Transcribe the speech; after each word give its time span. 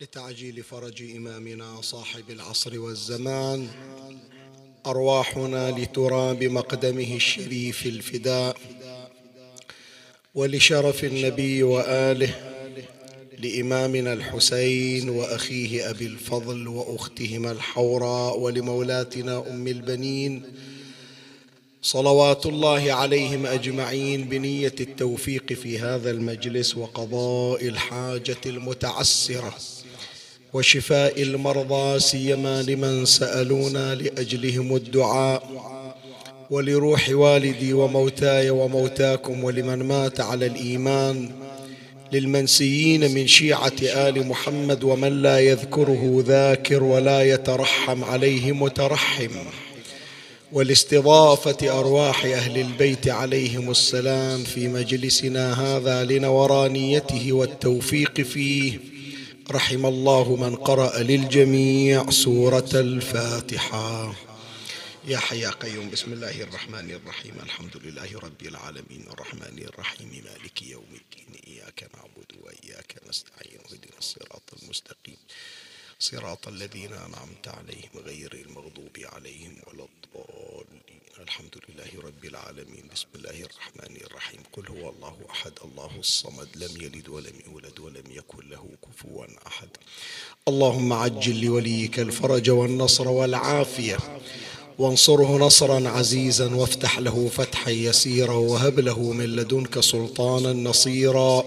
لتعجيل 0.00 0.62
فرج 0.62 1.02
إمامنا 1.16 1.80
صاحب 1.80 2.30
العصر 2.30 2.78
والزمان 2.80 3.68
أرواحنا 4.86 5.70
لترى 5.70 6.34
بمقدمه 6.34 7.16
الشريف 7.16 7.86
الفداء 7.86 8.56
ولشرف 10.34 11.04
النبي 11.04 11.62
وآله 11.62 12.34
لإمامنا 13.38 14.12
الحسين 14.12 15.08
وأخيه 15.08 15.90
أبي 15.90 16.06
الفضل 16.06 16.68
وأختهما 16.68 17.52
الحوراء 17.52 18.38
ولمولاتنا 18.38 19.50
أم 19.50 19.66
البنين 19.68 20.42
صلوات 21.82 22.46
الله 22.46 22.92
عليهم 22.92 23.46
أجمعين 23.46 24.24
بنية 24.24 24.74
التوفيق 24.80 25.52
في 25.52 25.78
هذا 25.78 26.10
المجلس 26.10 26.76
وقضاء 26.76 27.66
الحاجة 27.68 28.40
المتعسرة. 28.46 29.54
وشفاء 30.52 31.22
المرضى 31.22 32.00
سيما 32.00 32.62
لمن 32.62 33.04
سألونا 33.04 33.94
لأجلهم 33.94 34.76
الدعاء. 34.76 35.70
ولروح 36.50 37.08
والدي 37.10 37.72
وموتاي 37.72 38.50
وموتاكم 38.50 39.44
ولمن 39.44 39.82
مات 39.82 40.20
على 40.20 40.46
الإيمان. 40.46 41.30
للمنسيين 42.12 43.14
من 43.14 43.26
شيعة 43.26 43.72
آل 43.82 44.26
محمد 44.26 44.84
ومن 44.84 45.22
لا 45.22 45.40
يذكره 45.40 46.24
ذاكر 46.26 46.84
ولا 46.84 47.22
يترحم 47.22 48.04
عليه 48.04 48.52
مترحم. 48.52 49.30
ولاستضافه 50.52 51.78
أرواح 51.78 52.24
أهل 52.24 52.60
البيت 52.60 53.08
عليهم 53.08 53.70
السلام 53.70 54.44
في 54.44 54.68
مجلسنا 54.68 55.76
هذا 55.76 56.04
لنورانيته 56.04 57.32
والتوفيق 57.32 58.20
فيه. 58.20 58.89
رحم 59.50 59.86
الله 59.86 60.36
من 60.36 60.56
قرأ 60.56 60.98
للجميع 60.98 62.10
سورة 62.10 62.70
الفاتحة. 62.74 64.14
يا 65.04 65.18
حي 65.18 65.40
يا 65.40 65.50
قيوم 65.50 65.90
بسم 65.90 66.12
الله 66.12 66.42
الرحمن 66.42 66.90
الرحيم. 66.90 67.34
الحمد 67.42 67.76
لله 67.76 68.18
رب 68.18 68.42
العالمين. 68.42 69.04
الرحمن 69.12 69.58
الرحيم. 69.58 70.22
مالك 70.24 70.62
يوم 70.62 70.90
الدين. 70.92 71.40
إياك 71.46 71.90
نعبد 71.94 72.30
وإياك 72.42 72.94
نستعين. 73.08 73.60
اهدنا 73.70 73.98
الصراط 73.98 74.42
المستقيم. 74.62 75.16
صراط 75.98 76.48
الذين 76.48 76.92
أنعمت 76.92 77.48
عليهم 77.48 77.94
غير 78.06 78.32
المغضوب 78.46 78.96
عليهم 79.04 79.56
ولا 79.66 79.84
الضالين. 79.84 80.89
الحمد 81.20 81.54
لله 81.68 82.06
رب 82.06 82.24
العالمين. 82.24 82.84
بسم 82.92 83.06
الله 83.14 83.30
الرحمن 83.30 83.96
الرحيم. 84.06 84.40
قل 84.52 84.68
هو 84.68 84.88
الله 84.88 85.16
أحد 85.30 85.52
الله 85.64 85.90
الصمد 85.98 86.48
لم 86.56 86.82
يلد 86.82 87.08
ولم 87.08 87.32
يولد 87.46 87.80
ولم 87.80 88.04
يكن 88.10 88.48
له 88.48 88.66
كفوا 88.84 89.24
أحد. 89.46 89.68
اللهم 90.48 90.92
عجل 90.92 91.44
لوليك 91.44 91.98
الفرج 91.98 92.50
والنصر 92.50 93.08
والعافية. 93.08 93.98
وانصره 94.78 95.38
نصرا 95.38 95.88
عزيزا 95.88 96.54
وافتح 96.54 96.98
له 96.98 97.28
فتحا 97.28 97.70
يسيرا 97.70 98.34
وهب 98.34 98.80
له 98.80 99.12
من 99.12 99.36
لدنك 99.36 99.80
سلطانا 99.80 100.52
نصيرا. 100.52 101.44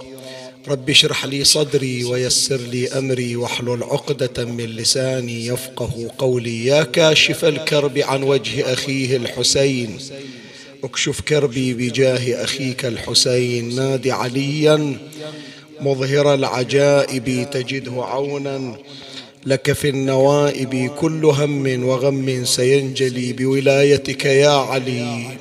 رب 0.68 0.90
اشرح 0.90 1.26
لي 1.26 1.44
صدري 1.44 2.04
ويسر 2.04 2.58
لي 2.58 2.88
أمري 2.88 3.36
واحلل 3.36 3.84
عقدة 3.84 4.46
من 4.46 4.66
لساني 4.66 5.46
يفقه 5.46 6.12
قولي. 6.18 6.66
يا 6.66 6.84
كاشف 6.84 7.46
الكرب 7.46 7.98
عن 7.98 8.24
وجه 8.24 8.74
أخيه 8.74 9.18
الحسين. 9.18 9.98
اكشف 10.84 11.22
كربي 11.22 11.74
بجاه 11.74 12.44
أخيك 12.44 12.86
الحسين 12.86 13.76
نادي 13.76 14.12
عليا 14.12 14.98
مظهر 15.82 16.34
العجائب 16.34 17.48
تجده 17.52 18.04
عونا. 18.04 18.76
لك 19.46 19.72
في 19.72 19.90
النوائب 19.90 20.92
كل 21.00 21.26
هم 21.26 21.84
وغم 21.84 22.46
سينجلي 22.46 23.34
بولايتك 23.34 24.26
يا 24.26 24.50
علي. 24.50 25.38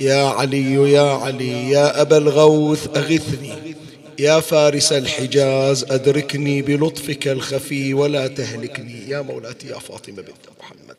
يا 0.00 0.22
علي 0.22 0.92
يا 0.92 1.10
علي 1.12 1.70
يا 1.70 2.00
أبا 2.02 2.16
الغوث 2.16 2.86
أغثني. 2.96 3.73
يا 4.18 4.40
فارس 4.40 4.92
الحجاز 4.92 5.84
أدركني 5.84 6.62
بلطفك 6.62 7.28
الخفي 7.28 7.94
ولا 7.94 8.26
تهلكني. 8.26 9.08
يا 9.08 9.20
مولاتي 9.20 9.68
يا 9.68 9.78
فاطمة 9.78 10.22
بنت 10.22 10.46
محمد 10.60 10.96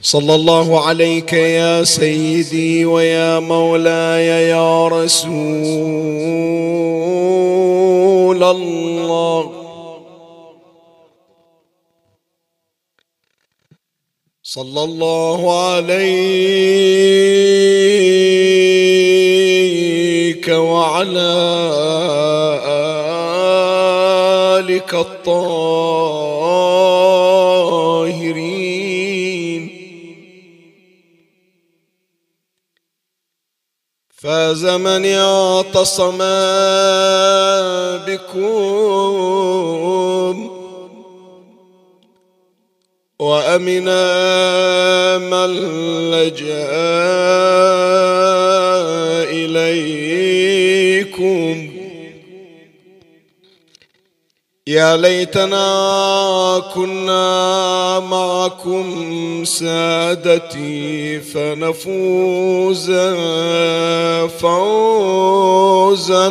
صلى 0.00 0.34
الله 0.34 0.86
عليك 0.86 1.32
يا 1.32 1.84
سيدي 1.84 2.84
ويا 2.84 3.38
مولاي 3.38 4.26
يا 4.26 4.88
رسول 4.88 5.24
الله. 8.44 9.64
صلى 14.42 14.84
الله 14.84 15.64
عليك 15.74 16.04
وعلى 20.94 21.34
آلك 24.58 24.94
الطاهرين. 24.94 25.34
فاز 34.22 34.64
من 34.66 35.06
اعتصم 35.06 36.18
بكم 38.06 39.14
وأمنا 43.18 44.04
من 45.18 45.50
لجأ 46.10 46.70
إليكم 49.30 50.13
يا 54.66 54.96
ليتنا 54.96 56.62
كنا 56.74 58.00
معكم 58.00 59.44
سادتي 59.44 61.20
فنفوز 61.20 62.90
فوزا 64.40 66.26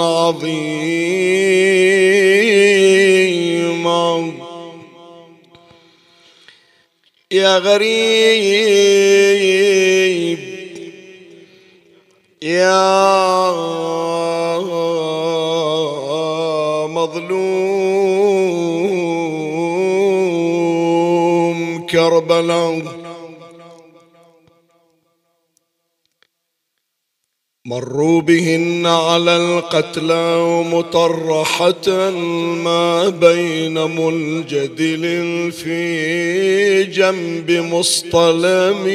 عظيما. 0.00 0.66
يا 7.32 7.58
غريب 7.58 8.86
يا 12.42 12.96
كربلاء 22.26 23.06
مروا 27.66 28.20
بهن 28.20 28.86
على 28.86 29.36
القتلى 29.36 30.64
مطرحة 30.72 32.10
ما 32.64 33.08
بين 33.08 33.74
ملجدل 33.74 35.04
في 35.52 36.84
جنب 36.84 37.50
مصطلم 37.50 38.86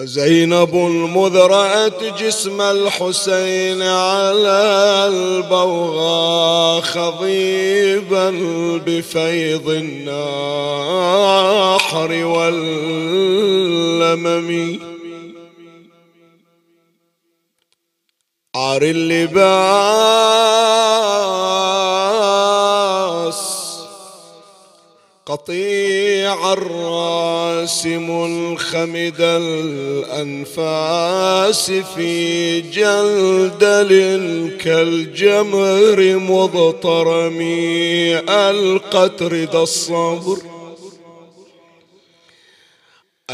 وزينب 0.00 0.74
المذرأة 0.74 2.00
جسم 2.18 2.60
الحسين 2.60 3.82
على 3.82 5.06
البوغى 5.12 6.82
خضيبا 6.82 8.30
بفيض 8.86 9.68
الناحر 9.68 10.12
واللمم. 12.24 13.10
عار 18.54 18.82
اللباس 18.82 20.20
قطيع 25.30 26.52
الراس 26.52 27.86
منخمد 27.86 29.20
الأنفاس 30.50 31.70
في 31.70 32.60
جلدل 32.60 33.90
كالجمر 34.60 36.16
مضطرم 36.16 37.40
القتر 38.28 39.34
ذا 39.34 39.58
الصبر. 39.58 40.38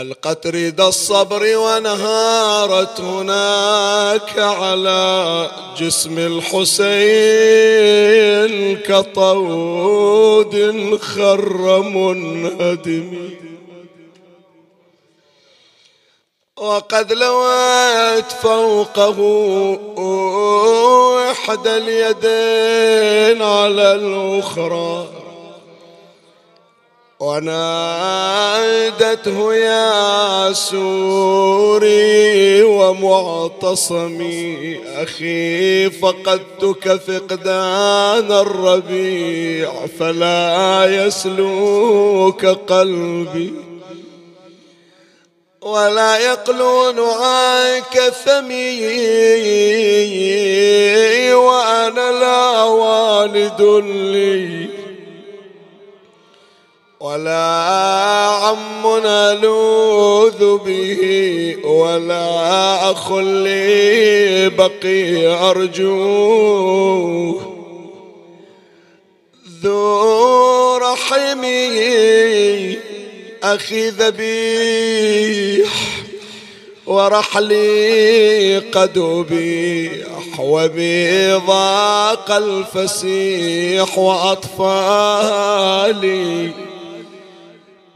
القتر 0.01 0.69
دا 0.69 0.89
الصبر 0.89 1.57
وانهارت 1.57 3.01
هناك 3.01 4.39
على 4.39 5.51
جسم 5.79 6.19
الحسين 6.19 6.77
كطود 8.77 10.55
خر 11.03 11.83
منهدم. 11.83 13.31
وقد 16.57 17.13
لويت 17.13 18.33
فوقه 18.43 19.19
إحدى 21.31 21.77
اليدين 21.77 23.43
على 23.43 23.95
الأخرى. 23.95 25.26
ونادته 27.21 29.15
يا 29.55 30.53
سوري 30.53 32.63
ومعتصمي 32.63 34.47
أخي 35.03 35.91
فقدتك 35.91 37.01
فقدان 37.01 38.33
الربيع 38.33 39.73
فلا 39.99 41.07
يسلوك 41.07 42.47
قلبي. 42.47 43.55
ولا 45.63 46.19
يقلون 46.19 47.01
عنك 47.01 48.13
ثمي 48.25 48.87
وأنا 51.35 52.11
لا 52.21 52.63
والد 52.63 53.63
لي. 53.85 54.76
ولا 57.07 57.47
عم 58.43 58.83
نلوذ 59.05 60.59
به 60.59 61.03
ولا 61.65 62.91
أخ 62.91 63.13
لي 63.13 64.49
بقي 64.49 65.27
أرجوه 65.51 67.41
ذو 69.63 70.77
رحمي 70.77 72.79
أخي 73.43 73.89
ذبيح 73.89 75.73
ورحلي 76.87 78.59
قد 78.59 78.99
أبيح 78.99 80.41
وبي 80.41 81.33
ضاق 81.33 82.31
الفسيح 82.31 83.99
وأطفالي. 83.99 85.27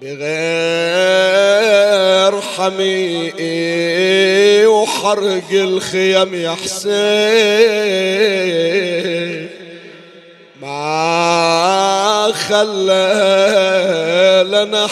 بغير 0.00 0.20
حمي 2.40 3.32
وحرق 4.66 5.50
الخيم 5.52 6.34
يا 6.34 6.50
حسين. 6.50 7.00
ما 10.62 12.32
خلى 12.48 13.10
لنا 14.46 14.86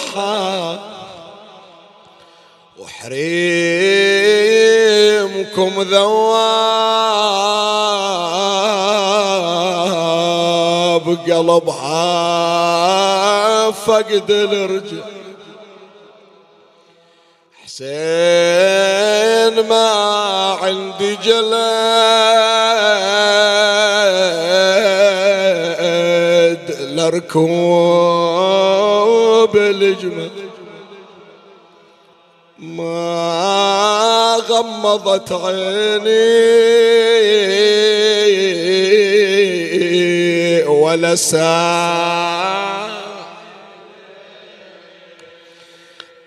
وحريمكم 2.78 3.32
ذواب 5.82 6.38
قلبها 11.30 12.58
فقد 13.72 14.30
الرجل 14.30 15.02
حسين 17.64 17.88
ما 19.68 19.88
عندي 20.62 21.16
جلاد 21.16 21.58
لركوب 26.80 27.96
الجمل. 29.56 30.30
ما 32.58 34.36
غمضت 34.48 35.32
عيني 35.32 36.28
ولا 40.66 41.14
ساعة 41.14 42.37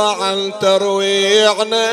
الضعن 0.08 0.52
ترويعنا. 0.60 1.88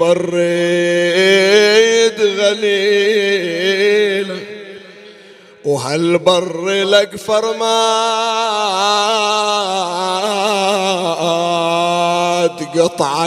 بريد 0.00 2.18
غليله 2.40 4.40
وهالبر 5.64 6.68
لك 6.68 7.16
فرمات 7.16 7.60
قطع 12.78 13.26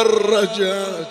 الرجاج 0.00 1.01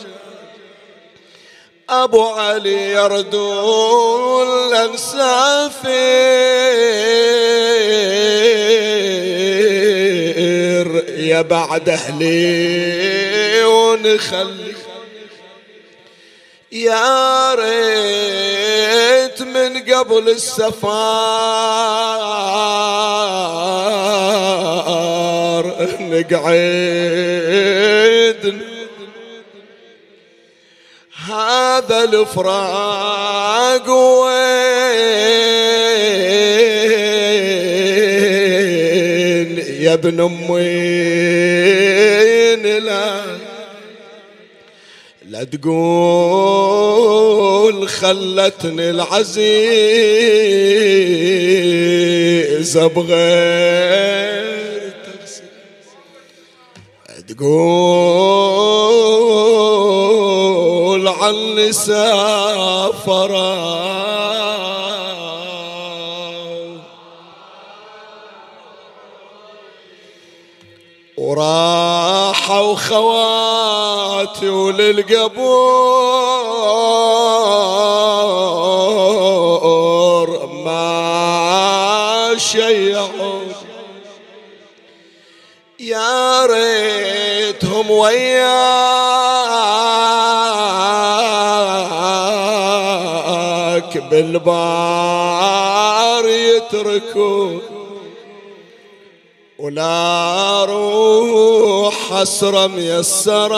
أبو 1.91 2.23
علي 2.23 2.91
يردون 2.91 4.47
الانسافر 4.47 5.91
يا 11.17 11.41
بعد 11.41 11.89
أهلي 11.89 13.63
ونخلي. 13.63 14.75
يا 16.71 17.55
ريت 17.55 19.41
من 19.41 19.93
قبل 19.93 20.29
السفار 20.29 20.91
نقعد 25.99 26.51
هذا 31.29 32.03
الفراق 32.03 33.89
وين؟ 38.31 39.57
يا 39.81 39.93
ابن 39.93 40.19
أمين 40.19 40.57
لا. 42.85 43.21
لا 45.29 45.43
تقول 45.43 47.01
خلتني 47.89 48.89
العزيز 48.89 49.57
بغير 52.77 54.41
تقول 57.27 58.80
عني 61.31 61.71
سافرا 61.71 63.31
وراحوا 71.17 72.75
خواتي 72.75 74.49
وللقبور 74.49 75.49
ما 80.65 82.33
شيعوا 82.37 82.90
بالبار 94.11 96.25
يتركون 96.27 97.61
ولا 99.59 100.65
روح 100.65 101.95
حسرة 102.13 102.67
ميسرة 102.67 103.57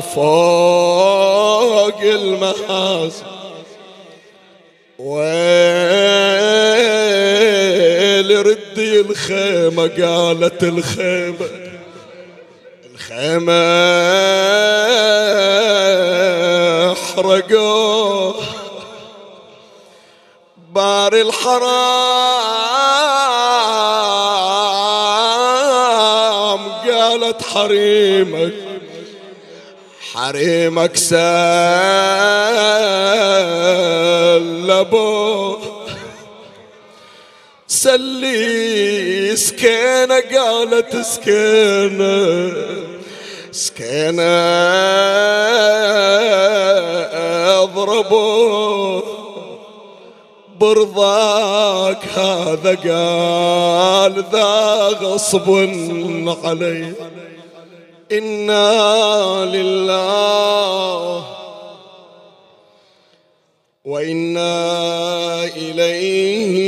فوق 0.00 2.00
المحاسن 2.00 3.24
ويل 4.98 5.26
ردي 8.46 9.00
الخيمة 9.00 9.82
قالت 9.82 10.62
الخيمة 10.62 11.48
الخيمة 12.94 13.64
احرقوه 17.14 18.34
بار 20.72 21.14
الحرام 21.14 21.62
قالت 26.90 27.42
حريمك 27.42 28.54
حريمك 30.12 30.96
سلبوه 30.96 31.24
سلي 37.68 39.36
سكينة 39.36 40.20
قالت 40.20 40.96
سكينة. 40.96 42.52
سكينة 43.54 44.22
اضربوه 47.62 49.02
برضاك 50.60 52.04
هذا 52.14 52.74
قال 52.74 54.24
ذا 54.32 54.88
غصب 54.88 55.50
علي. 56.44 56.92
إنا 58.12 59.44
لله 59.44 61.24
وإنا 63.84 64.54
إليه 65.44 66.63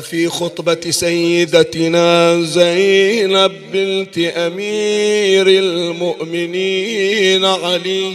في 0.00 0.28
خطبة 0.28 0.90
سيدتنا 0.90 2.40
زينب 2.42 3.52
بنت 3.72 4.18
أمير 4.18 5.46
المؤمنين 5.46 7.44
علي. 7.44 8.14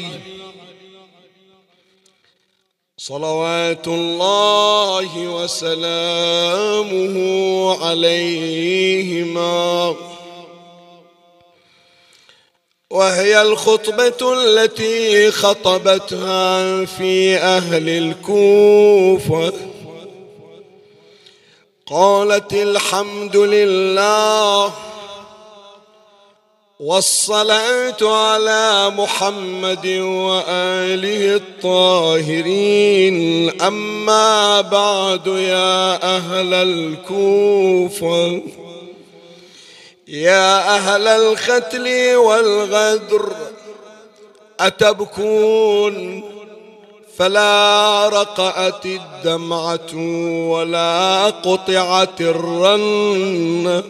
صلوات 2.97 3.87
الله 3.87 5.17
وسلامه 5.17 7.15
عليهما. 7.85 9.95
وهي 12.89 13.41
الخطبة 13.41 14.43
التي 14.43 15.31
خطبتها 15.31 16.85
في 16.85 17.37
أهل 17.37 17.89
الكوفة. 17.89 19.70
قالت 21.91 22.53
الحمد 22.53 23.35
لله 23.37 24.73
والصلاة 26.79 27.97
على 28.01 28.89
محمد 28.95 29.87
وآله 29.99 31.35
الطاهرين. 31.35 33.17
أما 33.61 34.61
بعد 34.61 35.27
يا 35.27 36.15
أهل 36.15 36.53
الكوفة 36.53 38.41
يا 40.07 40.75
أهل 40.75 41.07
الختل 41.07 42.15
والغدر 42.15 43.35
أتبكون؟ 44.59 46.23
فلا 47.17 48.09
رقأت 48.09 48.85
الدمعة 48.85 49.95
ولا 50.49 51.25
قطعت 51.25 52.21
الرنة 52.21 53.83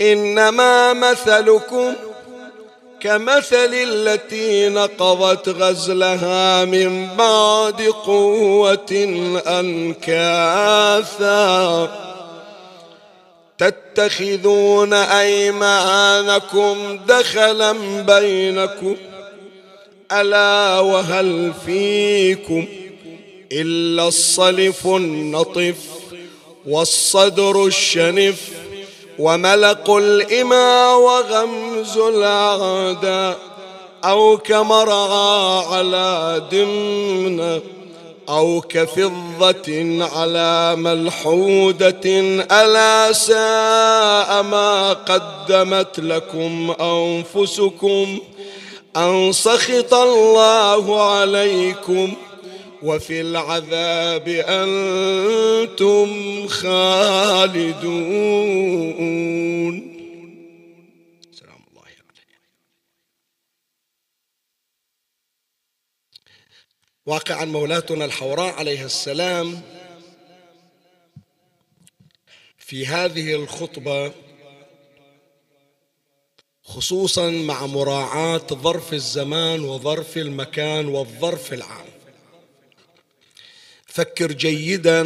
إنما 0.00 0.92
مثلكم 0.92 1.92
كمثل 3.00 3.74
التي 3.74 4.68
نقضت 4.68 5.48
غزلها 5.48 6.64
من 6.64 7.08
بعد 7.16 7.82
قوة 7.82 8.92
أنكاثا. 9.46 11.30
تتخذون 13.58 14.92
أيمانكم 14.92 16.76
دخلا 17.08 17.72
بينكم 18.02 18.96
ألا 20.12 20.80
وهل 20.80 21.52
فيكم 21.66 22.66
إلا 23.52 24.08
الصلف 24.08 24.86
النطف 24.86 25.76
والصدر 26.66 27.66
الشنف 27.66 28.48
وملق 29.18 29.90
الإما 29.90 30.94
وغمز 30.94 31.96
الأعداء 31.96 33.38
أو 34.04 34.38
كمرعى 34.38 35.64
على 35.66 36.42
دمنة 36.52 37.60
أو 38.28 38.60
كفضة 38.60 40.04
على 40.16 40.76
ملحودة 40.76 42.00
ألا 42.50 43.12
ساء 43.12 44.42
ما 44.42 44.92
قدمت 44.92 46.00
لكم 46.00 46.74
أنفسكم 46.80 48.18
أن 48.96 49.32
سخط 49.32 49.94
الله 49.94 51.10
عليكم 51.10 52.16
وفي 52.82 53.20
العذاب 53.20 54.28
أنتم 54.28 56.08
خالدون. 56.48 57.80
سلام 61.32 61.64
الله 61.70 61.82
عليكم 61.82 62.04
واقعا 67.06 67.44
مولاتنا 67.44 68.04
الحوراء 68.04 68.54
عليه 68.54 68.84
السلام 68.84 69.62
في 72.58 72.86
هذه 72.86 73.34
الخطبة 73.34 74.12
خصوصا 76.74 77.30
مع 77.30 77.66
مراعاة 77.66 78.46
ظرف 78.52 78.92
الزمان 78.94 79.60
وظرف 79.60 80.16
المكان 80.16 80.86
والظرف 80.86 81.52
العام. 81.52 81.86
فكر 83.86 84.32
جيدا 84.32 85.04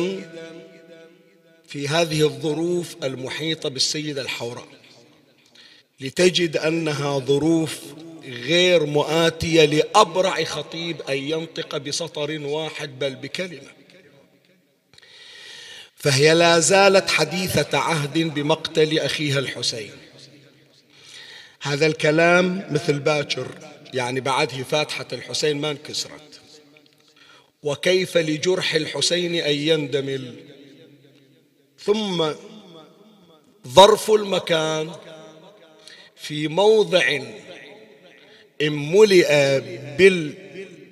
في 1.68 1.88
هذه 1.88 2.22
الظروف 2.22 2.96
المحيطة 3.04 3.68
بالسيدة 3.68 4.22
الحوراء 4.22 4.68
لتجد 6.00 6.56
أنها 6.56 7.18
ظروف 7.18 7.80
غير 8.24 8.86
مؤاتية 8.86 9.64
لأبرع 9.64 10.44
خطيب 10.44 11.02
أن 11.02 11.16
ينطق 11.16 11.76
بسطر 11.76 12.40
واحد 12.40 12.98
بل 12.98 13.14
بكلمة. 13.14 13.72
فهي 15.96 16.34
لا 16.34 16.60
زالت 16.60 17.10
حديثة 17.10 17.78
عهد 17.78 18.18
بمقتل 18.18 18.98
أخيها 18.98 19.38
الحسين. 19.38 20.03
هذا 21.64 21.86
الكلام 21.86 22.66
مثل 22.70 22.98
باكر 22.98 23.46
يعني 23.94 24.20
بعده 24.20 24.62
فاتحة 24.62 25.06
الحسين 25.12 25.60
ما 25.60 25.70
انكسرت. 25.70 26.40
وكيف 27.62 28.16
لجرح 28.16 28.74
الحسين 28.74 29.34
أن 29.34 29.54
يندمل؟ 29.54 30.34
ثم 31.78 32.24
ظرف 33.68 34.10
المكان 34.10 34.90
في 36.16 36.48
موضع 36.48 37.20
إن 38.62 38.72
ملئ 38.72 39.60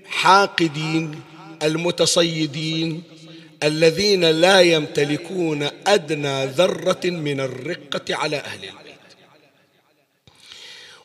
بالحاقدين 0.04 1.20
المتصيدين 1.62 3.02
الذين 3.62 4.24
لا 4.24 4.60
يمتلكون 4.60 5.68
أدنى 5.86 6.46
ذرة 6.46 7.00
من 7.04 7.40
الرقة 7.40 8.14
على 8.14 8.36
أهل 8.36 8.64
البيت 8.64 8.81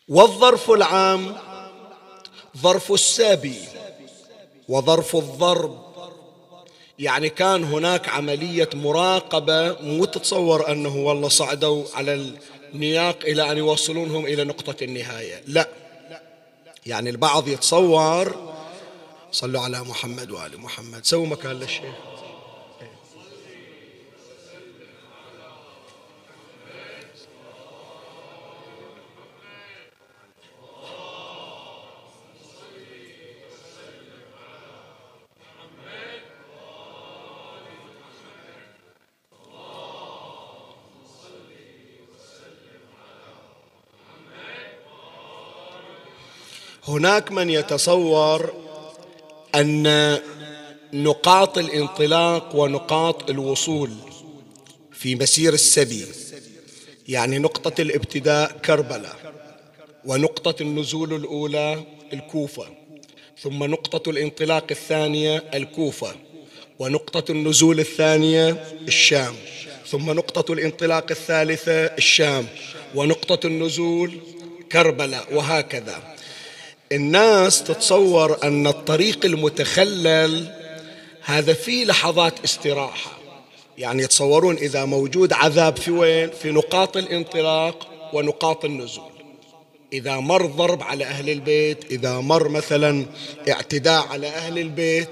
والظرف 0.09 0.71
العام 0.71 1.35
ظرف 2.57 2.91
السابي 2.91 3.61
وظرف 4.69 5.15
الضرب. 5.15 5.87
يعني 6.99 7.29
كان 7.29 7.63
هناك 7.63 8.09
عملية 8.09 8.69
مراقبة 8.73 9.81
مو 9.81 10.05
تتصور 10.05 10.71
أنه 10.71 10.97
والله 10.97 11.29
صعدوا 11.29 11.85
على 11.93 12.33
النياق 12.73 13.17
إلى 13.23 13.51
أن 13.51 13.57
يوصلونهم 13.57 14.25
إلى 14.25 14.43
نقطة 14.43 14.83
النهاية. 14.83 15.43
لا. 15.47 15.69
يعني 16.85 17.09
البعض 17.09 17.47
يتصور 17.47 18.53
صلوا 19.31 19.61
على 19.61 19.79
محمد 19.79 20.31
وآل 20.31 20.61
محمد. 20.61 21.05
سووا 21.05 21.27
مكان 21.27 21.51
للشيخ. 21.51 21.95
هناك 46.87 47.31
من 47.31 47.49
يتصور 47.49 48.53
أن 49.55 50.17
نقاط 50.93 51.57
الانطلاق 51.57 52.55
ونقاط 52.55 53.29
الوصول 53.29 53.91
في 54.91 55.15
مسير 55.15 55.53
السبي 55.53 56.05
يعني 57.07 57.39
نقطة 57.39 57.81
الابتداء 57.81 58.51
كربلاء 58.51 59.33
ونقطة 60.05 60.61
النزول 60.61 61.13
الأولى 61.13 61.83
الكوفة 62.13 62.65
ثم 63.41 63.63
نقطة 63.63 64.09
الانطلاق 64.09 64.65
الثانية 64.71 65.43
الكوفة 65.53 66.15
ونقطة 66.79 67.31
النزول 67.31 67.79
الثانية 67.79 68.49
الشام 68.87 69.35
ثم 69.87 70.11
نقطة 70.11 70.53
الانطلاق 70.53 71.05
الثالثة 71.11 71.85
الشام 71.85 72.45
ونقطة 72.95 73.47
النزول 73.47 74.19
كربلاء 74.71 75.33
وهكذا. 75.33 76.16
الناس 76.91 77.63
تتصور 77.63 78.37
أن 78.43 78.67
الطريق 78.67 79.25
المتخلل 79.25 80.53
هذا 81.21 81.53
فيه 81.53 81.85
لحظات 81.85 82.33
استراحة. 82.43 83.17
يعني 83.77 84.03
يتصورون 84.03 84.55
إذا 84.55 84.85
موجود 84.85 85.33
عذاب 85.33 85.77
في 85.77 85.91
وين؟ 85.91 86.29
في 86.29 86.51
نقاط 86.51 86.97
الانطلاق 86.97 87.87
ونقاط 88.13 88.65
النزول. 88.65 89.11
إذا 89.93 90.15
مر 90.15 90.45
ضرب 90.45 90.83
على 90.83 91.05
أهل 91.05 91.29
البيت 91.29 91.91
إذا 91.91 92.19
مر 92.19 92.49
مثلا 92.49 93.05
اعتداء 93.49 94.07
على 94.07 94.27
أهل 94.27 94.59
البيت 94.59 95.09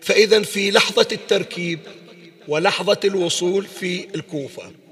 فإذا 0.00 0.42
في 0.42 0.70
لحظة 0.70 1.08
التركيب 1.12 1.78
ولحظة 2.48 3.00
الوصول 3.04 3.66
في 3.66 4.06
الكوفة. 4.14 4.83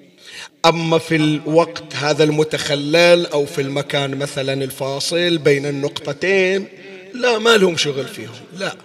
أما 0.67 0.99
في 0.99 1.17
الوقت 1.17 1.97
هذا 1.97 2.25
المتخلل 2.25 3.27
أو 3.27 3.47
في 3.47 3.61
المكان 3.61 4.19
مثلا 4.19 4.65
الفاصل 4.65 5.39
بين 5.39 5.67
النقطتين 5.67 6.69
لا 7.15 7.39
ما 7.39 7.57
لهم 7.57 7.77
شغل 7.77 8.09
فيهم 8.09 8.35
لا. 8.59 8.77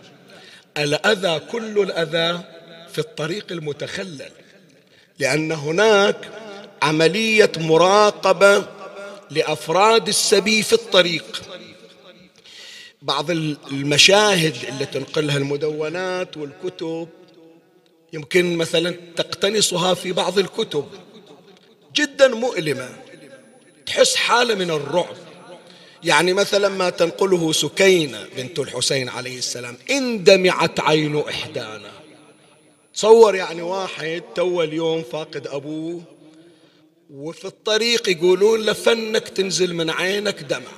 الأذى 0.77 1.39
كل 1.39 1.79
الأذى 1.81 2.43
في 2.91 2.99
الطريق 2.99 3.45
المتخلل 3.51 4.31
لأن 5.19 5.51
هناك 5.51 6.17
عملية 6.81 7.51
مراقبة 7.57 8.65
لأفراد 9.31 10.07
السبي 10.07 10.63
في 10.63 10.73
الطريق. 10.73 11.41
بعض 13.01 13.31
المشاهد 13.31 14.55
اللي 14.67 14.85
تنقلها 14.85 15.37
المدونات 15.37 16.37
والكتب 16.37 17.07
يمكن 18.13 18.57
مثلا 18.57 18.95
تقتنصها 19.15 19.93
في 19.93 20.11
بعض 20.11 20.39
الكتب. 20.39 20.85
جدا 21.95 22.27
مؤلمة. 22.27 22.89
تحس 23.85 24.15
حالة 24.15 24.55
من 24.55 24.71
الرعب. 24.71 25.15
يعني 26.03 26.33
مثلا 26.33 26.69
ما 26.69 26.89
تنقله 26.89 27.51
سكينة 27.51 28.25
بنت 28.37 28.59
الحسين 28.59 29.09
عليه 29.09 29.37
السلام 29.37 29.77
اندمعت 29.89 30.79
عين 30.79 31.19
إحدانا. 31.19 31.91
تصور 32.93 33.35
يعني 33.35 33.61
واحد 33.61 34.23
تو 34.35 34.63
اليوم 34.63 35.03
فاقد 35.03 35.47
أبوه 35.47 36.01
وفي 37.13 37.45
الطريق 37.45 38.09
يقولون 38.09 38.61
لفنك 38.61 39.27
تنزل 39.27 39.73
من 39.73 39.89
عينك 39.89 40.41
دمع 40.41 40.71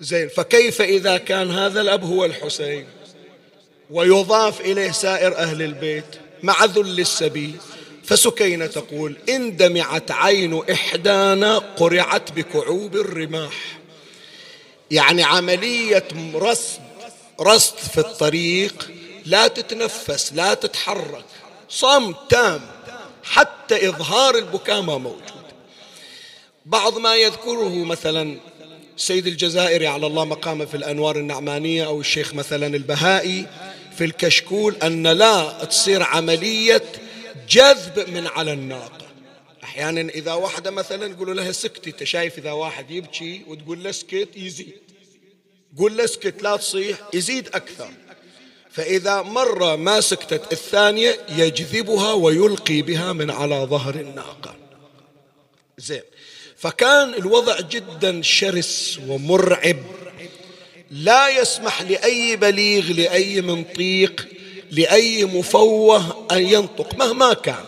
زين 0.00 0.28
فكيف 0.28 0.82
إذا 0.82 1.18
كان 1.18 1.50
هذا 1.50 1.80
الأب 1.80 2.04
هو 2.04 2.24
الحسين؟ 2.24 2.86
ويضاف 3.90 4.60
إليه 4.60 4.90
سائر 4.90 5.36
أهل 5.36 5.62
البيت 5.62 6.04
مع 6.42 6.64
ذل 6.64 7.00
السبيل. 7.00 7.56
فسكينة 8.06 8.66
تقول 8.66 9.16
إن 9.28 9.56
دمعت 9.56 10.10
عين 10.10 10.62
إحدانا 10.70 11.58
قرعت 11.58 12.32
بكعوب 12.32 12.96
الرماح. 12.96 13.78
يعني 14.90 15.22
عملية 15.22 16.08
رصد 16.34 16.80
رصد 17.40 17.76
في 17.76 17.98
الطريق 17.98 18.90
لا 19.24 19.48
تتنفس 19.48 20.32
لا 20.32 20.54
تتحرك. 20.54 21.24
صمت 21.68 22.16
تام 22.28 22.60
حتى 23.24 23.88
إظهار 23.88 24.38
البكاء 24.38 24.80
ما 24.80 24.98
موجود. 24.98 25.22
بعض 26.66 26.98
ما 26.98 27.16
يذكره 27.16 27.84
مثلا 27.84 28.38
سيد 28.96 29.26
الجزائري 29.26 29.86
على 29.86 30.06
الله 30.06 30.24
مقامه 30.24 30.64
في 30.64 30.76
الأنوار 30.76 31.16
النعمانية 31.16 31.86
أو 31.86 32.00
الشيخ 32.00 32.34
مثلا 32.34 32.66
البهائي 32.66 33.46
في 33.98 34.04
الكشكول 34.04 34.76
أن 34.82 35.06
لا 35.06 35.64
تصير 35.64 36.02
عملية 36.02 36.82
جذب 37.48 38.10
من 38.10 38.26
على 38.26 38.52
الناقة. 38.52 39.06
أحيانا 39.64 40.00
إذا 40.00 40.32
واحدة 40.32 40.70
مثلا 40.70 41.06
يقولوا 41.06 41.34
لها 41.34 41.52
سكتي 41.52 41.90
أنت 41.90 42.04
شايف 42.04 42.38
إذا 42.38 42.52
واحد 42.52 42.90
يبكي 42.90 43.42
وتقول 43.46 43.84
له 43.84 43.90
اسكت 43.90 44.28
يزيد. 44.36 44.80
قول 45.78 45.96
له 45.96 46.04
اسكت 46.04 46.42
لا 46.42 46.56
تصيح 46.56 46.98
يزيد 47.14 47.48
أكثر. 47.48 47.90
فإذا 48.70 49.22
مرة 49.22 49.76
ما 49.76 50.00
سكتت 50.00 50.52
الثانية 50.52 51.18
يجذبها 51.28 52.12
ويلقي 52.12 52.82
بها 52.82 53.12
من 53.12 53.30
على 53.30 53.56
ظهر 53.56 53.94
الناقة. 53.94 54.56
زين. 55.78 56.02
فكان 56.56 57.14
الوضع 57.14 57.60
جدا 57.60 58.22
شرس 58.22 59.00
ومرعب. 59.08 59.82
لا 60.90 61.28
يسمح 61.28 61.82
لأي 61.82 62.36
بليغ 62.36 62.92
لأي 62.92 63.40
منطيق 63.40 64.28
لأي 64.70 65.24
مفوه 65.24 66.26
أن 66.32 66.42
ينطق 66.42 66.94
مهما 66.94 67.34
كان. 67.34 67.64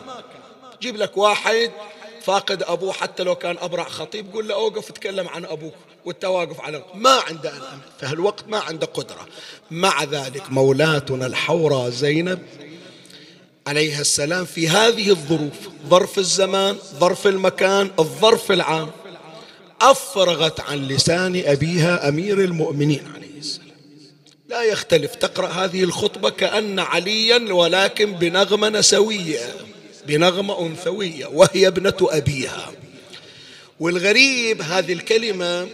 جيب 0.83 0.97
لك 0.97 1.17
واحد 1.17 1.71
فاقد 2.23 2.63
أبوه 2.63 2.93
حتى 2.93 3.23
لو 3.23 3.35
كان 3.35 3.57
أبرع 3.59 3.89
خطيب 3.89 4.33
قول 4.33 4.49
له 4.49 4.55
أوقف 4.55 4.93
تكلم 4.93 5.29
عن 5.29 5.45
أبوك 5.45 5.75
وانت 6.05 6.25
واقف 6.25 6.61
على 6.61 6.85
ما 6.95 7.11
عنده 7.11 7.53
في 8.01 8.07
هالوقت 8.07 8.49
ما 8.49 8.59
عنده 8.59 8.87
قدرة. 8.87 9.27
مع 9.71 10.05
ذلك 10.05 10.51
مولاتنا 10.51 11.27
الحوراء 11.27 11.91
زينب 11.91 12.39
عليها 13.67 14.01
السلام 14.01 14.45
في 14.45 14.69
هذه 14.69 15.11
الظروف 15.11 15.53
ظرف 15.89 16.19
الزمان 16.19 16.77
ظرف 17.01 17.27
المكان 17.27 17.91
الظرف 17.99 18.53
العام 18.53 18.91
أفرغت 19.81 20.61
عن 20.61 20.89
لسان 20.89 21.43
أبيها 21.47 22.09
أمير 22.09 22.39
المؤمنين 22.41 23.13
عليه. 23.15 23.28
لا 24.49 24.63
يختلف. 24.63 25.15
تقرأ 25.15 25.49
هذه 25.49 25.83
الخطبة 25.85 26.31
كأن 26.31 26.79
عليا 26.79 27.53
ولكن 27.53 28.13
بنغمة 28.13 28.69
نسوية 28.69 29.55
بنغمة 30.07 30.67
أنثوية 30.67 31.27
وهي 31.27 31.67
ابنة 31.67 31.97
أبيها. 32.03 32.73
والغريب 33.81 34.63
هذه 34.63 34.93
الكلمة 34.93 35.69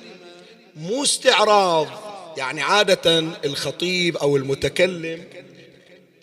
مو 0.77 1.03
استعراض 1.03 1.87
يعني 2.37 2.63
عادة 2.63 3.25
الخطيب 3.45 4.17
أو 4.17 4.37
المتكلم 4.37 5.25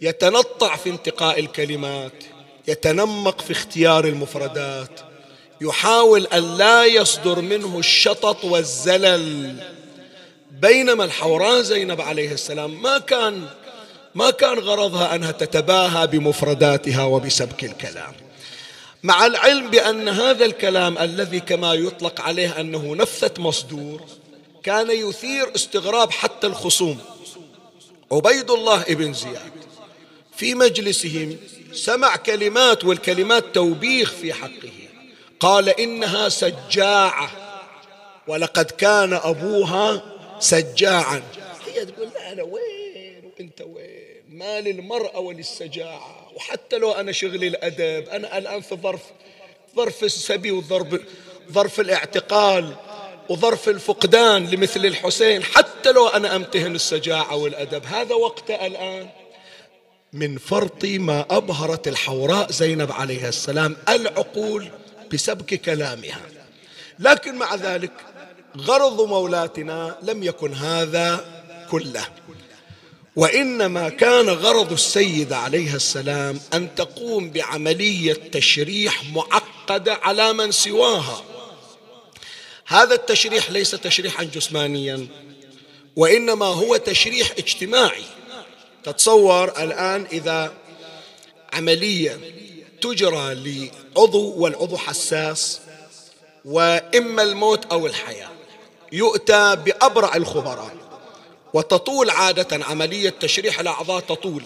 يتنطع 0.02 0.76
في 0.76 0.90
انتقاء 0.90 1.40
الكلمات 1.40 2.24
يتنمق 2.68 3.42
في 3.42 3.52
اختيار 3.52 4.06
المفردات 4.06 5.00
يحاول 5.62 6.26
أن 6.26 6.58
لا 6.58 6.86
يصدر 6.86 7.42
منه 7.42 7.80
الشطط 7.80 8.46
والزلل. 8.46 9.64
بينما 10.62 11.04
الحوراء 11.04 11.62
زينب 11.62 12.02
عليه 12.02 12.32
السلام 12.32 12.82
ما 12.82 12.98
كان 12.98 13.48
ما 14.16 14.32
كان 14.32 14.60
غرضها 14.60 15.16
أنها 15.16 15.32
تتباهى 15.32 16.08
بمفرداتها 16.08 17.04
وبسبك 17.04 17.64
الكلام. 17.64 18.14
مع 19.04 19.26
العلم 19.26 19.70
بأن 19.70 20.10
هذا 20.10 20.46
الكلام 20.46 20.98
الذي 20.98 21.40
كما 21.40 21.74
يطلق 21.74 22.22
عليه 22.22 22.60
أنه 22.60 22.96
نفثة 22.96 23.44
مصدور 23.44 24.02
كان 24.64 24.92
يثير 24.92 25.56
استغراب 25.56 26.12
حتى 26.12 26.48
الخصوم. 26.48 27.00
عبيد 28.12 28.52
الله 28.52 28.82
ابن 28.82 29.14
زياد 29.14 29.52
في 30.36 30.56
مجلسهم 30.56 31.38
سمع 31.74 32.16
كلمات 32.16 32.86
والكلمات 32.86 33.44
توبيخ 33.54 34.12
في 34.12 34.34
حقه. 34.34 34.72
قال 35.40 35.70
إنها 35.70 36.30
سجاعة 36.30 37.32
ولقد 38.28 38.66
كان 38.66 39.14
أبوها 39.14 40.11
سجاعا. 40.42 41.24
هي 41.68 41.86
تقول 41.86 42.08
لا 42.08 42.32
أنا 42.32 42.44
وين؟ 42.44 43.32
وأنت 43.40 43.62
وين؟ 43.62 44.12
ما 44.30 44.62
للمرأة 44.62 45.20
وللسجاعة 45.20 46.32
وحتى 46.36 46.78
لو 46.78 46.92
أنا 46.92 47.12
شغلي 47.12 47.48
الأدب 47.48 48.10
أنا 48.10 48.38
الآن 48.38 48.62
في 48.62 48.76
ظرف 48.76 49.02
ظرف 49.76 50.04
السبي 50.04 50.52
وظرف 50.52 51.02
ظرف 51.52 51.80
الاعتقال 51.80 52.76
وظرف 53.30 53.70
الفقدان 53.70 54.46
لمثل 54.46 54.86
الحسين. 54.86 55.44
حتى 55.44 55.92
لو 55.92 56.08
أنا 56.08 56.36
أمتهن 56.36 56.76
السجاعة 56.76 57.36
والأدب 57.36 57.86
هذا 57.86 58.16
وقته 58.16 58.68
الآن. 58.68 59.10
من 60.14 60.38
فرط 60.38 60.86
ما 60.86 61.26
أبهرت 61.30 61.88
الحوراء 61.88 62.52
زينب 62.52 62.92
عليها 62.92 63.30
السلام 63.30 63.78
العقول 63.90 64.70
بسبك 65.14 65.62
كلامها. 65.62 66.22
لكن 67.00 67.36
مع 67.36 67.56
ذلك 67.56 67.92
غرض 68.58 69.02
مولاتنا 69.02 69.98
لم 70.04 70.24
يكن 70.24 70.54
هذا 70.54 71.26
كله. 71.72 72.08
وإنما 73.16 73.90
كان 73.90 74.30
غرض 74.30 74.72
السيده 74.72 75.38
عليها 75.38 75.76
السلام 75.76 76.40
أن 76.54 76.76
تقوم 76.76 77.30
بعملية 77.30 78.14
تشريح 78.14 79.04
معقده 79.14 79.94
على 79.94 80.34
من 80.34 80.52
سواها. 80.52 81.24
هذا 82.68 82.96
التشريح 82.96 83.52
ليس 83.52 83.72
تشريحا 83.72 84.24
جسمانيا 84.24 85.08
وإنما 85.96 86.46
هو 86.46 86.78
تشريح 86.78 87.32
اجتماعي. 87.38 88.04
تتصور 88.84 89.64
الآن 89.64 90.08
إذا 90.12 90.54
عملية 91.54 92.20
تجرى 92.82 93.36
لعضو 93.96 94.34
والعضو 94.34 94.78
حساس 94.78 95.60
وإما 96.46 97.24
الموت 97.24 97.66
أو 97.66 97.88
الحياة. 97.88 98.30
يؤتى 98.92 99.56
بأبرع 99.56 100.16
الخبراء 100.16 100.76
وتطول 101.54 102.10
عادة 102.10 102.66
عملية 102.66 103.10
تشريح 103.10 103.60
الأعضاء 103.60 104.00
تطول. 104.00 104.44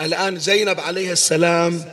الآن 0.00 0.38
زينب 0.38 0.80
عليه 0.80 1.12
السلام 1.12 1.84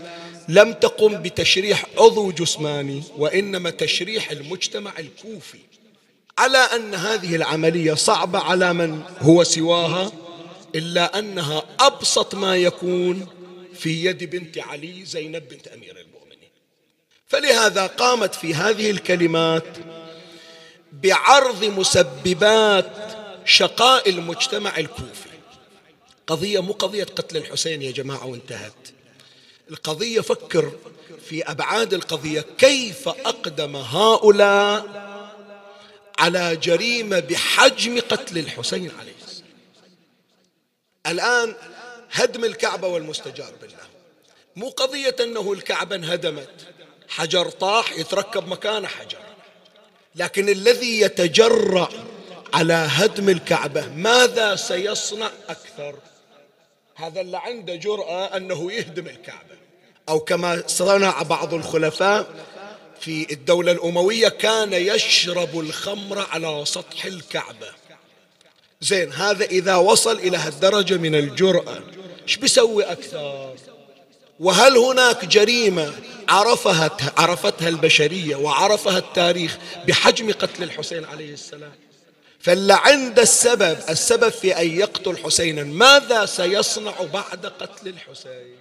لم 0.47 0.73
تقم 0.73 1.21
بتشريح 1.21 1.85
عضو 1.97 2.31
جسماني 2.31 3.03
وإنما 3.17 3.69
تشريح 3.69 4.31
المجتمع 4.31 4.91
الكوفي. 4.99 5.59
على 6.37 6.57
أن 6.57 6.95
هذه 6.95 7.35
العملية 7.35 7.93
صعبة 7.93 8.39
على 8.39 8.73
من 8.73 9.01
هو 9.21 9.43
سواها 9.43 10.11
إلا 10.75 11.19
أنها 11.19 11.63
أبسط 11.79 12.35
ما 12.35 12.57
يكون 12.57 13.27
في 13.73 14.05
يد 14.05 14.23
بنت 14.23 14.57
علي 14.57 15.05
زينب 15.05 15.49
بنت 15.49 15.67
أمير 15.67 15.97
المؤمنين. 15.99 16.49
فلهذا 17.27 17.87
قامت 17.87 18.35
في 18.35 18.53
هذه 18.53 18.91
الكلمات 18.91 19.77
بعرض 21.03 21.63
مسببات 21.63 22.91
شقاء 23.45 24.09
المجتمع 24.09 24.77
الكوفي. 24.77 25.29
قضية 26.27 26.59
مو 26.59 26.73
قضية 26.73 27.03
قتل 27.03 27.37
الحسين 27.37 27.81
يا 27.81 27.91
جماعة 27.91 28.25
وانتهت. 28.25 28.73
القضية 29.71 30.21
فكر 30.21 30.71
في 31.29 31.43
أبعاد 31.43 31.93
القضية. 31.93 32.45
كيف 32.57 33.07
أقدم 33.09 33.75
هؤلاء 33.75 35.07
على 36.19 36.55
جريمة 36.55 37.19
بحجم 37.19 37.99
قتل 37.99 38.37
الحسين 38.37 38.91
عليه 38.99 39.13
السلام؟ 39.25 39.47
الآن 41.07 41.55
هدم 42.11 42.45
الكعبة 42.45 42.87
والمستجار 42.87 43.53
بالله. 43.61 43.77
مو 44.55 44.69
قضية 44.69 45.15
أنه 45.19 45.53
الكعبة 45.53 45.95
انهدمت. 45.95 46.67
حجر 47.09 47.49
طاح 47.49 47.91
يتركب 47.91 48.47
مكانه 48.47 48.87
حجر. 48.87 49.26
لكن 50.17 50.49
الذي 50.49 51.01
يتجرأ 51.01 51.89
على 52.53 52.73
هدم 52.73 53.29
الكعبة 53.29 53.87
ماذا 53.87 54.55
سيصنع 54.55 55.31
أكثر؟ 55.49 55.95
هذا 56.95 57.21
اللي 57.21 57.37
عنده 57.37 57.75
جرأة 57.75 58.37
أنه 58.37 58.71
يهدم 58.71 59.07
الكعبة. 59.07 59.57
أو 60.09 60.19
كما 60.19 60.63
صنع 60.67 61.21
بعض 61.21 61.53
الخلفاء 61.53 62.27
في 62.99 63.33
الدولة 63.33 63.71
الأموية 63.71 64.27
كان 64.27 64.73
يشرب 64.73 65.59
الخمر 65.59 66.27
على 66.31 66.65
سطح 66.65 67.05
الكعبة. 67.05 67.67
زين 68.81 69.11
هذا 69.13 69.45
إذا 69.45 69.75
وصل 69.75 70.19
إلى 70.19 70.37
هالدرجة 70.37 70.97
من 70.97 71.15
الجرأة 71.15 71.83
إيش 72.23 72.37
بيسوي 72.37 72.83
أكثر؟ 72.83 73.55
وهل 74.39 74.77
هناك 74.77 75.25
جريمة 75.25 75.93
عرفها 76.29 76.97
عرفتها 77.17 77.69
البشرية 77.69 78.35
وعرفها 78.35 78.97
التاريخ 78.97 79.57
بحجم 79.87 80.31
قتل 80.31 80.63
الحسين 80.63 81.05
عليه 81.05 81.33
السلام؟ 81.33 81.71
فاللي 82.39 82.73
عنده 82.73 83.21
السبب 83.21 83.77
السبب 83.89 84.29
في 84.29 84.61
أن 84.61 84.79
يقتل 84.79 85.17
حسينا 85.17 85.63
ماذا 85.63 86.25
سيصنع 86.25 86.93
بعد 87.13 87.45
قتل 87.45 87.87
الحسين؟ 87.87 88.55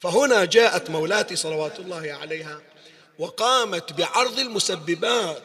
فهنا 0.00 0.44
جاءت 0.44 0.90
مولاتي 0.90 1.36
صلوات 1.36 1.80
الله 1.80 2.12
عليها 2.12 2.60
وقامت 3.18 3.92
بعرض 3.92 4.38
المسببات 4.38 5.42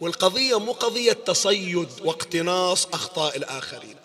والقضية 0.00 0.58
مو 0.58 0.72
قضية 0.72 1.12
تصيد 1.12 1.88
واقتناص 2.04 2.86
أخطاء 2.86 3.36
الآخرين 3.36 3.96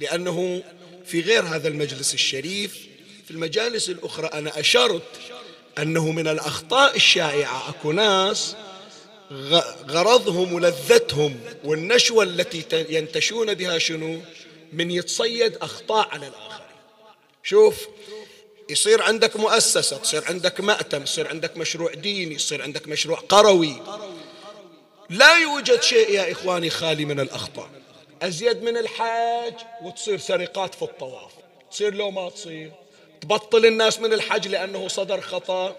لأنه 0.00 0.62
في 1.06 1.20
غير 1.20 1.42
هذا 1.42 1.68
المجلس 1.68 2.14
الشريف 2.14 2.93
في 3.24 3.30
المجالس 3.30 3.88
الأخرى. 3.90 4.26
أنا 4.26 4.60
أشرت 4.60 5.02
أنه 5.78 6.10
من 6.10 6.28
الأخطاء 6.28 6.96
الشائعة. 6.96 7.68
أكو 7.68 7.92
ناس 7.92 8.56
غرضهم 9.88 10.52
ولذتهم 10.52 11.40
والنشوة 11.64 12.24
التي 12.24 12.86
ينتشون 12.88 13.54
بها 13.54 13.78
شنو؟ 13.78 14.20
من 14.72 14.90
يتصيد 14.90 15.56
أخطاء 15.56 16.08
على 16.08 16.26
الآخرين. 16.26 16.66
شوف 17.42 17.88
يصير 18.70 19.02
عندك 19.02 19.36
مؤسسة 19.36 19.96
تصير 19.96 20.24
عندك 20.24 20.60
مأتم 20.60 21.02
يصير 21.02 21.28
عندك 21.28 21.56
مشروع 21.56 21.94
ديني 21.94 22.34
يصير 22.34 22.62
عندك 22.62 22.88
مشروع 22.88 23.18
قروي. 23.18 23.82
لا 25.10 25.36
يوجد 25.38 25.82
شيء 25.82 26.10
يا 26.10 26.32
إخواني 26.32 26.70
خالي 26.70 27.04
من 27.04 27.20
الأخطاء. 27.20 27.70
أزيد 28.22 28.62
من 28.62 28.76
الحاج 28.76 29.54
وتصير 29.82 30.18
سرقات 30.18 30.74
في 30.74 30.82
الطواف. 30.82 31.32
تصير 31.70 31.94
لو 31.94 32.10
ما 32.10 32.30
تصير. 32.30 32.72
تبطل 33.24 33.66
الناس 33.66 34.00
من 34.00 34.12
الحج 34.12 34.48
لأنه 34.48 34.88
صدر 34.88 35.20
خطأ. 35.20 35.76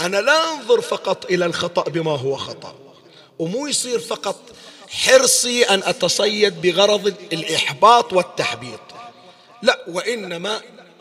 أنا 0.00 0.16
لا 0.16 0.52
أنظر 0.52 0.80
فقط 0.80 1.24
إلى 1.24 1.46
الخطأ 1.46 1.82
بما 1.82 2.16
هو 2.16 2.36
خطأ. 2.36 2.74
ومو 3.38 3.66
يصير 3.66 3.98
فقط 3.98 4.36
حرصي 4.88 5.64
أن 5.64 5.82
أتصيد 5.84 6.60
بغرض 6.60 7.14
الإحباط 7.32 8.12
والتحبيط. 8.12 8.80
لا 9.62 9.84
وإنما 9.88 10.60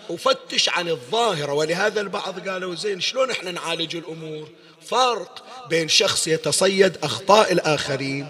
أفتش 0.10 0.70
عن 0.70 0.90
الظاهرة. 0.90 1.54
ولهذا 1.54 2.02
البعض 2.02 2.50
قالوا 2.50 2.76
زين 2.76 3.02
شلون 3.02 3.32
إحنا 3.32 3.52
نعالج 3.52 3.96
الأمور؟ 3.96 4.48
فرق 4.88 5.44
بين 5.70 5.88
شخص 5.88 6.28
يتصيد 6.28 6.98
أخطاء 7.04 7.52
الآخرين 7.52 8.28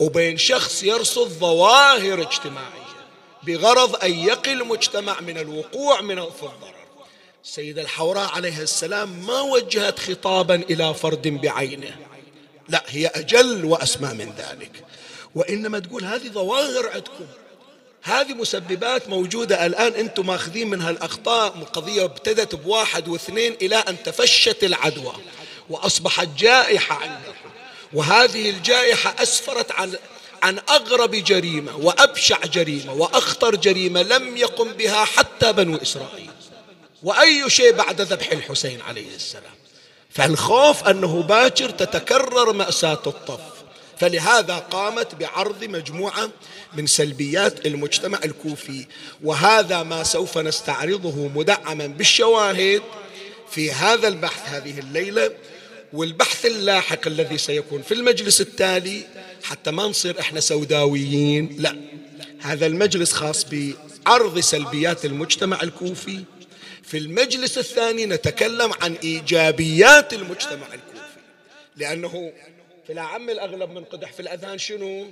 وبين 0.00 0.38
شخص 0.38 0.82
يرصد 0.82 1.28
ظواهر 1.28 2.22
اجتماعية 2.22 2.82
بغرض 3.42 4.04
أن 4.04 4.18
يقي 4.18 4.52
المجتمع 4.52 5.20
من 5.20 5.38
الوقوع 5.38 6.00
من 6.00 6.16
في 6.16 6.42
الضرر 6.42 6.81
السيدة 7.44 7.82
الحوراء 7.82 8.30
عليه 8.30 8.62
السلام 8.62 9.26
ما 9.26 9.40
وجهت 9.40 9.98
خطابا 9.98 10.54
إلى 10.54 10.94
فرد 10.94 11.28
بعينه. 11.28 11.96
لا 12.68 12.82
هي 12.86 13.06
أجل 13.06 13.64
وأسمى 13.64 14.08
من 14.08 14.32
ذلك. 14.38 14.84
وإنما 15.34 15.78
تقول 15.78 16.04
هذه 16.04 16.28
ظواهر 16.28 16.88
عندكم. 16.88 17.26
هذه 18.02 18.34
مسببات 18.34 19.08
موجودة 19.08 19.66
الآن 19.66 19.92
أنتم 19.92 20.26
ماخذين 20.26 20.70
من 20.70 20.80
هالأخطاء 20.82 21.50
قضية 21.50 22.04
ابتدت 22.04 22.54
بواحد 22.54 23.08
واثنين 23.08 23.56
إلى 23.62 23.76
أن 23.76 24.02
تفشت 24.02 24.64
العدوى 24.64 25.14
وأصبحت 25.70 26.28
جائحة 26.38 26.94
عندكم. 26.94 27.50
وهذه 27.92 28.50
الجائحة 28.50 29.22
أسفرت 29.22 29.72
عن 29.72 29.94
عن 30.42 30.58
أغرب 30.70 31.10
جريمة 31.10 31.76
وأبشع 31.76 32.38
جريمة 32.46 32.92
وأخطر 32.92 33.56
جريمة 33.56 34.02
لم 34.02 34.36
يقم 34.36 34.72
بها 34.72 35.04
حتى 35.04 35.52
بنو 35.52 35.76
إسرائيل. 35.76 36.31
وأي 37.02 37.50
شيء 37.50 37.72
بعد 37.72 38.00
ذبح 38.00 38.32
الحسين 38.32 38.80
عليه 38.80 39.14
السلام. 39.16 39.54
فالخوف 40.10 40.88
أنه 40.88 41.22
باكر 41.22 41.70
تتكرر 41.70 42.52
مأساة 42.52 43.02
الطف. 43.06 43.40
فلهذا 43.98 44.56
قامت 44.56 45.14
بعرض 45.14 45.64
مجموعة 45.64 46.30
من 46.74 46.86
سلبيات 46.86 47.66
المجتمع 47.66 48.20
الكوفي. 48.24 48.86
وهذا 49.22 49.82
ما 49.82 50.02
سوف 50.02 50.38
نستعرضه 50.38 51.28
مدعما 51.28 51.86
بالشواهد 51.86 52.82
في 53.50 53.72
هذا 53.72 54.08
البحث 54.08 54.48
هذه 54.48 54.78
الليلة. 54.78 55.30
والبحث 55.92 56.46
اللاحق 56.46 57.06
الذي 57.06 57.38
سيكون 57.38 57.82
في 57.82 57.94
المجلس 57.94 58.40
التالي. 58.40 59.06
حتى 59.42 59.70
ما 59.70 59.86
نصير 59.86 60.20
إحنا 60.20 60.40
سوداويين. 60.40 61.56
لا. 61.58 61.76
هذا 62.40 62.66
المجلس 62.66 63.12
خاص 63.12 63.46
بعرض 63.52 64.38
سلبيات 64.38 65.04
المجتمع 65.04 65.62
الكوفي. 65.62 66.24
في 66.92 66.98
المجلس 66.98 67.58
الثاني 67.58 68.06
نتكلم 68.06 68.72
عن 68.80 68.94
إيجابيات 68.94 70.12
المجتمع 70.12 70.66
الكوفي. 70.66 71.20
لأنه 71.76 72.32
في 72.86 72.92
الأعم 72.92 73.30
الأغلب 73.30 73.70
من 73.70 73.84
قدح 73.84 74.12
في 74.12 74.20
الأذهان 74.20 74.58
شنو؟ 74.58 75.06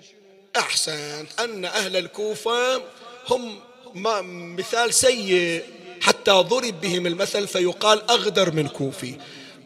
أحسنت. 0.57 1.41
أن 1.41 1.65
أهل 1.65 1.97
الكوفة 1.97 2.83
هم 3.29 3.61
مثال 4.57 4.95
سيء. 4.95 5.63
حتى 6.01 6.31
ضرب 6.31 6.81
بهم 6.81 7.07
المثل 7.07 7.49
فيقال 7.49 8.11
أغدر 8.11 8.53
من 8.53 8.69
كوفي. 8.69 9.15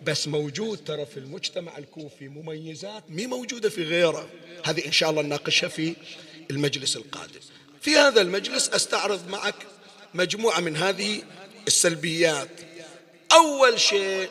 بس 0.05 0.29
موجود 0.29 0.85
ترى 0.85 1.07
في 1.07 1.17
المجتمع 1.17 1.79
الكوفي 1.79 2.29
مميزات 2.29 3.05
مي 3.09 3.27
موجودة 3.27 3.69
في 3.69 3.83
غيره. 3.85 4.29
هذه 4.65 4.87
إن 4.87 4.93
شاء 4.93 5.11
الله 5.11 5.23
نناقشها 5.23 5.69
في 5.69 5.95
المجلس 6.51 6.97
القادم. 6.97 7.41
في 7.81 7.97
هذا 7.97 8.21
المجلس 8.21 8.69
أستعرض 8.69 9.29
معك 9.29 9.55
مجموعة 10.15 10.61
من 10.61 10.77
هذه 10.77 11.23
السلبيات. 11.67 12.49
أول 13.33 13.81
شيء 13.81 14.31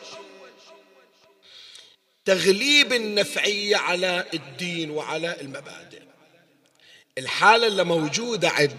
تغليب 2.24 2.92
النفعية 2.92 3.76
على 3.76 4.24
الدين 4.34 4.90
وعلى 4.90 5.40
المبادئ. 5.40 6.02
الحالة 7.18 7.66
اللي 7.66 7.84
موجودة 7.84 8.48
عند 8.48 8.76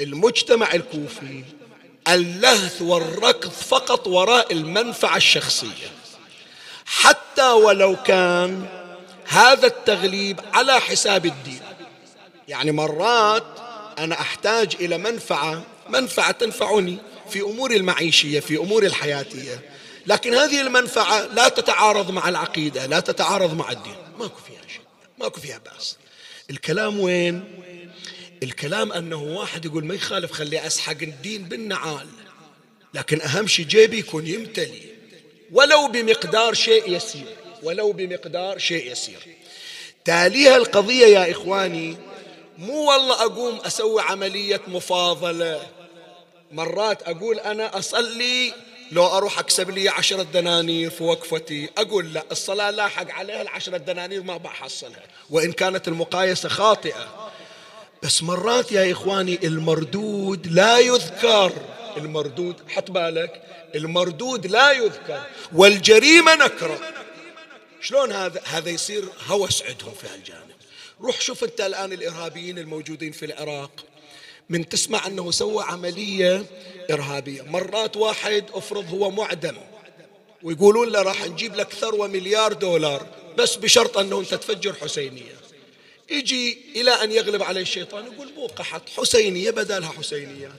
المجتمع 0.00 0.72
الكوفي 0.74 1.44
اللهث 2.08 2.82
والركض 2.82 3.50
فقط 3.50 4.06
وراء 4.06 4.52
المنفعة 4.52 5.16
الشخصية. 5.16 5.90
حتى 6.86 7.50
ولو 7.50 7.96
كان 8.02 8.66
هذا 9.26 9.66
التغليب 9.66 10.40
على 10.52 10.80
حساب 10.80 11.26
الدين. 11.26 11.60
يعني 12.48 12.72
مرات 12.72 13.46
أنا 13.98 14.20
أحتاج 14.20 14.76
إلى 14.80 14.98
منفعة 14.98 15.62
منفعة 15.88 16.30
تنفعني. 16.30 16.98
في 17.30 17.40
أمور 17.40 17.70
المعيشية 17.70 18.40
في 18.40 18.56
أمور 18.56 18.86
الحياتية. 18.86 19.60
لكن 20.06 20.34
هذه 20.34 20.60
المنفعة 20.60 21.26
لا 21.26 21.48
تتعارض 21.48 22.10
مع 22.10 22.28
العقيدة 22.28 22.86
لا 22.86 23.00
تتعارض 23.00 23.54
مع 23.54 23.70
الدين. 23.70 23.96
ماكو 24.18 24.40
فيها 24.46 24.68
شيء 24.68 24.82
ماكو 25.18 25.40
فيها 25.40 25.58
بأس. 25.58 25.96
الكلام 26.50 27.00
وين؟ 27.00 27.44
الكلام 28.42 28.92
أنه 28.92 29.22
واحد 29.22 29.64
يقول 29.64 29.84
ما 29.84 29.94
يخالف 29.94 30.32
خلي 30.32 30.66
أسحق 30.66 30.96
الدين 31.02 31.44
بالنعال. 31.44 32.06
لكن 32.94 33.20
أهم 33.20 33.46
شيء 33.46 33.66
جيبي 33.66 33.98
يكون 33.98 34.26
يمتلي. 34.26 34.82
ولو 35.52 35.86
بمقدار 35.88 36.54
شيء 36.54 36.96
يسير 36.96 37.36
ولو 37.62 37.92
بمقدار 37.92 38.58
شيء 38.58 38.92
يسير. 38.92 39.18
تاليها 40.04 40.56
القضية 40.56 41.06
يا 41.06 41.30
إخواني 41.30 41.96
مو 42.58 42.90
والله 42.90 43.22
أقوم 43.22 43.60
أسوي 43.60 44.02
عملية 44.02 44.60
مفاضلة. 44.68 45.66
مرات 46.52 47.02
أقول 47.02 47.38
أنا 47.40 47.78
أصلي 47.78 48.52
لو 48.92 49.06
أروح 49.06 49.38
أكسب 49.38 49.70
لي 49.70 49.88
عشرة 49.88 50.22
دنانير 50.22 50.90
في 50.90 51.04
وقفتي 51.04 51.68
أقول 51.78 52.12
لا 52.12 52.24
الصلاة 52.32 52.70
لاحق 52.70 53.10
عليها 53.10 53.42
العشرة 53.42 53.76
دنانير 53.76 54.22
ما 54.22 54.36
بحصلها 54.36 55.02
وإن 55.30 55.52
كانت 55.52 55.88
المقايسة 55.88 56.48
خاطئة. 56.48 57.30
بس 58.02 58.22
مرات 58.22 58.72
يا 58.72 58.92
إخواني 58.92 59.38
المردود 59.44 60.46
لا 60.46 60.78
يذكر. 60.78 61.52
المردود 61.96 62.56
حط 62.68 62.90
بالك 62.90 63.42
المردود 63.74 64.46
لا 64.46 64.72
يذكر 64.72 65.22
والجريمة 65.52 66.34
نكرة. 66.34 66.78
شلون 67.80 68.12
هذا؟ 68.12 68.40
هذا 68.44 68.70
يصير 68.70 69.04
هوس 69.26 69.62
عندهم 69.62 69.94
في 69.94 70.06
هالجانب. 70.14 70.56
روح 71.00 71.20
شوف 71.20 71.44
أنت 71.44 71.60
الآن 71.60 71.92
الإرهابيين 71.92 72.58
الموجودين 72.58 73.12
في 73.12 73.26
العراق. 73.26 73.84
من 74.48 74.68
تسمع 74.68 75.06
أنه 75.06 75.30
سوى 75.30 75.64
عملية 75.64 76.46
إرهابية. 76.90 77.42
مرات 77.42 77.96
واحد 77.96 78.44
افرض 78.52 78.90
هو 78.90 79.10
معدم 79.10 79.56
ويقولون 80.42 80.88
له 80.88 81.02
راح 81.02 81.26
نجيب 81.26 81.54
لك 81.54 81.72
ثروة 81.72 82.06
مليار 82.06 82.52
دولار 82.52 83.06
بس 83.38 83.56
بشرط 83.56 83.98
أنه 83.98 84.20
أنت 84.20 84.34
تفجر 84.34 84.72
حسينية. 84.72 85.36
يجي 86.10 86.58
إلى 86.76 86.90
أن 86.90 87.12
يغلب 87.12 87.42
عليه 87.42 87.60
الشيطان 87.60 88.04
يقول 88.06 88.32
مو 88.36 88.46
قحط 88.46 88.88
حسينية 88.96 89.50
بدالها 89.50 89.88
حسينية. 89.88 90.52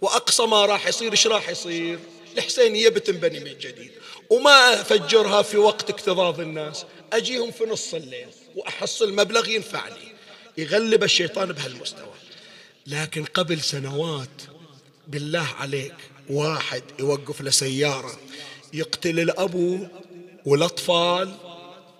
وأقصى 0.00 0.42
ما 0.46 0.66
راح 0.66 0.86
يصير 0.86 1.12
إيش 1.12 1.26
راح 1.26 1.48
يصير؟ 1.48 1.98
الحسينية 2.36 2.88
بتنبني 2.88 3.40
من 3.40 3.58
جديد. 3.58 3.90
وما 4.30 4.80
أفجرها 4.80 5.42
في 5.42 5.56
وقت 5.56 5.90
اكتظاظ 5.90 6.40
الناس. 6.40 6.84
أجيهم 7.12 7.50
في 7.50 7.64
نص 7.64 7.94
الليل 7.94 8.28
وأحصل 8.56 9.12
مبلغ 9.12 9.48
ينفعني. 9.48 10.14
يغلب 10.58 11.04
الشيطان 11.04 11.52
بهالمستوى. 11.52 12.09
لكن 12.86 13.24
قبل 13.24 13.60
سنوات 13.60 14.28
بالله 15.08 15.46
عليك 15.58 15.94
واحد 16.30 16.82
يوقف 16.98 17.40
له 17.40 17.50
سيارة 17.50 18.12
يقتل 18.72 19.20
الأبو 19.20 19.86
والأطفال 20.46 21.34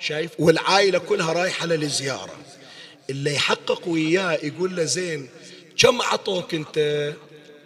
شايف؟ 0.01 0.31
والعائلة 0.39 0.99
كلها 0.99 1.33
رايحة 1.33 1.67
للزيارة 1.67 2.35
اللي 3.11 3.35
يحقق 3.35 3.89
وياه 3.89 4.33
يقول 4.33 4.77
له 4.77 4.85
زين 4.85 5.29
كم 5.79 6.03
عطوك 6.03 6.55
أنت 6.55 7.13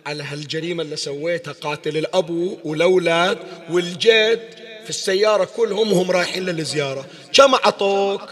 على 0.06 0.22
هالجريمة 0.22 0.82
اللي 0.82 0.96
سويتها 0.96 1.52
قاتل 1.52 1.96
الأبو 1.96 2.58
والأولاد 2.64 3.38
والجد 3.70 4.48
في 4.84 4.90
السيارة 4.90 5.44
كلهم 5.44 5.88
هم 5.88 6.10
رايحين 6.10 6.42
للزيارة 6.46 7.06
كم 7.32 7.54
عطوك؟ 7.54 8.30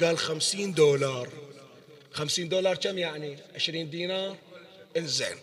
قال 0.00 0.18
خمسين 0.18 0.72
دولار. 0.72 1.28
خمسين 2.16 2.48
دولار 2.48 2.76
كم 2.76 2.98
يعني؟ 2.98 3.38
عشرين 3.54 3.90
دينار؟ 3.90 4.36
انزين. 4.96 5.36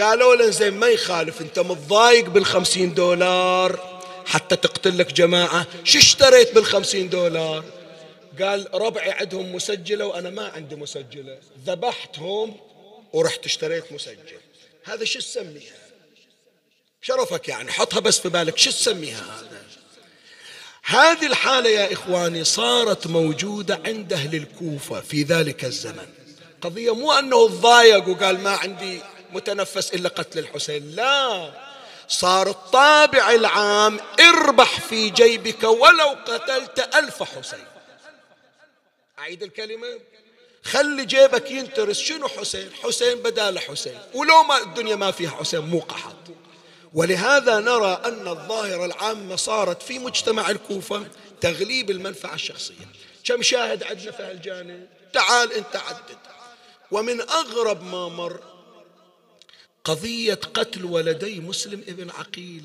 قالوا 0.00 0.36
له 0.36 0.50
زين 0.50 0.74
ما 0.74 0.88
يخالف 0.88 1.40
انت 1.40 1.58
متضايق 1.58 2.24
بالخمسين 2.24 2.94
دولار؟ 2.94 4.00
حتى 4.26 4.56
تقتل 4.56 4.98
لك 4.98 5.12
جماعة. 5.12 5.66
شو 5.84 5.98
اشتريت 5.98 6.54
بالخمسين 6.54 7.08
دولار؟ 7.08 7.64
قال 8.40 8.68
ربعي 8.74 9.10
عندهم 9.10 9.54
مسجلة 9.54 10.06
وأنا 10.06 10.30
ما 10.30 10.46
عندي 10.48 10.76
مسجلة. 10.76 11.38
ذبحتهم 11.66 12.56
ورحت 13.12 13.44
اشتريت 13.44 13.92
مسجل. 13.92 14.40
هذا 14.84 15.04
شو 15.04 15.18
تسميها؟ 15.18 15.78
شرفك 17.02 17.48
يعني 17.48 17.72
حطها 17.72 18.00
بس 18.00 18.20
في 18.20 18.28
بالك. 18.28 18.58
شو 18.58 18.70
تسميها 18.70 19.22
هذا؟ 19.22 19.67
هذه 20.88 21.26
الحالة 21.26 21.70
يا 21.70 21.92
إخواني 21.92 22.44
صارت 22.44 23.06
موجودة 23.06 23.80
عند 23.86 24.12
أهل 24.12 24.34
الكوفة 24.34 25.00
في 25.00 25.22
ذلك 25.22 25.64
الزمن. 25.64 26.06
قضية 26.60 26.94
مو 26.94 27.12
أنه 27.12 27.48
تضايق 27.48 28.08
وقال 28.08 28.40
ما 28.40 28.50
عندي 28.50 29.00
متنفس 29.32 29.94
إلا 29.94 30.08
قتل 30.08 30.38
الحسين 30.38 30.90
لا. 30.90 31.52
صار 32.08 32.50
الطابع 32.50 33.30
العام 33.30 34.00
اربح 34.20 34.80
في 34.80 35.10
جيبك 35.10 35.62
ولو 35.62 36.16
قتلت 36.26 36.96
ألف 36.96 37.22
حسين. 37.22 37.64
أعيد 39.18 39.42
الكلمة؟ 39.42 39.86
خلي 40.62 41.04
جيبك 41.04 41.50
ينترس. 41.50 41.98
شنو 41.98 42.28
حسين؟ 42.28 42.70
حسين 42.82 43.18
بدال 43.18 43.58
حسين. 43.58 43.98
ولو 44.14 44.42
ما 44.42 44.58
الدنيا 44.62 44.96
ما 44.96 45.10
فيها 45.10 45.30
حسين 45.30 45.60
مو 45.60 45.78
قحط. 45.78 46.14
ولهذا 46.94 47.58
نرى 47.58 48.02
أن 48.04 48.28
الظاهرة 48.28 48.84
العامة 48.84 49.36
صارت 49.36 49.82
في 49.82 49.98
مجتمع 49.98 50.50
الكوفة 50.50 51.06
تغليب 51.40 51.90
المنفعة 51.90 52.34
الشخصية. 52.34 52.74
كم 53.24 53.42
شاهد 53.42 53.82
عندنا 53.82 54.12
في 54.12 54.22
هالجانب؟ 54.22 54.86
تعال 55.12 55.52
أنت 55.52 55.76
عدد. 55.76 56.18
ومن 56.90 57.20
أغرب 57.20 57.82
ما 57.82 58.08
مر 58.08 58.40
قضية 59.84 60.34
قتل 60.34 60.84
ولدي 60.84 61.40
مسلم 61.40 61.84
ابن 61.88 62.10
عقيل. 62.10 62.64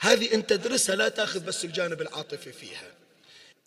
هذه 0.00 0.34
انت 0.34 0.50
تدرسها 0.50 0.96
لا 0.96 1.08
تأخذ 1.08 1.40
بس 1.40 1.64
الجانب 1.64 2.00
العاطفي 2.00 2.52
فيها. 2.52 2.92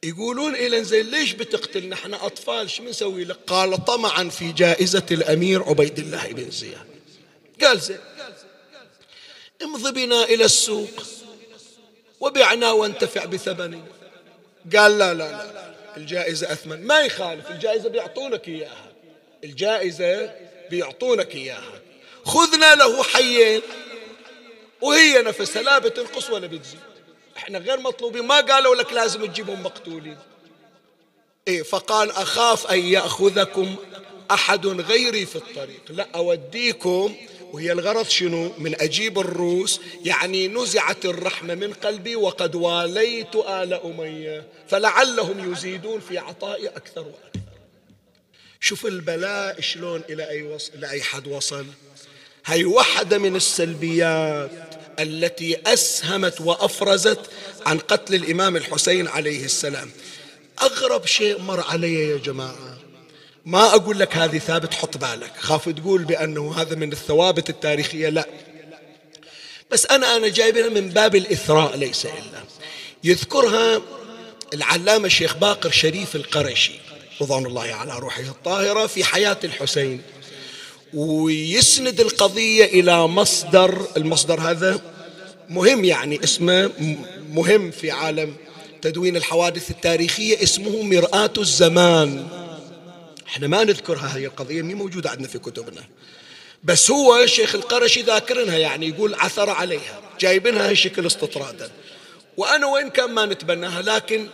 يقولون 0.04 0.56
إلى 0.56 0.84
زين 0.84 1.12
ليش 1.12 1.32
بتقتل؟ 1.32 1.90
نحن 1.90 2.14
أطفال 2.14 2.70
شو 2.70 2.84
بنسوي 2.84 3.24
لك؟ 3.24 3.38
قال 3.48 3.86
طمعا 3.86 4.30
في 4.30 4.52
جائزة 4.52 5.06
الأمير 5.12 5.64
عبيد 5.64 6.00
الله 6.00 6.28
بن 6.28 6.52
زياد. 6.52 6.88
قال 7.62 7.80
زين 7.80 7.98
امض 9.64 9.94
بنا 9.94 10.24
إلى 10.24 10.46
السوق. 10.46 11.04
وبعنا 12.20 12.72
وانتفع 12.72 13.26
بثمنه 13.26 13.86
قال 14.76 14.98
لا 14.98 15.14
لا 15.14 15.32
لا. 15.32 15.74
الجائزة 15.98 16.52
أثمن. 16.52 16.88
ما 16.88 17.00
يخالف. 17.00 17.52
الجائزة 17.52 17.90
بيعطونك 17.90 18.48
إياها. 18.48 18.92
الجائزة 19.44 20.34
بيعطونك 20.70 21.36
إياها. 21.36 21.82
خذنا 22.26 22.76
له 22.76 23.04
حيين. 23.04 23.62
وهي 24.82 25.22
نفسها 25.22 25.62
لا 25.62 25.80
بتنقص 25.80 26.30
ولا 26.30 26.48
بتزيد. 26.48 26.80
إحنا 27.38 27.60
غير 27.60 27.80
مطلوبين. 27.80 28.24
ما 28.24 28.42
قالوا 28.42 28.76
لك 28.76 28.94
لازم 28.94 29.26
تجيبهم 29.26 29.64
مقتولين. 29.64 30.18
إيه 31.48 31.64
فقال 31.64 32.12
أخاف 32.12 32.72
أن 32.72 32.80
يأخذكم 32.80 33.76
أحد 34.32 34.68
غيري 34.68 35.26
في 35.26 35.36
الطريق. 35.36 35.82
لا 35.90 36.08
أوديكم 36.16 37.16
وهي 37.54 37.72
الغرض 37.72 38.08
شنو؟ 38.08 38.52
من 38.58 38.82
أجيب 38.82 39.20
الروس 39.20 39.80
يعني 40.06 40.48
نزعت 40.48 41.06
الرحمة 41.06 41.56
من 41.56 41.74
قلبي 41.74 42.16
وقد 42.16 42.56
واليت 42.56 43.36
آل 43.36 43.74
أمية 43.74 44.48
فلعلهم 44.68 45.52
يزيدون 45.52 46.00
في 46.00 46.18
عطائي 46.18 46.68
أكثر 46.68 47.02
وأكثر. 47.02 47.40
شوف 48.60 48.86
البلاء 48.86 49.62
شلون 49.62 50.02
إلى 50.10 50.30
أي, 50.30 50.44
وصل 50.44 50.72
إلى 50.76 50.90
أي 50.90 51.02
حد 51.02 51.28
وصل. 51.28 51.66
هي 52.46 52.66
واحدة 52.66 53.18
من 53.18 53.36
السلبيات 53.36 54.52
التي 55.00 55.58
أسهمت 55.68 56.42
وأفرزت 56.42 57.20
عن 57.66 57.78
قتل 57.80 58.16
الإمام 58.16 58.56
الحسين 58.56 59.08
عليه 59.08 59.46
السلام. 59.46 59.92
أغرب 60.62 61.06
شيء 61.06 61.42
مر 61.42 61.62
علي 61.62 62.10
يا 62.10 62.18
جماعة 62.18 62.73
ما 63.46 63.76
أقول 63.76 64.00
لك 64.00 64.18
هذه 64.18 64.38
ثابت 64.38 64.74
حط 64.74 64.98
بالك. 64.98 65.32
خاف 65.38 65.70
تقول 65.70 66.04
بأنه 66.04 66.54
هذا 66.62 66.76
من 66.76 66.92
الثوابت 66.92 67.50
التاريخية. 67.50 68.10
لا. 68.10 68.28
بس 69.72 69.86
أنا 69.86 70.18
أنا 70.18 70.28
جايبها 70.28 70.70
من 70.70 70.90
باب 70.90 71.16
الإثراء 71.16 71.78
ليس 71.78 72.06
إلا. 72.06 72.44
يذكرها 73.04 73.82
العلامة 74.54 75.06
الشيخ 75.06 75.36
باقر 75.36 75.72
شريف 75.72 76.16
القرشي 76.16 76.74
رضوان 77.22 77.46
الله 77.46 77.62
على 77.62 78.00
روحه 78.00 78.22
الطاهرة 78.22 78.88
في 78.88 79.04
حياة 79.04 79.38
الحسين. 79.44 80.02
ويسند 80.94 82.00
القضية 82.00 82.66
إلى 82.66 83.08
مصدر 83.08 83.88
المصدر 83.98 84.40
هذا 84.40 84.82
مهم 85.50 85.86
يعني 85.86 86.24
اسمه 86.24 86.72
مهم 87.32 87.72
في 87.72 87.92
عالم 87.92 88.36
تدوين 88.82 89.18
الحوادث 89.18 89.72
التاريخية 89.72 90.44
اسمه 90.44 90.82
مرآة 90.82 91.34
الزمان. 91.38 92.43
إحنا 93.34 93.48
ما 93.48 93.64
نذكرها 93.64 94.08
هذه 94.08 94.26
القضية 94.26 94.62
مي 94.62 94.74
موجودة 94.74 95.10
عندنا 95.10 95.28
في 95.28 95.40
كتبنا. 95.40 95.84
بس 96.64 96.92
هو 96.92 97.24
الشيخ 97.24 97.56
القرشي 97.56 98.02
ذاكرنها 98.02 98.58
يعني 98.58 98.88
يقول 98.88 99.16
عثر 99.16 99.50
عليها 99.50 100.02
جايبينها 100.20 100.70
هالشكل 100.70 101.06
استطرادا. 101.06 101.72
وأنا 102.38 102.66
وإن 102.66 102.90
كان 102.90 103.12
ما 103.12 103.26
نتبناها 103.26 103.82
لكن 103.82 104.28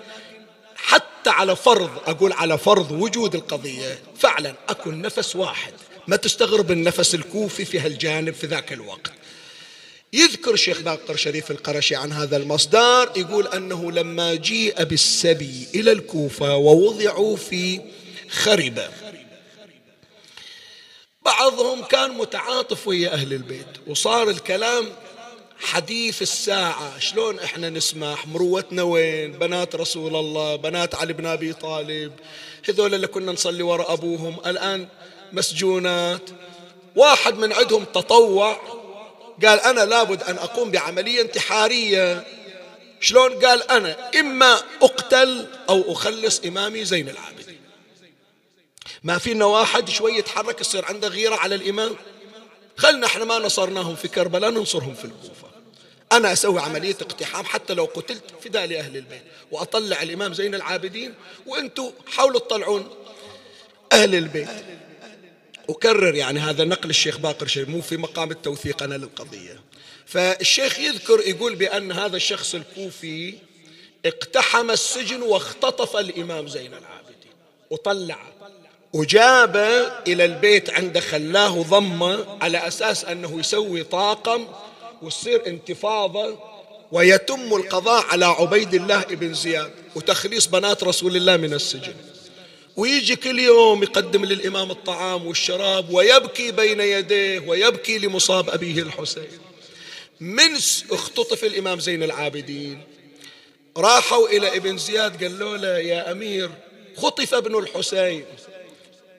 حتى 0.76 1.30
على 1.30 1.56
فرض 1.56 1.90
أقول 2.06 2.34
على 2.34 2.58
فرض 2.58 2.92
وجود 2.92 3.36
القضية 3.36 4.00
فعلا 4.18 4.56
أكون 4.70 5.02
نفس 5.02 5.36
واحد. 5.36 5.74
ما 6.08 6.16
تستغرب 6.16 6.72
النفس 6.72 7.16
الكوفي 7.16 7.66
في 7.66 7.80
هالجانب 7.80 8.34
في 8.34 8.48
ذاك 8.48 8.74
الوقت. 8.74 9.12
يذكر 10.14 10.54
الشيخ 10.54 10.82
باقر 10.82 11.16
شريف 11.16 11.52
القرشي 11.52 11.96
عن 11.96 12.12
هذا 12.12 12.38
المصدر 12.38 13.12
يقول 13.16 13.48
أنه 13.48 13.92
لما 13.92 14.36
جيء 14.36 14.84
بالسبي 14.84 15.68
إلى 15.76 15.92
الكوفة 15.92 16.56
ووضعوا 16.56 17.38
في 17.38 17.82
خربة 18.30 18.90
بعضهم 21.26 21.84
كان 21.84 22.12
متعاطف 22.12 22.88
ويا 22.88 23.14
أهل 23.14 23.34
البيت 23.34 23.68
وصار 23.88 24.30
الكلام 24.30 24.90
حديث 25.60 26.22
الساعة 26.22 27.00
شلون 27.00 27.40
إحنا 27.40 27.70
نسمح؟ 27.70 28.28
مروتنا 28.28 28.84
وين؟ 28.84 29.32
بنات 29.32 29.76
رسول 29.76 30.16
الله 30.16 30.56
بنات 30.56 30.96
علي 30.96 31.14
بن 31.14 31.26
أبي 31.26 31.54
طالب 31.54 32.12
هذول 32.70 32.96
اللي 32.96 33.08
كنا 33.08 33.32
نصلي 33.32 33.64
وراء 33.64 33.94
أبوهم. 33.94 34.38
الآن 34.46 34.88
مسجونات. 35.34 36.30
واحد 36.96 37.38
من 37.38 37.54
عندهم 37.54 37.84
تطوع 37.84 38.62
قال 39.46 39.60
أنا 39.60 39.86
لابد 39.86 40.24
أن 40.24 40.38
أقوم 40.38 40.72
بعملية 40.72 41.22
انتحارية. 41.22 42.28
شلون؟ 43.02 43.46
قال 43.46 43.72
أنا 43.72 44.10
إما 44.20 44.60
أقتل 44.82 45.48
أو 45.70 45.92
أخلص 45.92 46.40
إمامي 46.46 46.86
زين 46.86 47.10
العابدين. 47.10 47.39
ما 49.04 49.18
فينا 49.18 49.46
واحد 49.46 49.90
شوي 49.90 50.18
يتحرك 50.18 50.62
يصير 50.62 50.86
عنده 50.86 51.08
غيرة 51.08 51.36
على 51.36 51.56
الإمام 51.56 51.96
خلنا 52.78 53.06
إحنا 53.06 53.26
ما 53.26 53.40
نصرناهم 53.40 53.96
في 53.96 54.08
كربلاء 54.08 54.50
ننصرهم 54.50 54.94
في 54.94 55.06
الكوفة. 55.06 55.50
أنا 56.12 56.34
أسوي 56.34 56.62
عملية 56.62 56.98
اقتحام 57.02 57.46
حتى 57.46 57.74
لو 57.74 57.86
قتلت 57.86 58.24
فداء 58.44 58.66
لأهل 58.66 58.98
البيت 58.98 59.22
وأطلع 59.52 60.02
الإمام 60.02 60.34
زين 60.34 60.56
العابدين 60.56 61.14
وأنتم 61.46 61.92
حاولوا 62.08 62.40
تطلعون 62.40 62.90
أهل 63.92 64.16
البيت. 64.16 64.50
أكرر 65.70 66.16
يعني 66.16 66.40
هذا 66.40 66.64
نقل 66.64 66.90
الشيخ 66.90 67.18
باقر 67.18 67.48
شيء 67.48 67.66
مو 67.66 67.82
في 67.82 67.98
مقام 67.98 68.32
التوثيق 68.32 68.84
أنا 68.84 68.96
للقضية. 68.96 69.62
فالشيخ 70.06 70.80
يذكر 70.80 71.20
يقول 71.20 71.56
بأن 71.56 71.92
هذا 71.92 72.16
الشخص 72.16 72.56
الكوفي 72.56 73.34
اقتحم 74.06 74.72
السجن 74.72 75.22
واختطف 75.22 75.96
الإمام 75.96 76.48
زين 76.48 76.74
العابدين 76.74 77.32
وطلع 77.70 78.20
وجاب 78.94 79.56
إلى 80.08 80.26
البيت 80.26 80.70
عند 80.70 81.00
خلاه 81.00 81.62
ضمه 81.62 82.38
على 82.42 82.68
أساس 82.68 83.06
أنه 83.06 83.40
يسوي 83.40 83.84
طاقم 83.84 84.48
وتصير 85.02 85.48
انتفاضة 85.48 86.40
ويتم 86.92 87.56
القضاء 87.56 88.06
على 88.06 88.26
عبيد 88.26 88.74
الله 88.74 89.02
بن 89.02 89.34
زياد 89.34 89.72
وتخليص 89.96 90.46
بنات 90.46 90.84
رسول 90.84 91.16
الله 91.16 91.38
من 91.38 91.54
السجن. 91.54 91.94
ويجي 92.78 93.16
كل 93.16 93.40
يوم 93.40 93.84
يقدم 93.84 94.26
للإمام 94.26 94.72
الطعام 94.72 95.28
والشراب 95.28 95.90
ويبكي 95.90 96.52
بين 96.52 96.80
يديه 96.80 97.40
ويبكي 97.40 97.98
لمصاب 97.98 98.50
أبيه 98.50 98.82
الحسين. 98.82 99.40
من 100.20 100.56
اختطف 100.92 101.44
الإمام 101.44 101.80
زين 101.80 102.04
العابدين. 102.04 102.84
راحوا 103.78 104.28
إلى 104.28 104.58
ابن 104.58 104.78
زياد 104.78 105.24
قالوا 105.24 105.58
له 105.58 105.78
يا 105.78 106.12
أمير 106.12 106.50
خطف 106.98 107.34
ابن 107.34 107.60
الحسين. 107.60 108.26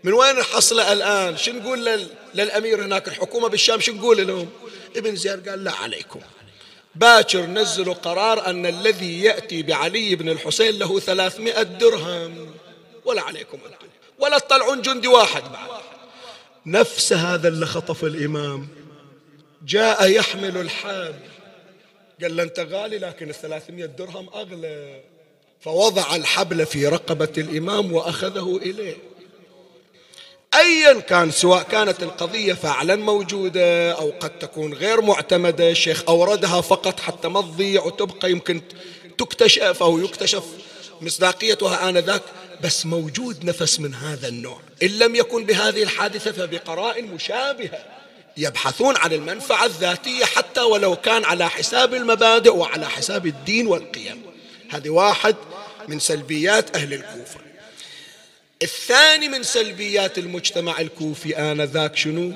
من 0.04 0.12
وين 0.12 0.38
الحصلة 0.38 0.92
الآن؟ 0.92 1.36
شو 1.36 1.52
نقول 1.52 2.00
للأمير 2.34 2.84
هناك؟ 2.84 3.08
الحكومة 3.08 3.48
بالشام 3.48 3.80
شو 3.80 3.92
نقول 3.92 4.26
لهم؟ 4.26 4.48
ابن 4.96 5.16
زياد 5.16 5.48
قال 5.48 5.64
لا 5.64 5.72
عليكم. 5.72 6.20
باكر 6.94 7.46
نزلوا 7.46 7.94
قرار 7.94 8.46
أن 8.46 8.66
الذي 8.66 9.22
يأتي 9.22 9.62
بعلي 9.62 10.14
بن 10.14 10.28
الحسين 10.28 10.78
له 10.78 11.00
ثلاثمائة 11.00 11.62
درهم. 11.62 12.54
ولا 13.04 13.22
عليكم 13.22 13.58
أنتم. 13.66 13.86
ولا 14.18 14.38
تطلعون 14.38 14.82
جندي 14.82 15.08
واحد 15.08 15.42
بعد. 15.42 15.68
نفس 16.66 17.12
هذا 17.12 17.48
اللي 17.48 17.66
خطف 17.66 18.04
الإمام. 18.04 18.68
جاء 19.66 20.10
يحمل 20.10 20.56
الحاب 20.56 21.20
قال 22.22 22.36
له 22.36 22.42
أنت 22.42 22.60
غالي 22.60 22.98
لكن 22.98 23.30
الثلاثمائة 23.30 23.86
درهم 23.86 24.28
أغلى. 24.34 25.00
فوضع 25.60 26.16
الحبل 26.16 26.66
في 26.66 26.86
رقبة 26.86 27.32
الإمام 27.38 27.92
وأخذه 27.92 28.60
إليه. 28.62 28.96
ايا 30.60 31.00
كان 31.00 31.30
سواء 31.30 31.62
كانت 31.62 32.02
القضية 32.02 32.52
فعلا 32.52 32.96
موجودة 32.96 33.92
أو 33.92 34.12
قد 34.20 34.38
تكون 34.38 34.74
غير 34.74 35.00
معتمدة 35.00 35.70
الشيخ 35.70 36.02
أوردها 36.08 36.60
فقط 36.60 37.00
حتى 37.00 37.28
ما 37.28 37.40
تضيع 37.40 37.82
وتبقى 37.84 38.30
يمكن 38.30 38.62
تكتشف 39.18 39.82
أو 39.82 39.98
يكتشف 39.98 40.44
مصداقيتها 41.00 41.88
آنذاك 41.88 42.22
بس 42.64 42.86
موجود 42.86 43.44
نفس 43.44 43.80
من 43.80 43.94
هذا 43.94 44.28
النوع. 44.28 44.60
إن 44.82 44.88
لم 44.88 45.14
يكن 45.14 45.44
بهذه 45.44 45.82
الحادثة 45.82 46.32
فبقرائن 46.32 47.06
مشابهة 47.06 47.84
يبحثون 48.36 48.96
عن 48.96 49.12
المنفعة 49.12 49.66
الذاتية 49.66 50.24
حتى 50.24 50.60
ولو 50.60 50.96
كان 50.96 51.24
على 51.24 51.48
حساب 51.48 51.94
المبادئ 51.94 52.54
وعلى 52.54 52.88
حساب 52.88 53.26
الدين 53.26 53.66
والقيم. 53.66 54.22
هذه 54.70 54.90
واحد 54.90 55.36
من 55.88 55.98
سلبيات 55.98 56.76
أهل 56.76 56.94
الكوفة. 56.94 57.49
الثاني 58.62 59.28
من 59.28 59.42
سلبيات 59.42 60.18
المجتمع 60.18 60.80
الكوفي 60.80 61.38
آنذاك 61.38 61.96
شنو؟ 61.96 62.32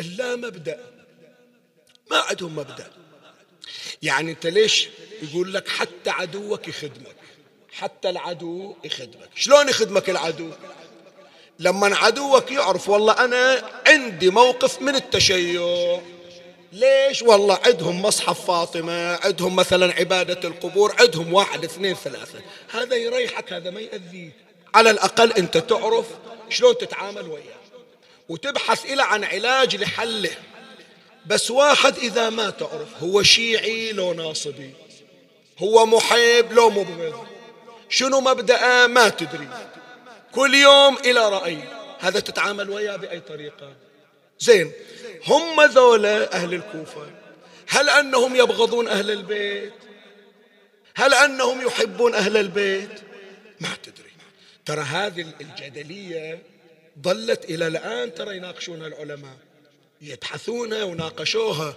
اللا 0.00 0.36
مبدأ. 0.36 0.80
ما 2.10 2.16
عندهم 2.16 2.56
مبدأ. 2.56 2.90
يعني 4.02 4.30
أنت 4.30 4.46
ليش 4.46 4.88
يقول 5.22 5.54
لك 5.54 5.68
حتى 5.68 6.10
عدوك 6.10 6.68
يخدمك؟ 6.68 7.16
حتى 7.72 8.10
العدو 8.10 8.74
يخدمك. 8.84 9.28
شلون 9.34 9.68
يخدمك 9.68 10.10
العدو؟ 10.10 10.50
لما 11.58 11.96
عدوك 11.96 12.50
يعرف 12.50 12.88
والله 12.88 13.24
أنا 13.24 13.70
عندي 13.86 14.30
موقف 14.30 14.82
من 14.82 14.94
التشيع. 14.94 16.00
ليش؟ 16.72 17.22
والله 17.22 17.58
عندهم 17.66 18.02
مصحف 18.02 18.46
فاطمة 18.46 19.14
عندهم 19.14 19.56
مثلا 19.56 19.94
عبادة 19.94 20.48
القبور 20.48 20.94
عندهم 21.00 21.32
واحد 21.32 21.64
اثنين 21.64 21.94
ثلاثة. 21.94 22.40
هذا 22.70 22.96
يريحك 22.96 23.52
هذا 23.52 23.70
ما 23.70 23.80
يأذيك. 23.80 24.32
على 24.74 24.90
الأقل 24.90 25.32
أنت 25.32 25.58
تعرف 25.58 26.06
شلون 26.48 26.78
تتعامل 26.78 27.28
وياه. 27.28 27.62
وتبحث 28.28 28.84
إلى 28.84 29.02
عن 29.02 29.24
علاج 29.24 29.76
لحله. 29.76 30.36
بس 31.26 31.50
واحد 31.50 31.98
إذا 31.98 32.30
ما 32.30 32.50
تعرف 32.50 33.02
هو 33.02 33.22
شيعي 33.22 33.92
لو 33.92 34.12
ناصبي. 34.12 34.74
هو 35.58 35.86
محب 35.86 36.52
لو 36.52 36.70
مبغض 36.70 37.26
شنو 37.88 38.20
مبدأه؟ 38.20 38.86
ما 38.86 39.08
تدري. 39.08 39.48
كل 40.34 40.54
يوم 40.54 40.96
إلى 40.96 41.28
رأي. 41.28 41.58
هذا 41.98 42.20
تتعامل 42.20 42.70
وياه 42.70 42.96
بأي 42.96 43.20
طريقة. 43.20 43.72
زين 44.40 44.72
هم 45.26 45.62
ذولا 45.62 46.32
أهل 46.32 46.54
الكوفة. 46.54 47.10
هل 47.68 47.90
أنهم 47.90 48.36
يبغضون 48.36 48.88
أهل 48.88 49.10
البيت؟ 49.10 49.72
هل 50.94 51.14
أنهم 51.14 51.66
يحبون 51.66 52.14
أهل 52.14 52.36
البيت؟ 52.36 53.00
ما 53.60 53.68
تدري. 53.82 54.01
ترى 54.66 54.80
هذه 54.80 55.26
الجدلية 55.40 56.42
ظلت 57.02 57.44
إلى 57.44 57.66
الآن 57.66 58.14
ترى 58.14 58.36
يناقشونها 58.36 58.86
العلماء. 58.86 59.36
يبحثونها 60.00 60.84
وناقشوها 60.84 61.74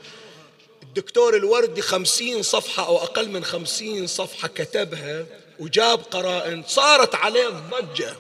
الدكتور 0.84 1.38
الوردي 1.38 1.82
خمسين 1.82 2.42
صفحة 2.42 2.88
أو 2.88 2.98
أقل 2.98 3.30
من 3.30 3.44
خمسين 3.44 4.08
صفحة 4.08 4.48
كتبها 4.48 5.26
وجاب 5.60 6.00
قرائن 6.00 6.64
صارت 6.68 7.16
عليه 7.16 7.48
ضجة. 7.50 8.16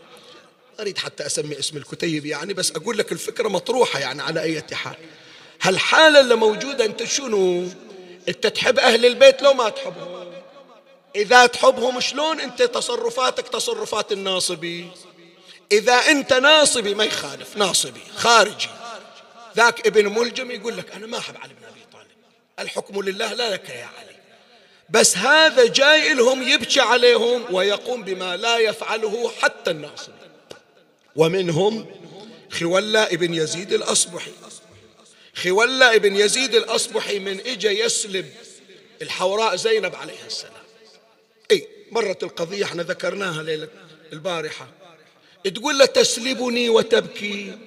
أريد 0.79 0.97
حتى 0.97 1.25
أسمي 1.25 1.59
اسم 1.59 1.77
الكتيب 1.77 2.25
يعني 2.25 2.53
بس 2.53 2.71
أقول 2.71 2.97
لك 2.97 3.11
الفكرة 3.11 3.47
مطروحة 3.47 3.99
يعني 3.99 4.21
على 4.21 4.41
أي 4.41 4.63
حال 4.73 4.95
هالحالة 5.61 6.19
اللي 6.19 6.35
موجودة 6.35 6.85
أنت 6.85 7.03
شنو؟ 7.03 7.67
أنت 8.27 8.47
تحب 8.47 8.79
أهل 8.79 9.05
البيت 9.05 9.41
لو 9.41 9.53
ما 9.53 9.69
تحبهم. 9.69 10.24
إذا 11.15 11.45
تحبهم 11.45 11.99
شلون 11.99 12.39
أنت 12.39 12.61
تصرفاتك 12.61 13.47
تصرفات 13.47 14.11
الناصبي؟ 14.11 14.87
إذا 15.71 15.93
أنت 15.93 16.33
ناصبي 16.33 16.93
ما 16.93 17.03
يخالف 17.03 17.57
ناصبي 17.57 18.01
خارجي. 18.15 18.69
ذاك 19.55 19.87
ابن 19.87 20.07
ملجم 20.07 20.51
يقول 20.51 20.77
لك 20.77 20.91
أنا 20.91 21.07
ما 21.07 21.17
أحب 21.17 21.37
علي 21.37 21.53
بن 21.53 21.63
أبي 21.63 21.79
طالب. 21.93 22.07
الحكم 22.59 23.01
لله 23.01 23.33
لا 23.33 23.53
لك 23.53 23.69
يا 23.69 23.89
علي. 23.99 24.15
بس 24.89 25.17
هذا 25.17 25.67
جاي 25.67 26.13
لهم 26.13 26.47
يبكي 26.47 26.81
عليهم 26.81 27.53
ويقوم 27.55 28.03
بما 28.03 28.37
لا 28.37 28.57
يفعله 28.57 29.31
حتى 29.41 29.71
الناصبي. 29.71 30.13
ومنهم 31.15 31.85
خولة 32.59 33.03
ابن 33.03 33.33
يزيد 33.33 33.73
الأصبحي. 33.73 34.31
خولة 35.43 35.95
ابن 35.95 36.15
يزيد 36.15 36.55
الأصبحي 36.55 37.19
من 37.19 37.39
إجا 37.39 37.71
يسلب 37.71 38.33
الحوراء 39.01 39.55
زينب 39.55 39.95
عليها 39.95 40.25
السلام. 40.25 40.54
اي 41.51 41.67
مرت 41.91 42.23
القضية 42.23 42.63
إحنا 42.63 42.83
ذكرناها 42.83 43.43
ليلة 43.43 43.67
البارحة. 44.13 44.67
تقول 45.43 45.77
له 45.77 45.85
تسلبني 45.85 46.69
وتبكي. 46.69 47.57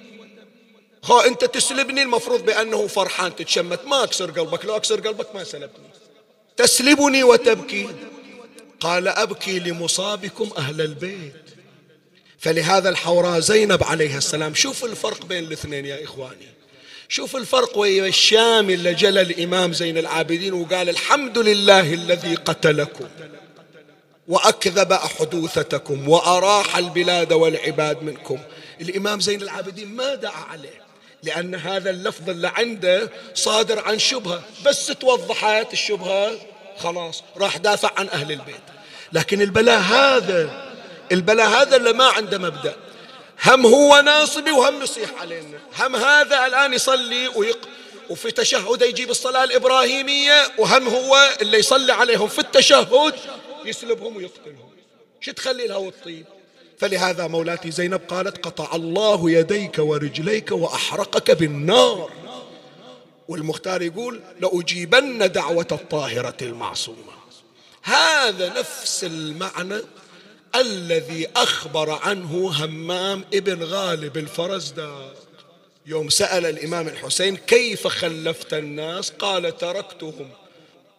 خو 1.01 1.19
أنت 1.19 1.45
تسلبني؟ 1.45 2.01
المفروض 2.01 2.45
بأنه 2.45 2.87
فرحان 2.87 3.35
تتشمت. 3.35 3.85
ما 3.85 4.03
أكسر 4.03 4.31
قلبك 4.31 4.65
لو 4.65 4.75
أكسر 4.75 4.99
قلبك 4.99 5.35
ما 5.35 5.43
سلبني. 5.43 5.89
تسلبني 6.57 7.23
وتبكي. 7.23 7.89
قال 8.79 9.07
أبكي 9.07 9.59
لمصابكم 9.59 10.49
أهل 10.57 10.81
البيت. 10.81 11.33
فلهذا 12.39 12.89
الحوراء 12.89 13.39
زينب 13.39 13.83
عليها 13.83 14.17
السلام 14.17 14.53
شوف 14.53 14.85
الفرق 14.85 15.25
بين 15.25 15.43
الاثنين 15.43 15.85
يا 15.85 16.03
إخواني. 16.03 16.47
شوف 17.09 17.35
الفرق 17.35 17.77
ويا 17.77 18.07
الشام 18.07 18.69
اللي 18.69 18.93
جلى 18.93 19.21
الإمام 19.21 19.73
زين 19.73 19.97
العابدين 19.97 20.53
وقال 20.53 20.89
الحمد 20.89 21.37
لله 21.37 21.93
الذي 21.93 22.35
قتلكم. 22.35 23.07
وأكذب 24.29 24.93
حدوثتكم 24.93 26.09
وأراح 26.09 26.77
البلاد 26.77 27.33
والعباد 27.33 28.03
منكم. 28.03 28.39
الإمام 28.81 29.19
زين 29.19 29.41
العابدين 29.41 29.95
ما 29.95 30.15
دعا 30.15 30.43
عليه 30.51 30.81
لأن 31.23 31.55
هذا 31.55 31.89
اللفظ 31.89 32.29
اللي 32.29 32.51
عنده 32.55 33.09
صادر 33.35 33.79
عن 33.79 33.99
شبهة 33.99 34.43
بس 34.65 34.87
توضحت 34.87 35.73
الشبهة 35.73 36.31
خلاص 36.77 37.23
راح 37.37 37.57
دافع 37.57 37.91
عن 37.97 38.09
أهل 38.09 38.31
البيت. 38.31 38.61
لكن 39.13 39.41
البلاء 39.41 39.79
هذا 39.79 40.69
البلاء 41.11 41.47
هذا 41.47 41.75
اللي 41.75 41.93
ما 41.93 42.05
عنده 42.05 42.37
مبدأ. 42.37 42.75
هم 43.45 43.65
هو 43.65 44.01
ناصبي 44.01 44.51
وهم 44.51 44.81
يصيح 44.81 45.09
علينا. 45.21 45.59
هم 45.79 45.95
هذا 45.95 46.45
الآن 46.45 46.73
يصلي 46.73 47.27
ويق 47.27 47.59
وفي 48.09 48.31
تشهد 48.31 48.81
يجيب 48.81 49.09
الصلاة 49.09 49.43
الإبراهيمية 49.43 50.51
وهم 50.57 50.87
هو 50.87 51.29
اللي 51.41 51.57
يصلي 51.57 51.93
عليهم 51.93 52.27
في 52.27 52.39
التشهد. 52.39 53.13
يسلبهم 53.69 54.17
ويقتلهم 54.17 54.69
شو 55.21 55.31
تخلي 55.31 55.67
لها 55.67 55.77
والطيب؟ 55.77 56.25
فلهذا 56.79 57.27
مولاتي 57.27 57.71
زينب 57.71 58.01
قالت 58.07 58.45
قطع 58.45 58.75
الله 58.75 59.31
يديك 59.31 59.79
ورجليك 59.79 60.51
وأحرقك 60.51 61.31
بالنار. 61.31 62.11
والمختار 63.27 63.81
يقول 63.81 64.21
لأجيبن 64.39 65.31
دعوة 65.31 65.67
الطاهرة 65.71 66.37
المعصومة. 66.41 67.19
هذا 67.83 68.59
نفس 68.59 69.03
المعنى 69.03 69.81
الذي 70.55 71.27
أخبر 71.35 71.91
عنه 71.91 72.51
همام 72.63 73.25
ابن 73.33 73.63
غالب 73.63 74.17
الفرزدق. 74.17 75.15
يوم 75.85 76.09
سأل 76.09 76.45
الإمام 76.45 76.87
الحسين 76.87 77.37
كيف 77.37 77.87
خلفت 77.87 78.53
الناس؟ 78.53 79.09
قال 79.09 79.57
تركتهم. 79.57 80.29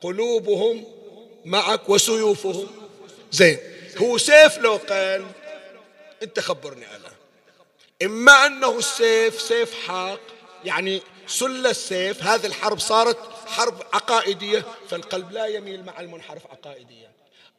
قلوبهم 0.01 0.85
معك 1.45 1.89
وسيوفهم. 1.89 2.69
زين. 3.33 3.59
هو 3.97 4.19
سيف 4.19 4.59
لو 4.59 4.77
قال 4.77 5.27
انت 6.23 6.41
خبرني 6.41 6.87
أنا. 6.97 7.11
إما 8.03 8.47
أنه 8.47 8.79
السيف 8.79 9.41
سيف 9.41 9.75
حاق 9.87 10.21
يعني 10.65 11.03
سل 11.27 11.67
السيف 11.67 12.23
هذه 12.23 12.47
الحرب 12.47 12.79
صارت 12.79 13.19
حرب 13.47 13.83
عقائدية 13.93 14.65
فالقلب 14.89 15.33
لا 15.33 15.47
يميل 15.47 15.85
مع 15.85 16.01
المنحرف 16.01 16.47
عقائديا. 16.47 17.11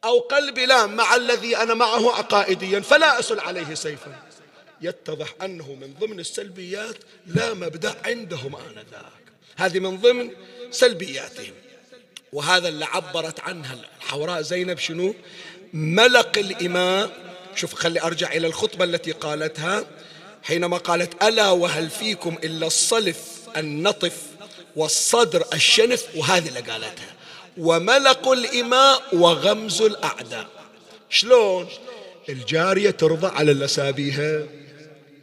أو 0.04 0.18
قلبي 0.18 0.66
لا 0.66 0.86
مع 0.86 1.16
الذي 1.16 1.56
أنا 1.56 1.74
معه 1.74 2.16
عقائديا 2.16 2.80
فلا 2.80 3.18
أسل 3.18 3.40
عليه 3.40 3.74
سيفا. 3.74 4.22
يتضح 4.80 5.34
أنه 5.42 5.74
من 5.74 5.94
ضمن 6.00 6.20
السلبيات 6.20 6.96
لا 7.26 7.54
مبدأ 7.54 7.94
عندهم 8.04 8.56
آنذاك. 8.56 9.22
هذه 9.56 9.78
من 9.78 10.00
ضمن 10.00 10.30
سلبياتهم. 10.70 11.54
وهذا 12.32 12.68
اللي 12.68 12.84
عبرت 12.84 13.40
عنها 13.40 13.76
الحوراء 14.02 14.42
زينب 14.42 14.78
شنو؟ 14.78 15.14
ملق 15.72 16.38
الإماء. 16.38 17.10
شوف 17.54 17.74
خلي 17.74 18.02
أرجع 18.02 18.32
إلى 18.32 18.46
الخطبة 18.46 18.84
التي 18.84 19.12
قالتها. 19.12 19.84
حينما 20.42 20.76
قالت 20.76 21.22
ألا 21.22 21.50
وهل 21.50 21.90
فيكم 21.90 22.38
إلا 22.44 22.66
الصلف 22.66 23.18
النطف 23.56 24.22
والصدر 24.76 25.44
الشنف؟ 25.52 26.06
وهذه 26.16 26.48
اللي 26.48 26.60
قالتها. 26.60 27.14
وملق 27.58 28.28
الإماء 28.28 29.02
وغمز 29.12 29.82
الأعداء. 29.82 30.46
شلون؟ 31.10 31.68
الجارية 32.28 32.90
ترضى 32.90 33.26
على 33.26 33.52
الأسابيها 33.52 34.42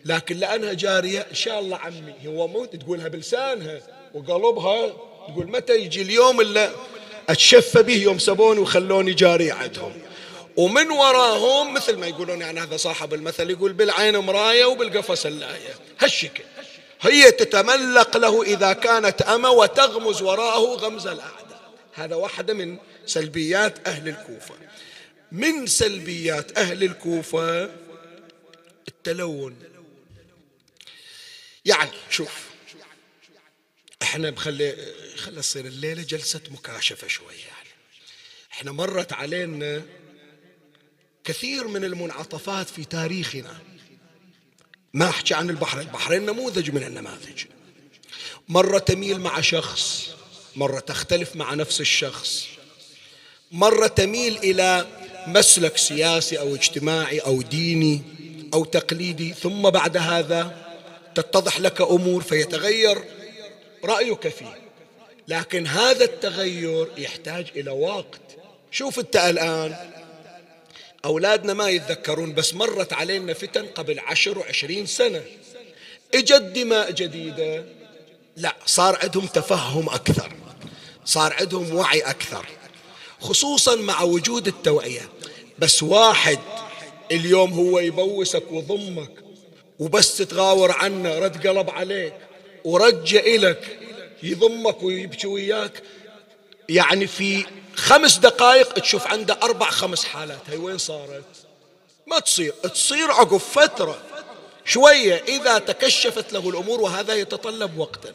لكن 0.05 0.38
لأنها 0.38 0.74
جارية 0.74 1.20
إن 1.20 1.36
شاء 1.36 1.60
الله 1.60 1.78
عمي 1.78 2.14
هو 2.26 2.47
موت 2.47 2.76
تقولها 2.76 3.07
بلسانها 3.07 3.82
وقلبها 4.14 4.88
تقول 5.28 5.47
متى 5.47 5.76
يجي 5.76 6.01
اليوم 6.01 6.41
اللي 6.41 6.72
أتشفى 7.30 7.84
به 7.84 7.93
يوم 7.93 8.19
سبوني 8.19 8.59
وخلوني 8.59 9.13
جاري 9.13 9.51
عندهم. 9.51 10.01
ومن 10.55 10.91
وراهم 10.91 11.73
مثل 11.73 11.97
ما 11.97 12.07
يقولون 12.07 12.41
يعني 12.41 12.59
هذا 12.59 12.77
صاحب 12.77 13.13
المثل 13.13 13.49
يقول 13.49 13.73
بالعين 13.73 14.17
مراية 14.17 14.65
وبالقفص 14.65 15.25
اللاية. 15.25 15.73
هالشكل. 15.99 16.43
هي 17.01 17.32
تتملق 17.32 18.17
له 18.17 18.43
إذا 18.43 18.73
كانت 18.73 19.21
أما 19.21 19.49
وتغمز 19.49 20.21
وراءه 20.21 20.75
غمز 20.75 21.07
الأعداء. 21.07 21.71
هذا 21.93 22.15
واحدة 22.15 22.53
من 22.53 22.77
سلبيات 23.05 23.88
أهل 23.88 24.07
الكوفة. 24.07 24.55
من 25.32 25.67
سلبيات 25.67 26.57
أهل 26.57 26.84
الكوفة؟ 26.84 27.69
التلون. 28.88 29.55
يعني 31.65 31.91
شوف 32.09 32.49
إحنا 34.01 34.30
بخلي 34.30 34.75
خلي 35.20 35.41
تصير 35.41 35.65
الليلة 35.65 36.01
جلسة 36.01 36.41
مكاشفة 36.51 37.07
شوية 37.07 37.38
يعني. 37.38 37.70
إحنا 38.51 38.72
مرت 38.72 39.13
علينا 39.13 39.84
كثير 41.24 41.67
من 41.67 41.84
المنعطفات 41.84 42.70
في 42.70 42.86
تاريخنا. 42.86 43.59
ما 44.93 45.09
أحكي 45.09 45.34
عن 45.34 45.49
البحرين. 45.49 45.88
البحرين 45.88 46.26
نموذج 46.26 46.72
من 46.72 46.84
النماذج. 46.84 47.45
مرة 48.47 48.80
تميل 48.80 49.20
مع 49.20 49.41
شخص 49.41 50.09
مرة 50.55 50.80
تختلف 50.80 51.36
مع 51.36 51.53
نفس 51.53 51.82
الشخص. 51.82 52.47
مرة 53.51 53.88
تميل 53.88 54.38
إلى 54.38 54.88
مسلك 55.28 55.78
سياسي 55.78 56.39
أو 56.39 56.55
اجتماعي 56.55 57.20
أو 57.20 57.41
ديني 57.41 58.01
أو 58.53 58.65
تقليدي. 58.65 59.34
ثم 59.34 59.70
بعد 59.70 59.97
هذا 59.97 60.70
تتضح 61.15 61.59
لك 61.59 61.82
أمور 61.82 62.24
فيتغير 62.24 63.03
رأيك 63.84 64.28
فيه. 64.28 64.59
لكن 65.30 65.67
هذا 65.67 66.05
التغير 66.05 66.88
يحتاج 66.97 67.47
إلى 67.55 67.71
وقت. 67.71 68.21
شوف 68.71 68.99
أنت 68.99 69.15
الآن 69.15 69.75
أولادنا 71.05 71.53
ما 71.53 71.69
يتذكرون 71.69 72.34
بس 72.34 72.53
مرت 72.53 72.93
علينا 72.93 73.34
فتن 73.34 73.65
قبل 73.65 73.99
عشر 73.99 74.39
وعشرين 74.39 74.86
سنة. 74.86 75.21
إجت 76.15 76.41
دماء 76.41 76.91
جديدة. 76.91 77.65
لا 78.38 78.55
صار 78.65 78.99
عندهم 79.03 79.25
تفهم 79.25 79.89
أكثر 79.89 80.32
صار 81.05 81.34
عندهم 81.34 81.75
وعي 81.75 81.99
أكثر 81.99 82.45
خصوصا 83.21 83.75
مع 83.75 84.01
وجود 84.01 84.47
التوعية. 84.47 85.09
بس 85.59 85.84
واحد 85.84 86.39
اليوم 87.11 87.53
هو 87.53 87.80
يبوسك 87.80 88.51
وضمك 88.51 89.11
وبس 89.80 90.17
تتغاور 90.17 90.71
عنه 90.71 91.19
رد 91.19 91.47
قلب 91.47 91.69
عليك 91.69 92.13
ورجع 92.65 93.19
إلك. 93.19 93.80
يضمك 94.24 94.84
ويبكي 94.84 95.28
وياك. 95.28 95.84
يعني 96.70 97.07
في 97.07 97.45
خمس 97.76 98.17
دقائق 98.17 98.74
تشوف 98.74 99.07
عنده 99.07 99.39
أربع 99.43 99.70
خمس 99.70 100.05
حالات. 100.05 100.41
هي 100.47 100.57
وين 100.57 100.78
صارت؟ 100.78 101.24
ما 102.07 102.20
تصير. 102.20 102.51
تصير 102.51 103.11
عقب 103.11 103.38
فترة. 103.38 104.01
شوية. 104.65 105.24
إذا 105.28 105.57
تكشفت 105.57 106.34
له 106.34 106.49
الأمور 106.49 106.82
وهذا 106.82 107.13
يتطلب 107.13 107.78
وقتا. 107.78 108.13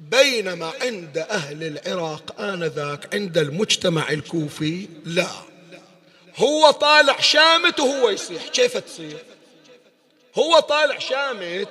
بينما 0.00 0.72
عند 0.80 1.18
أهل 1.18 1.62
العراق 1.62 2.40
آنذاك 2.40 3.14
عند 3.14 3.38
المجتمع 3.38 4.10
الكوفي 4.10 4.88
لا. 5.04 5.30
هو 6.36 6.70
طالع 6.70 7.20
شامت 7.20 7.80
وهو 7.80 8.08
يصيح. 8.08 8.48
كيف 8.48 8.76
تصير؟ 8.76 9.24
هو 10.38 10.60
طالع 10.60 10.98
شامت 10.98 11.68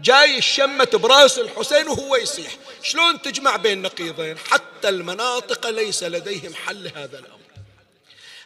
جاي 0.00 0.38
الشمة 0.38 0.84
براس 0.84 1.38
الحسين 1.38 1.88
وهو 1.88 2.16
يصيح. 2.16 2.56
شلون 2.82 3.22
تجمع 3.22 3.56
بين 3.56 3.82
نقيضين؟ 3.82 4.38
حتى 4.38 4.88
المناطق 4.88 5.70
ليس 5.70 6.02
لديهم 6.02 6.54
حل 6.54 6.90
هذا 6.96 7.18
الأمر. 7.18 7.38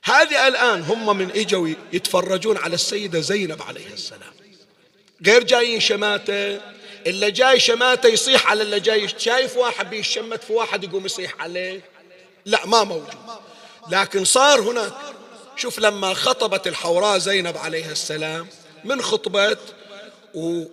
هذه 0.03 0.49
الآن 0.49 0.83
هم 0.83 1.17
من 1.17 1.31
إجوا 1.31 1.69
يتفرجون 1.93 2.57
على 2.57 2.75
السيدة 2.75 3.21
زينب 3.21 3.63
عليه 3.63 3.93
السلام. 3.93 4.33
غير 5.27 5.45
جايين 5.45 5.81
شماتة 5.81 6.61
اللي 7.07 7.31
جاي 7.31 7.61
شماتة 7.61 8.09
يصيح 8.09 8.51
على 8.51 8.63
اللي 8.63 8.81
جاي. 8.81 9.09
شايف 9.19 9.57
واحد 9.57 9.91
بيشمت 9.91 10.45
في 10.45 10.53
واحد 10.53 10.85
يقوم 10.85 11.07
يصيح 11.07 11.41
عليه؟ 11.41 11.81
لا 12.45 12.67
ما 12.67 12.85
موجود. 12.85 13.15
لكن 13.91 14.25
صار 14.25 14.61
هناك. 14.61 14.93
شوف 15.57 15.79
لما 15.79 16.15
خطبت 16.15 16.67
الحوراء 16.67 17.19
زينب 17.19 17.57
عليه 17.57 17.91
السلام 17.91 18.49
من 18.85 19.03
خطبت 19.03 19.59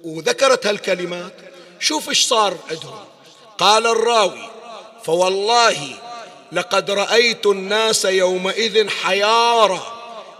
وذكرت 0.03 0.67
هالكلمات. 0.67 1.33
شوف 1.79 2.09
إيش 2.09 2.25
صار 2.25 2.57
عندهم. 2.69 3.05
قال 3.57 3.87
الراوي 3.87 4.49
فوالله 5.03 5.77
لقد 6.51 6.91
رأيت 6.91 7.45
الناس 7.45 8.05
يومئذ 8.05 8.89
حيارى 8.89 9.81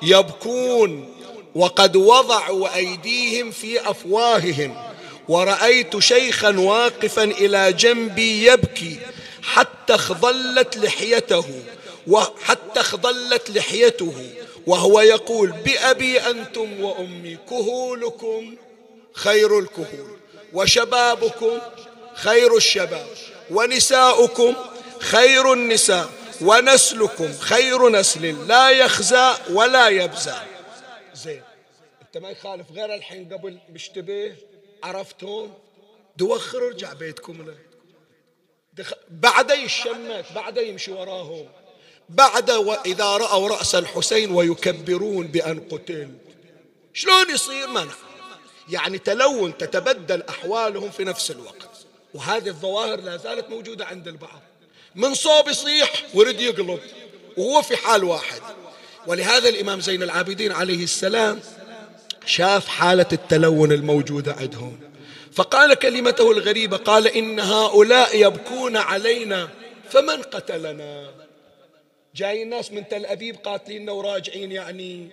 يبكون 0.01 1.15
وقد 1.55 1.95
وضعوا 1.95 2.76
أيديهم 2.76 3.51
في 3.51 3.89
أفواههم 3.89 4.78
ورأيت 5.28 5.99
شيخا 5.99 6.49
واقفا 6.59 7.23
إلى 7.23 7.73
جنبي 7.73 8.45
يبكي 8.45 8.99
حتى 9.43 9.97
خضلت 9.97 10.78
لحيته 10.78 11.45
وحتى 12.07 12.84
خضلت 12.84 13.49
لحيته 13.49 14.30
وهو 14.67 15.01
يقول 15.01 15.51
بأبي 15.51 16.19
أنتم 16.19 16.82
وأمي 16.82 17.38
كهولكم. 17.49 18.55
خير 19.16 19.59
الكهول. 19.59 20.20
وشبابكم 20.53 21.59
خير 22.13 22.55
الشباب. 22.57 23.07
ونساؤكم 23.51 24.55
خير 24.99 25.53
النساء. 25.53 26.09
ونسلكم 26.41 27.34
خير 27.34 27.89
نسل. 27.89 28.47
لا 28.47 28.70
يخزى 28.70 29.34
ولا 29.49 29.88
يبزى. 29.88 30.36
زين. 31.13 31.43
انت 32.01 32.18
ما 32.18 32.30
يخالف 32.30 32.72
غير 32.72 32.95
الحين 32.95 33.34
قبل 33.34 33.57
بيشتبه 33.70 34.36
عرفتهم 34.84 35.53
دوخر 36.18 36.68
ارجع 36.68 36.93
بيتكم 36.93 37.45
له. 37.45 37.55
دخ... 38.74 38.93
بعد 39.09 39.51
يشمت 39.51 40.26
بعد 40.36 40.57
يمشي 40.57 40.91
وراهم. 40.91 41.47
بعد 42.09 42.51
وإذا 42.51 43.05
رأوا 43.18 43.49
رأس 43.49 43.76
الحسين 43.76 44.32
ويكبرون 44.32 45.28
بأن 45.28 45.59
قتل. 45.72 46.09
شلون 46.93 47.30
يصير 47.34 47.68
منع؟ 47.68 47.93
يعني 48.70 48.97
تلون 48.97 49.57
تتبدل 49.57 50.24
أحوالهم 50.30 50.89
في 50.89 51.03
نفس 51.03 51.32
الوقت. 51.32 51.70
وهذه 52.13 52.47
الظواهر 52.47 53.01
لا 53.01 53.18
زالت 53.18 53.49
موجودة 53.49 53.86
عند 53.86 54.07
البعض. 54.07 54.41
من 54.95 55.13
صوب 55.13 55.47
يصيح 55.47 55.93
ورد 56.13 56.41
يقلب 56.41 56.80
وهو 57.38 57.61
في 57.61 57.78
حال 57.78 58.03
واحد. 58.03 58.41
ولهذا 59.07 59.49
الإمام 59.49 59.82
زين 59.82 60.03
العابدين 60.03 60.51
عليه 60.51 60.84
السلام 60.84 61.39
شاف 62.26 62.68
حالة 62.68 63.07
التلون 63.13 63.72
الموجودة 63.72 64.34
عندهم. 64.34 64.80
فقال 65.34 65.74
كلمته 65.74 66.32
الغريبة 66.32 66.78
قال 66.78 67.07
إن 67.07 67.39
هؤلاء 67.39 68.22
يبكون 68.22 68.78
علينا 68.78 69.49
فمن 69.89 70.22
قتلنا؟ 70.22 71.11
جاي 72.16 72.43
الناس 72.43 72.72
من 72.72 72.88
تل 72.88 73.05
أبيب 73.05 73.36
قاتليننا 73.36 73.91
وراجعين 73.91 74.51
يعني. 74.51 75.09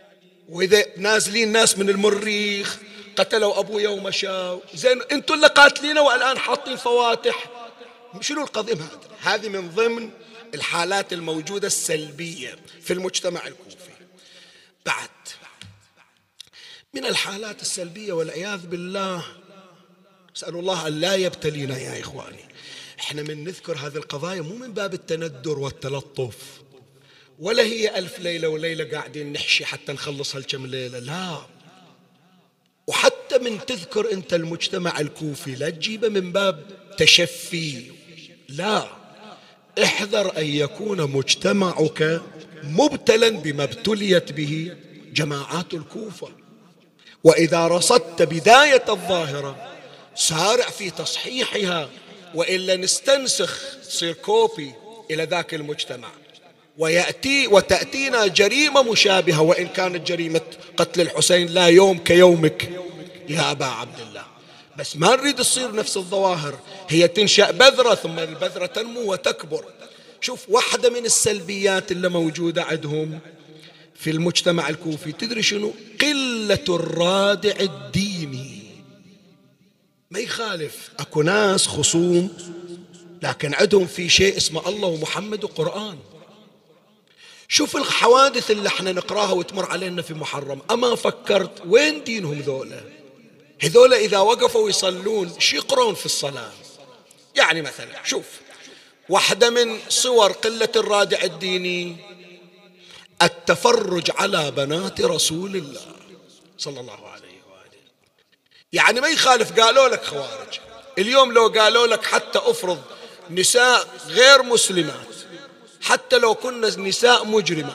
وإذا 0.49 0.85
نازلين 0.97 1.53
ناس 1.53 1.79
من 1.79 1.91
المريخ 1.91 2.79
قتلوا 3.17 3.59
أبويا 3.59 3.89
ومشاو 3.89 4.63
زين 4.75 5.03
أنتم 5.03 5.35
اللي 5.35 5.47
قاتلينا 5.47 6.01
والآن 6.01 6.39
حاطين 6.39 6.77
فواتح. 6.77 7.51
شنو 8.21 8.43
القضية 8.43 8.75
هذه 9.21 9.49
من 9.49 9.71
ضمن 9.71 10.11
الحالات 10.55 11.13
الموجودة 11.13 11.67
السلبية 11.67 12.59
في 12.83 12.93
المجتمع 12.93 13.47
الكوفي. 13.47 13.93
بعد 14.87 15.09
من 16.95 17.07
الحالات 17.07 17.63
السلبية 17.63 18.13
والعياذ 18.13 18.67
بالله 18.67 19.25
أسأل 20.37 20.55
الله 20.55 20.87
أن 20.87 21.01
لا 21.01 21.15
يبتلينا 21.15 21.79
يا 21.79 22.01
إخواني. 22.01 22.45
إحنا 23.01 23.23
من 23.23 23.45
نذكر 23.45 23.77
هذه 23.77 23.97
القضايا 23.97 24.41
مو 24.41 24.55
من 24.55 24.73
باب 24.73 24.95
التندر 24.95 25.59
والتلطف 25.59 26.37
ولا 27.39 27.63
هي 27.63 27.99
ألف 27.99 28.19
ليلة 28.19 28.49
وليلة 28.49 28.85
قاعدين 28.85 29.33
نحشي 29.33 29.65
حتى 29.65 29.93
نخلص 29.93 30.37
هالكم 30.37 30.67
ليلة 30.67 30.99
لا. 30.99 31.47
وحتى 32.87 33.39
من 33.39 33.66
تذكر 33.66 34.12
أنت 34.12 34.35
المجتمع 34.35 35.01
الكوفي 35.01 35.55
لا 35.55 35.70
تجيبه 35.70 36.09
من 36.09 36.33
باب 36.33 36.64
تشفي. 36.99 37.85
لا. 38.49 38.87
احذر 39.85 40.39
أن 40.39 40.47
يكون 40.47 41.11
مجتمعك 41.11 42.20
مبتلا 42.62 43.28
بما 43.28 43.64
ابتليت 43.64 44.33
به 44.33 44.76
جماعات 45.12 45.74
الكوفة. 45.74 46.28
وإذا 47.24 47.66
رصدت 47.66 48.22
بداية 48.22 48.85
الظاهرة 48.89 49.72
سارع 50.14 50.70
في 50.70 50.91
تصحيحها 50.91 51.89
وإلا 52.35 52.76
نستنسخ 52.76 53.78
تصير 53.83 54.12
copy 54.12 54.73
إلى 55.11 55.24
ذاك 55.24 55.55
المجتمع. 55.55 56.09
ويأتي 56.79 57.47
وتأتينا 57.47 58.27
جريمة 58.27 58.83
مشابهة 58.83 59.43
وإن 59.43 59.66
كانت 59.66 60.07
جريمة 60.09 60.41
قتل 60.77 61.01
الحسين 61.01 61.47
لا 61.47 61.66
يوم 61.66 61.99
كيومك. 61.99 62.70
يا 63.29 63.51
أبا 63.51 63.66
عبد 63.66 64.01
الله 64.01 64.25
بس 64.79 64.97
ما 64.97 65.16
نريد 65.16 65.35
تصير 65.35 65.75
نفس 65.75 65.97
الظواهر. 65.97 66.59
هي 66.89 67.09
تنشأ 67.09 67.51
بذرة 67.51 67.95
ثم 67.95 68.18
البذرة 68.18 68.66
تنمو 68.66 69.12
وتكبر. 69.12 69.64
شوف 70.20 70.49
واحدة 70.49 70.91
من 70.91 71.05
السلبيات 71.05 71.93
اللي 71.93 72.09
موجودة 72.09 72.62
عندهم 72.62 73.18
في 73.95 74.11
المجتمع 74.11 74.68
الكوفي. 74.68 75.12
تدري 75.12 75.43
شنو؟ 75.43 75.73
قلة 76.01 76.64
الرادع 76.68 77.61
الديني. 77.61 78.62
ما 80.11 80.18
يخالف. 80.18 80.91
أكو 80.99 81.23
ناس 81.23 81.66
خصوم 81.66 82.31
لكن 83.23 83.55
عندهم 83.55 83.87
في 83.87 84.09
شيء 84.09 84.37
اسمه 84.37 84.68
الله 84.68 84.89
ومحمد 84.89 85.45
وقرآن 85.45 85.99
شوف 87.53 87.77
الحوادث 87.77 88.51
اللي 88.51 88.69
إحنا 88.69 88.93
نقراها 88.93 89.33
وتمر 89.33 89.71
علينا 89.71 90.03
في 90.03 90.15
محرم. 90.15 90.63
أما 90.71 90.95
فكرت 90.95 91.63
وين 91.67 92.05
دينهم 92.05 92.41
ذولا؟ 92.41 92.81
هذولا 93.63 93.97
إذا 93.97 94.19
وقفوا 94.19 94.69
يصلون 94.69 95.41
شو 95.41 95.57
يقرون 95.57 95.95
في 95.95 96.07
الصلاة؟ 96.07 96.53
يعني 97.37 97.63
مثلا 97.63 98.05
شوف 98.05 98.25
واحدة 99.09 99.51
من 99.51 99.79
صور 99.89 100.33
قلة 100.33 100.69
الرادع 100.77 101.23
الديني 101.23 101.97
التفرج 103.23 104.11
على 104.19 104.51
بنات 104.51 105.01
رسول 105.01 105.57
الله 105.57 105.97
صلى 106.59 106.81
الله 106.81 107.09
عليه 107.09 107.43
وآله. 107.51 107.81
يعني 108.73 109.01
ما 109.01 109.09
يخالف 109.09 109.61
قالوا 109.61 109.89
لك 109.89 110.05
خوارج. 110.05 110.59
اليوم 110.99 111.33
لو 111.33 111.49
قالوا 111.49 111.87
لك 111.87 112.05
حتى 112.05 112.39
افرض 112.39 112.83
نساء 113.31 113.89
غير 114.07 114.43
مسلمات 114.43 115.12
حتى 115.83 116.18
لو 116.18 116.35
كنا 116.35 116.76
نساء 116.76 117.24
مجرمات. 117.24 117.72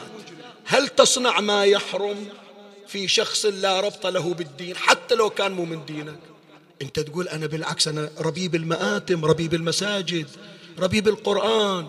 هل 0.65 0.87
تصنع 0.87 1.39
ما 1.39 1.65
يحرم 1.65 2.27
في 2.87 3.07
شخص 3.07 3.45
لا 3.45 3.79
ربط 3.79 4.07
له 4.07 4.33
بالدين 4.33 4.75
حتى 4.75 5.15
لو 5.15 5.29
كان 5.29 5.51
مو 5.51 5.65
من 5.65 5.85
دينك؟ 5.85 6.19
انت 6.81 6.99
تقول 6.99 7.27
أنا 7.27 7.47
بالعكس 7.47 7.87
أنا 7.87 8.09
ربيب 8.19 8.55
المآتم 8.55 9.25
ربيب 9.25 9.53
المساجد 9.53 10.27
ربيب 10.79 11.07
القرآن. 11.07 11.87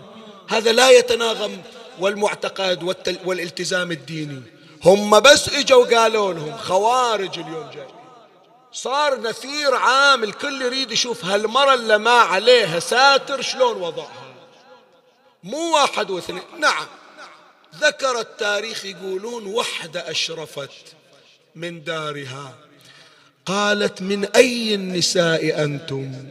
هذا 0.49 0.71
لا 0.71 0.89
يتناغم 0.89 1.61
والمعتقد 1.99 2.95
والالتزام 3.25 3.91
الديني. 3.91 4.41
هم 4.85 5.19
بس 5.19 5.49
إجوا 5.49 5.85
قالوا 5.85 6.33
لهم 6.33 6.57
خوارج 6.57 7.39
اليوم 7.39 7.69
جاي. 7.73 7.87
صار 8.71 9.21
نثير 9.21 9.75
عام 9.75 10.23
الكل 10.23 10.61
يريد 10.61 10.91
يشوف 10.91 11.25
هالمرة 11.25 11.73
اللي 11.73 11.97
ما 11.97 12.11
عليها 12.11 12.79
ساتر 12.79 13.41
شلون 13.41 13.81
وضعها. 13.81 14.28
مو 15.43 15.73
واحد 15.75 16.09
واثنين. 16.09 16.41
نعم. 16.59 16.87
ذكر 17.75 18.19
التاريخ 18.19 18.85
يقولون 18.85 19.45
وحدة 19.45 20.11
أشرفت 20.11 20.95
من 21.55 21.83
دارها. 21.83 22.57
قالت 23.45 24.01
من 24.01 24.25
أي 24.25 24.75
النساء 24.75 25.63
أنتم؟ 25.63 26.29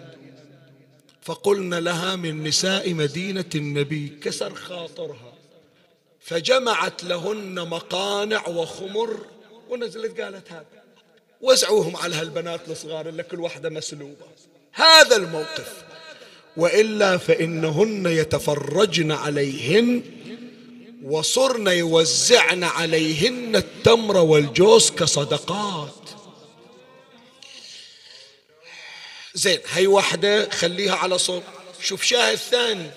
فقلنا 1.23 1.81
لها 1.81 2.17
من 2.17 2.45
نساء 2.45 2.95
مدينة 2.95 3.51
النبي 3.55 4.19
كسر 4.23 4.55
خاطرها. 4.55 5.33
فجمعت 6.21 7.05
لهن 7.05 7.69
مقانع 7.69 8.49
وخمر. 8.49 9.27
ونزلت 9.69 10.21
قالت 10.21 10.53
هذا. 10.53 10.67
وزعوهم 11.41 11.97
على 11.97 12.17
هالبنات 12.17 12.69
الصغار 12.69 13.09
اللي 13.09 13.23
كل 13.23 13.41
واحدة 13.41 13.71
مسلوبة. 13.71 14.27
هذا 14.73 15.17
الموقف. 15.17 15.88
وإلا 16.59 17.17
فإنهن 17.17 18.07
يتفرجن 18.07 19.13
عليهن 19.13 20.03
وصرن 21.03 21.67
يوزعن 21.67 22.65
عليهن 22.65 23.57
التمر 23.57 24.17
والجوز 24.17 24.91
كصدقات. 24.91 25.95
زين 29.35 29.59
هي 29.73 29.87
واحدة 29.87 30.51
خليها 30.51 30.97
على 30.97 31.19
صوب. 31.19 31.43
شوف 31.81 32.03
شاهد 32.03 32.39
ثاني. 32.39 32.91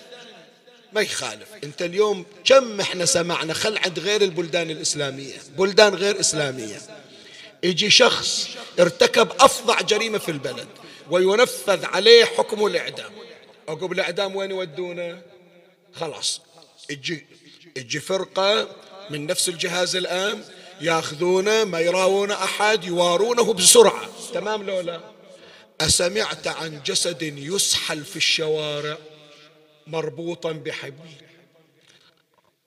ما 0.92 1.00
يخالف. 1.00 1.48
انت 1.64 1.82
اليوم 1.82 2.26
كم 2.44 2.80
إحنا 2.80 3.04
سمعنا 3.04 3.54
خل 3.54 3.78
عند 3.78 3.98
غير 3.98 4.22
البلدان 4.22 4.70
الإسلامية. 4.70 5.36
بلدان 5.58 5.94
غير 5.94 6.20
إسلامية. 6.20 6.80
يجي 7.62 7.90
شخص 7.90 8.48
ارتكب 8.80 9.28
أفظع 9.40 9.80
جريمة 9.80 10.18
في 10.18 10.30
البلد 10.30 10.68
وينفذ 11.10 11.84
عليه 11.84 12.24
حكم 12.24 12.66
الإعدام. 12.66 13.12
عقب 13.68 13.92
الأعدام 13.92 14.36
وين 14.36 14.50
يودونه؟ 14.50 15.22
خلاص. 15.94 16.40
يجي 16.90 17.26
يجي 17.76 18.00
فرقة 18.00 18.68
من 19.10 19.26
نفس 19.26 19.48
الجهاز 19.48 19.96
الامن 19.96 20.44
ياخذونه 20.80 21.64
ما 21.64 21.80
يراون 21.80 22.30
أحد 22.30 22.84
يوارونه 22.84 23.52
بسرعة. 23.52 24.08
تمام 24.34 24.62
لو 24.62 24.80
لا 24.80 25.00
أسمعت 25.80 26.46
عن 26.46 26.82
جسد 26.86 27.22
يسحل 27.22 28.04
في 28.04 28.16
الشوارع 28.16 28.98
مربوطا 29.86 30.52
بحبل. 30.52 31.10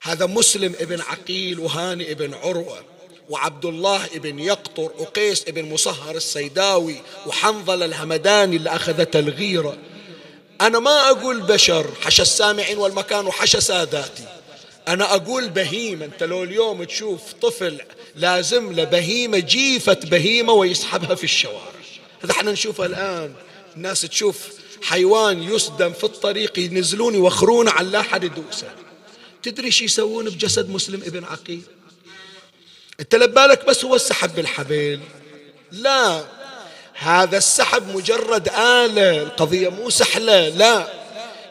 هذا 0.02 0.26
مسلم 0.26 0.74
ابن 0.80 1.00
عقيل 1.00 1.58
وهاني 1.58 2.12
ابن 2.12 2.34
عروة 2.34 2.84
وعبد 3.28 3.64
الله 3.64 4.06
ابن 4.06 4.38
يقطر 4.38 4.92
وقيس 4.98 5.48
ابن 5.48 5.72
مصهر 5.72 6.16
السيداوي 6.16 7.02
وحنظل 7.26 7.82
الهمداني 7.82 8.56
اللي 8.56 8.70
أخذت 8.70 9.16
الغيرة 9.16 9.78
أنا 10.60 10.78
ما 10.78 11.10
أقول 11.10 11.40
بشر 11.40 11.90
حشى 12.02 12.22
السامعين 12.22 12.78
والمكان 12.78 13.26
وحشى 13.26 13.60
ساداتي. 13.60 14.24
أنا 14.88 15.14
أقول 15.14 15.48
بهيمة. 15.48 16.04
أنت 16.04 16.22
لو 16.22 16.44
اليوم 16.44 16.84
تشوف 16.84 17.32
طفل 17.32 17.80
لازم 18.14 18.72
له 18.72 18.84
بهيمة 18.84 19.38
جيفة 19.38 19.98
بهيمة 20.04 20.52
ويسحبها 20.52 21.14
في 21.14 21.24
الشوارع. 21.24 21.72
هذا 22.24 22.32
إحنا 22.32 22.52
نشوفه 22.52 22.86
الآن. 22.86 23.34
الناس 23.76 24.00
تشوف 24.00 24.48
حيوان 24.82 25.42
يسدم 25.42 25.92
في 25.92 26.04
الطريق 26.04 26.58
ينزلون 26.58 27.14
يوخرون 27.14 27.68
على 27.68 28.04
حد 28.04 28.24
يدوسه. 28.24 28.74
تدري 29.42 29.70
شو 29.70 29.84
يسوون 29.84 30.30
بجسد 30.30 30.70
مسلم 30.70 31.02
ابن 31.02 31.24
عقيل؟ 31.24 31.62
أنت 33.00 33.14
لبالك 33.14 33.64
بس 33.64 33.84
هو 33.84 33.94
السحب 33.94 34.34
بالحبل. 34.34 35.00
لا. 35.72 36.35
هذا 36.98 37.38
السحب 37.38 37.96
مجرد 37.96 38.48
آلة 38.48 39.22
القضية 39.22 39.68
مو 39.68 39.90
سحلة 39.90 40.48
لا. 40.48 40.88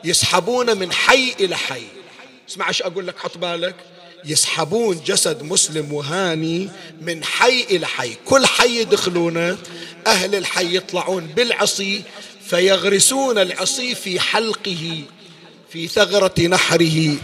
يسحبون 0.03 0.77
من 0.77 0.91
حي 0.91 1.35
إلى 1.39 1.57
حي. 1.57 1.83
اسمع 2.49 2.67
إيش 2.67 2.81
أقول 2.81 3.07
لك 3.07 3.19
حط 3.19 3.37
بالك. 3.37 3.75
يسحبون 4.25 5.01
جسد 5.05 5.43
مسلم 5.43 5.93
وهاني 5.93 6.69
من 7.01 7.23
حي 7.23 7.65
إلى 7.69 7.87
حي. 7.87 8.15
كل 8.25 8.45
حي 8.45 8.79
يدخلونه 8.81 9.57
أهل 10.07 10.35
الحي 10.35 10.75
يطلعون 10.75 11.27
بالعصي 11.27 12.03
فيغرسون 12.49 13.37
العصي 13.37 13.95
في 13.95 14.19
حلقه 14.19 15.01
في 15.69 15.87
ثغرة 15.87 16.41
نحره 16.41 17.15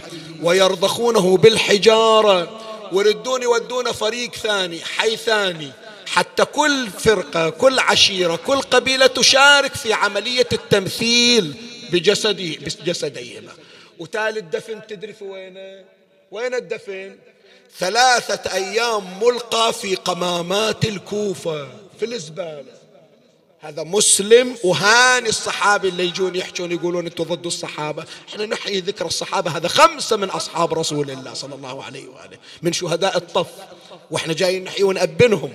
ويرضخونه 0.42 1.36
بالحجارة 1.36 2.60
ويردون 2.92 3.42
يودون 3.42 3.92
فريق 3.92 4.34
ثاني 4.34 4.80
حي 4.84 5.16
ثاني. 5.16 5.72
حتى 6.06 6.44
كل 6.44 6.88
فرقة 6.90 7.50
كل 7.50 7.78
عشيرة 7.78 8.36
كل 8.36 8.60
قبيلة 8.60 9.06
تشارك 9.06 9.74
في 9.74 9.92
عملية 9.92 10.48
التمثيل 10.52 11.54
بجسده 11.92 12.56
بجسديهما. 12.56 13.52
وتالي 13.98 14.40
الدفن 14.40 14.86
تدري 14.86 15.12
في 15.12 15.24
وينه 15.24 15.84
وين 16.30 16.54
الدفن؟ 16.54 17.16
ثلاثة 17.78 18.54
أيام 18.54 19.22
ملقى 19.22 19.72
في 19.72 19.94
قمامات 19.94 20.84
الكوفة 20.84 21.68
في 22.00 22.04
الزبالة 22.04 22.82
هذا 23.60 23.82
مسلم 23.82 24.56
وهاني 24.64 25.28
الصحابة 25.28 25.88
اللي 25.88 26.04
يجون 26.04 26.36
يحجون 26.36 26.72
يقولون 26.72 27.06
أنتم 27.06 27.24
ضد 27.24 27.46
الصحابة. 27.46 28.04
إحنا 28.28 28.46
نحيي 28.46 28.80
ذكر 28.80 29.06
الصحابة. 29.06 29.56
هذا 29.56 29.68
خمسة 29.68 30.16
من 30.16 30.30
أصحاب 30.30 30.74
رسول 30.74 31.10
الله 31.10 31.34
صلى 31.34 31.54
الله 31.54 31.84
عليه 31.84 32.08
وآله 32.08 32.38
من 32.62 32.72
شهداء 32.72 33.16
الطف. 33.16 33.46
وإحنا 34.10 34.32
جايين 34.32 34.64
نحيي 34.64 34.84
ونأبنهم. 34.84 35.52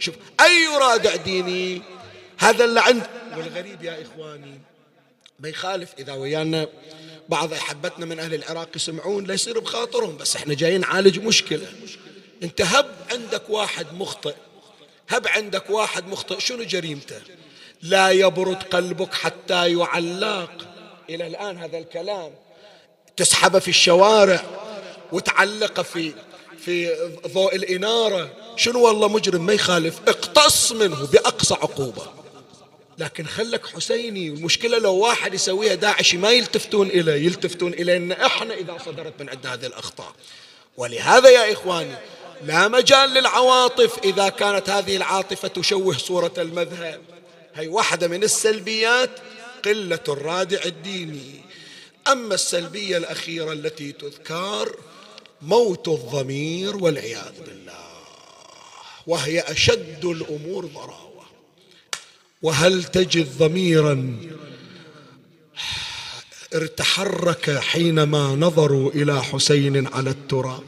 شوف 0.00 0.14
أي 0.40 0.66
رادع 0.80 1.16
ديني 1.16 1.82
هذا 2.38 2.64
اللي 2.64 2.80
عند 2.80 3.06
والغريب 3.36 3.84
يا 3.84 4.02
إخواني 4.02 4.60
ما 5.40 5.48
يخالف 5.48 5.94
إذا 5.98 6.12
ويانا 6.12 6.68
بعض 7.28 7.52
أحبتنا 7.52 8.06
من 8.06 8.18
أهل 8.18 8.34
العراق 8.34 8.68
يسمعون 8.76 9.24
لا 9.24 9.34
يصير 9.34 9.58
بخاطرهم 9.58 10.16
بس 10.16 10.36
إحنا 10.36 10.54
جايين 10.54 10.80
نعالج 10.80 11.18
مشكلة. 11.18 11.66
أنت 12.42 12.60
هب 12.60 12.94
عندك 13.12 13.50
واحد 13.50 13.86
مخطئ 13.92 14.34
هب 15.08 15.28
عندك 15.28 15.70
واحد 15.70 16.08
مخطئ 16.08 16.40
شنو 16.40 16.62
جريمته؟ 16.62 17.20
لا 17.82 18.10
يبرد 18.10 18.62
قلبك 18.62 19.14
حتى 19.14 19.72
يعلق. 19.72 20.66
إلى 21.10 21.26
الآن 21.26 21.58
هذا 21.58 21.78
الكلام. 21.78 22.32
تسحبه 23.16 23.58
في 23.58 23.68
الشوارع 23.68 24.44
وتعلقه 25.12 25.82
في 25.82 26.12
في 26.64 26.96
ضوء 27.26 27.56
الإنارة. 27.56 28.30
شنو 28.56 28.86
والله 28.86 29.08
مجرم 29.08 29.46
ما 29.46 29.52
يخالف؟ 29.52 30.00
اقتص 30.08 30.72
منه 30.72 31.06
بأقصى 31.06 31.54
عقوبة. 31.54 32.02
لكن 32.98 33.26
خلك 33.26 33.66
حسيني 33.66 34.28
المشكلة 34.28 34.78
لو 34.78 34.94
واحد 34.94 35.34
يسويها 35.34 35.74
داعشي 35.74 36.16
ما 36.16 36.30
يلتفتون 36.30 36.86
إليه 36.86 37.26
يلتفتون 37.26 37.72
إلينا 37.72 38.26
إحنا 38.26 38.54
إذا 38.54 38.78
صدرت 38.86 39.12
من 39.20 39.28
عندنا 39.28 39.54
هذه 39.54 39.66
الأخطاء. 39.66 40.12
ولهذا 40.76 41.28
يا 41.28 41.52
إخواني 41.52 41.94
لا 42.44 42.68
مجال 42.68 43.10
للعواطف 43.10 43.98
إذا 44.04 44.28
كانت 44.28 44.70
هذه 44.70 44.96
العاطفة 44.96 45.48
تشوه 45.48 45.98
صورة 45.98 46.32
المذهب. 46.38 47.00
هي 47.54 47.68
واحدة 47.68 48.08
من 48.08 48.22
السلبيات 48.22 49.10
قلة 49.64 50.04
الرادع 50.08 50.60
الديني. 50.64 51.40
أما 52.08 52.34
السلبية 52.34 52.96
الأخيرة 52.96 53.52
التي 53.52 53.92
تذكر 53.92 54.76
موت 55.42 55.88
الضمير 55.88 56.76
والعياذ 56.76 57.40
بالله. 57.46 57.90
وهي 59.06 59.40
أشد 59.40 60.04
الأمور 60.04 60.66
ضراوة. 60.66 61.26
وهل 62.42 62.84
تجد 62.84 63.38
ضميرا 63.38 64.20
ارتحرك 66.54 67.58
حينما 67.58 68.28
نظروا 68.28 68.90
إلى 68.90 69.22
حسين 69.22 69.86
على 69.86 70.10
التراب؟ 70.10 70.62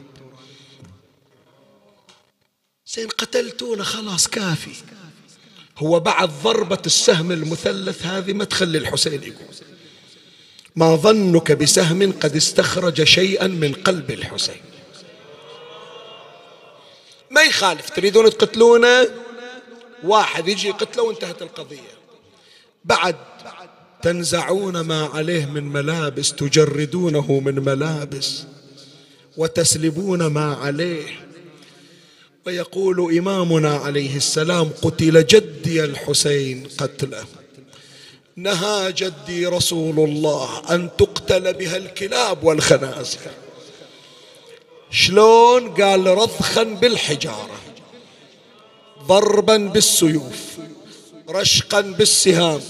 زين 2.87 3.07
قتلتونا 3.07 3.83
خلاص 3.83 4.27
كافي. 4.27 4.75
هو 5.77 5.99
بعد 5.99 6.29
ضربة 6.43 6.81
السهم 6.85 7.31
المثلث 7.31 8.05
هذه 8.05 8.33
ما 8.33 8.43
تخلي 8.43 8.77
الحسين 8.77 9.23
يقول. 9.23 9.55
ما 10.75 10.95
ظنك 10.95 11.51
بسهم 11.51 12.11
قد 12.11 12.35
استخرج 12.35 13.03
شيئا 13.03 13.47
من 13.47 13.73
قلب 13.73 14.11
الحسين. 14.11 14.61
ما 17.31 17.41
يخالف 17.41 17.89
تريدون 17.89 18.29
تقتلونه؟ 18.29 19.09
واحد 20.03 20.47
يجي 20.47 20.67
يقتله 20.67 21.03
وانتهت 21.03 21.41
القضية. 21.41 21.93
بعد 22.85 23.15
تنزعون 24.01 24.79
ما 24.79 25.05
عليه 25.05 25.45
من 25.45 25.63
ملابس 25.63 26.33
تجردونه 26.33 27.39
من 27.39 27.55
ملابس 27.59 28.43
وتسلبون 29.37 30.25
ما 30.25 30.53
عليه. 30.53 31.05
ويقول 32.45 33.17
إمامنا 33.17 33.75
عليه 33.75 34.17
السلام 34.17 34.69
قتل 34.81 35.25
جدي 35.25 35.83
الحسين 35.83 36.67
قتله. 36.77 37.25
نهى 38.35 38.91
جدي 38.91 39.45
رسول 39.45 39.99
الله 39.99 40.61
أن 40.69 40.89
تقتل 40.97 41.53
بها 41.53 41.77
الكلاب 41.77 42.43
والخنازير. 42.43 43.31
شلون؟ 44.91 45.73
قال 45.73 46.07
رضخا 46.07 46.63
بالحجارة 46.63 47.59
ضربا 49.07 49.57
بالسيوف 49.57 50.57
رشقا 51.29 51.81
بالسهام. 51.81 52.61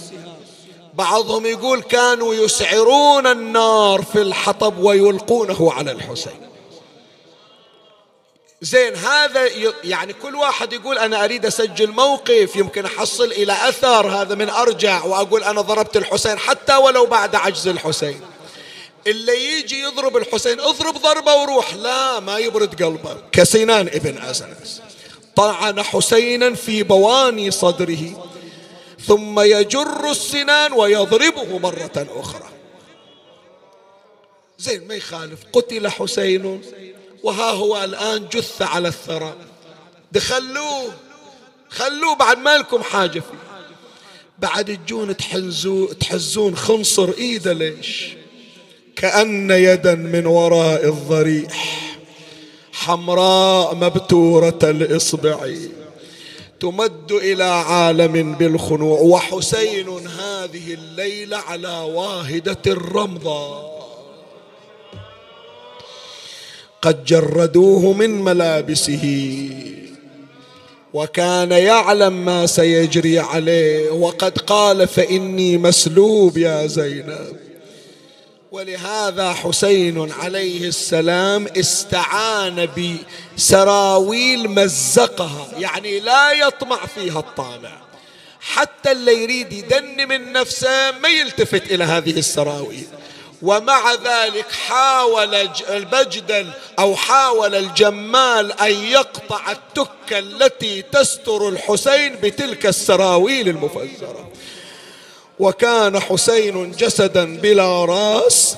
بعضهم 0.94 1.46
يقول 1.46 1.82
كانوا 1.82 2.36
يسعرون 2.36 3.28
النار 3.28 4.04
في 4.04 4.22
الحطب 4.22 4.78
ويلقونه 4.78 5.72
على 5.74 5.92
الحسين. 5.92 6.53
زين 8.64 8.96
هذا 8.96 9.50
يعني 9.84 10.14
كل 10.14 10.36
واحد 10.36 10.74
يقول 10.74 10.98
أنا 10.98 11.24
أريد 11.24 11.46
أسجل 11.46 11.92
موقف 11.92 12.56
يمكن 12.56 12.86
أحصل 12.86 13.32
إلى 13.32 13.54
أثر 13.70 14.08
هذا 14.08 14.36
من 14.36 14.50
أرجع 14.50 15.04
وأقول 15.04 15.44
أنا 15.44 15.62
ضربت 15.62 15.98
الحسين 15.98 16.38
حتى 16.38 16.76
ولو 16.76 17.06
بعد 17.06 17.36
عجز 17.36 17.68
الحسين. 17.68 18.22
اللي 19.08 19.60
يجي 19.60 19.80
يضرب 19.82 20.18
الحسين 20.18 20.60
اضرب 20.60 20.98
ضربة 20.98 21.36
وروح. 21.36 21.74
لا 21.74 22.20
ما 22.20 22.38
يبرد 22.38 22.84
قلبه. 22.84 23.18
كسنان 23.32 23.88
ابن 23.88 24.18
أزنس 24.18 24.82
طعن 25.36 25.84
حسينا 25.84 26.56
في 26.56 26.84
بواني 26.84 27.52
صدره 27.52 28.30
ثم 29.08 29.40
يجر 29.40 30.10
السنان 30.10 30.74
ويضربه 30.74 31.60
مرة 31.60 32.08
أخرى. 32.16 32.50
زين 34.58 34.88
ما 34.88 34.96
يخالف. 34.96 35.40
قتل 35.54 35.88
حسين. 35.88 36.62
وها 37.24 37.52
هو 37.52 37.84
الآن 37.84 38.28
جث 38.34 38.62
على 38.62 38.88
الثرى. 38.88 39.34
دخلوه. 40.12 40.94
خلوه 41.70 42.16
بعد 42.16 42.38
ما 42.38 42.58
لكم 42.58 42.84
حاجة 42.84 43.20
فيه. 43.20 43.44
بعد 44.40 44.78
تجون 44.86 45.18
تحزون 46.00 46.56
خنصر 46.56 47.10
إيده 47.18 47.54
ليش؟ 47.54 48.08
كأن 48.96 49.52
يدا 49.52 49.96
من 49.96 50.26
وراء 50.26 50.86
الضريح. 50.86 51.80
حمراء 52.74 53.76
مبتورة 53.76 54.60
الإصبع. 54.64 55.56
تمد 56.60 57.12
إلى 57.12 57.44
عالم 57.44 58.34
بالخنوع. 58.34 59.00
وحسين 59.00 59.90
هذه 60.08 60.74
الليلة 60.74 61.38
على 61.38 61.78
واهدة 61.78 62.62
الرمضة 62.68 63.74
قد 66.84 67.06
جردوه 67.06 67.94
من 67.94 68.22
ملابسه. 68.22 69.50
وكان 70.94 71.52
يعلم 71.52 72.26
ما 72.26 72.46
سيجري 72.46 73.20
عليه. 73.20 73.92
وقد 73.92 74.38
قال 74.38 74.88
فإني 74.88 75.58
مسلوب 75.58 76.38
يا 76.38 76.68
زينب. 76.68 77.38
ولهذا 78.52 79.34
حسين 79.34 80.12
عليه 80.12 80.68
السلام 80.68 81.48
استعان 81.58 82.68
بسراويل 83.38 84.50
مزقها. 84.50 85.48
يعني 85.58 86.00
لا 86.00 86.32
يطمع 86.32 86.86
فيها 86.86 87.20
الطامع 87.20 87.82
حتى 88.40 88.92
اللي 88.92 89.24
يريد 89.24 89.54
يدن 89.54 90.08
من 90.10 90.34
نفسه 90.34 90.92
ما 90.92 91.10
يلتفت 91.10 91.72
إلى 91.72 91.84
هذه 91.84 92.20
السراويل. 92.20 92.88
ومع 93.44 93.94
ذلك 93.94 94.52
حاول 94.52 95.36
البجدل 95.70 96.48
أو 96.80 96.96
حاول 96.96 97.56
الجمال 97.56 98.52
أن 98.62 98.72
يقطع 98.72 99.52
التكه 99.52 100.20
التي 100.20 100.82
تستر 100.82 101.50
الحسين 101.50 102.16
بتلك 102.16 102.66
السراويل 102.66 103.50
المفزرة. 103.50 104.30
وكان 105.40 106.00
حسين 106.00 106.72
جسدا 106.72 107.38
بلا 107.38 107.86
راس 107.86 108.56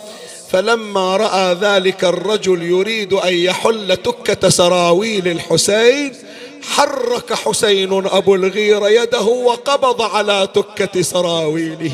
فلما 0.51 1.17
رأى 1.17 1.53
ذلك 1.53 2.03
الرجل 2.03 2.63
يريد 2.63 3.13
أن 3.13 3.33
يحل 3.33 3.97
تكة 3.97 4.49
سراويل 4.49 5.27
الحسين 5.27 6.15
حرك 6.61 7.33
حسين 7.33 7.93
أبو 8.07 8.35
الغيره 8.35 8.89
يده 8.89 9.21
وقبض 9.21 10.01
على 10.01 10.47
تكة 10.53 11.01
سراويله. 11.01 11.91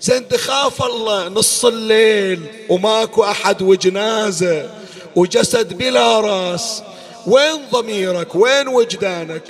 زين 0.00 0.28
تخاف 0.28 0.82
الله 0.82 1.28
نص 1.28 1.64
الليل 1.64 2.40
وماكو 2.68 3.24
أحد 3.24 3.62
وجنازة 3.62 4.70
وجسد 5.16 5.78
بلا 5.78 6.20
راس. 6.20 6.82
وين 7.26 7.60
ضميرك؟ 7.72 8.34
وين 8.34 8.68
وجدانك؟ 8.68 9.42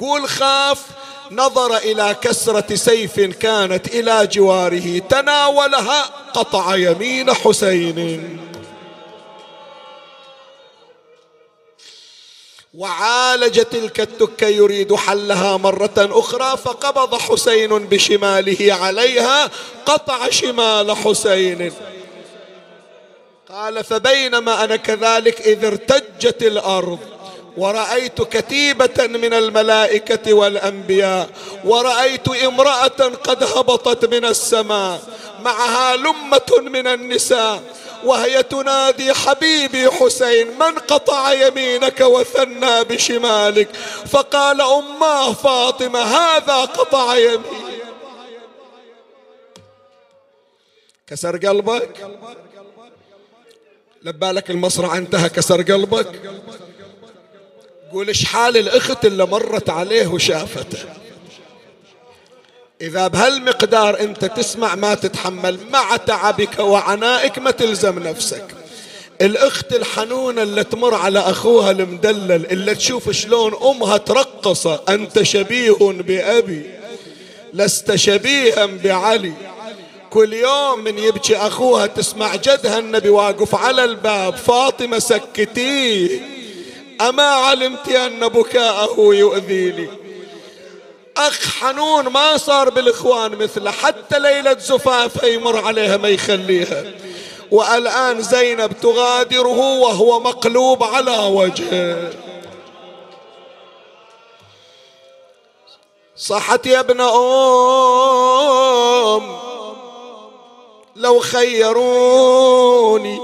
قول 0.00 0.28
خاف 0.28 0.82
نظر 1.30 1.76
إلى 1.76 2.16
كسرة 2.20 2.74
سيف 2.74 3.20
كانت 3.20 3.86
إلى 3.86 4.26
جواره 4.26 4.98
تناولها 4.98 6.02
قطع 6.34 6.76
يمين 6.76 7.34
حسين. 7.34 8.38
وعالج 12.78 13.64
تلك 13.64 14.00
التكة 14.00 14.46
يريد 14.46 14.94
حلها 14.94 15.56
مرة 15.56 15.90
أخرى 15.96 16.56
فقبض 16.56 17.14
حسين 17.14 17.68
بشماله 17.78 18.74
عليها 18.74 19.50
قطع 19.86 20.30
شمال 20.30 20.96
حسين. 20.96 21.72
قال 23.48 23.84
فبينما 23.84 24.64
أنا 24.64 24.76
كذلك 24.76 25.40
إذ 25.40 25.64
ارتجت 25.64 26.42
الأرض 26.42 26.98
ورأيت 27.56 28.22
كتيبة 28.22 29.06
من 29.06 29.34
الملائكة 29.34 30.32
والأنبياء 30.32 31.28
ورأيت 31.64 32.28
امرأة 32.28 33.12
قد 33.24 33.42
هبطت 33.42 34.04
من 34.04 34.24
السماء 34.24 35.00
معها 35.40 35.96
لمة 35.96 36.70
من 36.70 36.86
النساء 36.86 37.62
وهي 38.04 38.42
تنادي 38.42 39.14
حبيبي 39.14 39.90
حسين 39.90 40.58
من 40.58 40.78
قطع 40.78 41.32
يمينك 41.32 42.00
وثنى 42.00 42.84
بشمالك؟ 42.84 43.68
فقال 44.06 44.60
أماه 44.60 45.32
فاطمة 45.32 46.00
هذا 46.00 46.60
قطع 46.64 47.16
يمين 47.16 47.68
كسر 51.06 51.36
قلبك؟ 51.36 52.08
لبالك 54.02 54.50
المصرع 54.50 54.96
انتهى 54.96 55.28
كسر 55.28 55.62
قلبك؟ 55.62 56.30
قول 57.92 58.08
إيش 58.08 58.24
حال 58.24 58.56
الأخت 58.56 59.04
اللي 59.04 59.26
مرت 59.26 59.70
عليه 59.70 60.06
وشافته؟ 60.06 60.78
إذا 62.80 63.08
بهالمقدار 63.08 64.00
أنت 64.00 64.24
تسمع 64.24 64.74
ما 64.74 64.94
تتحمل 64.94 65.58
مع 65.72 65.96
تعبك 65.96 66.58
وعنائك 66.58 67.38
ما 67.38 67.50
تلزم 67.50 67.98
نفسك. 67.98 68.44
الأخت 69.20 69.72
الحنونة 69.72 70.42
اللي 70.42 70.64
تمر 70.64 70.94
على 70.94 71.18
أخوها 71.18 71.70
المدلل 71.70 72.46
اللي 72.50 72.74
تشوف 72.74 73.10
شلون 73.10 73.54
أمها 73.62 73.96
ترقصة 73.96 74.80
أنت 74.88 75.22
شبيه 75.22 75.76
بأبي 75.80 76.70
لست 77.52 77.94
شبيها 77.94 78.66
بعلي. 78.66 79.32
كل 80.10 80.32
يوم 80.32 80.84
من 80.84 80.98
يبكي 80.98 81.36
أخوها 81.36 81.86
تسمع 81.86 82.36
جدها 82.36 82.78
النبي 82.78 83.08
واقف 83.08 83.54
على 83.54 83.84
الباب 83.84 84.36
فاطمة 84.36 84.98
سكتيه 84.98 86.20
أما 87.00 87.22
علمت 87.22 87.88
أن 87.88 88.28
بكاءه 88.28 88.96
يؤذيني؟ 88.98 90.07
أخ 91.18 91.58
حنون 91.60 92.08
ما 92.08 92.36
صار 92.36 92.70
بالإخوان 92.70 93.30
مثله 93.30 93.70
حتى 93.70 94.18
ليلة 94.18 94.58
زفافه 94.58 95.26
يمر 95.26 95.66
عليها 95.66 95.96
ما 95.96 96.08
يخليها. 96.08 96.84
والآن 97.50 98.22
زينب 98.22 98.72
تغادره 98.80 99.78
وهو 99.78 100.20
مقلوب 100.20 100.84
على 100.84 101.18
وجهه. 101.18 102.10
صحت 106.16 106.66
يا 106.66 106.80
ابن 106.80 107.00
أم 107.00 107.18
لو 110.96 111.20
خيروني 111.20 113.20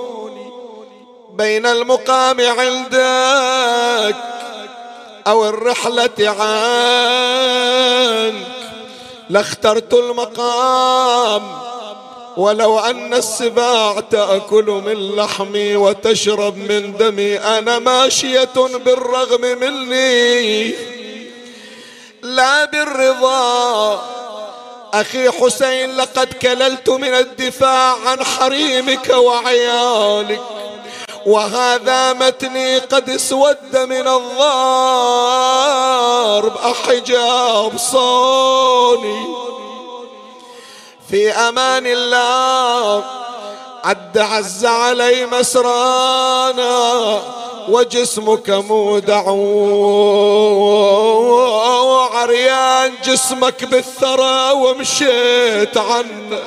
بين 1.33 1.67
المقام 1.67 2.41
عندك 2.41 4.34
أو 5.27 5.49
الرحلة 5.49 6.11
عنك 6.19 7.05
لاخترت 9.31 9.95
المقام. 9.95 11.43
ولو 12.37 12.79
أن 12.79 13.15
السباع 13.15 14.01
تأكل 14.01 14.83
من 14.87 15.17
لحمي 15.17 15.77
وتشرب 15.77 16.57
من 16.57 16.97
دمي 16.97 17.39
أنا 17.39 17.79
ماشية 17.79 18.55
بالرغم 18.85 19.41
مني. 19.41 20.75
لا 22.23 22.65
بالرضا. 22.65 24.03
أخي 24.95 25.31
حسين 25.31 25.97
لقد 25.97 26.33
كللت 26.33 26.91
من 26.91 27.15
الدفاع 27.15 27.97
عن 28.07 28.25
حريمك 28.25 29.09
وعيالك. 29.09 30.41
وهذا 31.27 32.13
متني 32.13 32.79
قد 32.79 33.11
اسود 33.11 33.77
من 33.77 34.09
الضرب. 34.09 34.45
أحجاب 36.57 37.79
صوني. 37.79 39.27
في 41.11 41.33
أمان 41.33 41.87
الله 41.87 43.05
عد 43.85 44.19
عز 44.19 44.67
علي 44.67 45.27
مسرانا 45.27 47.21
وجسمك 47.69 48.51
مودع 48.51 49.29
وعريان 51.91 52.93
جسمك 53.05 53.65
بالثرى 53.65 54.53
ومشيت 54.53 55.77
عنه. 55.77 56.43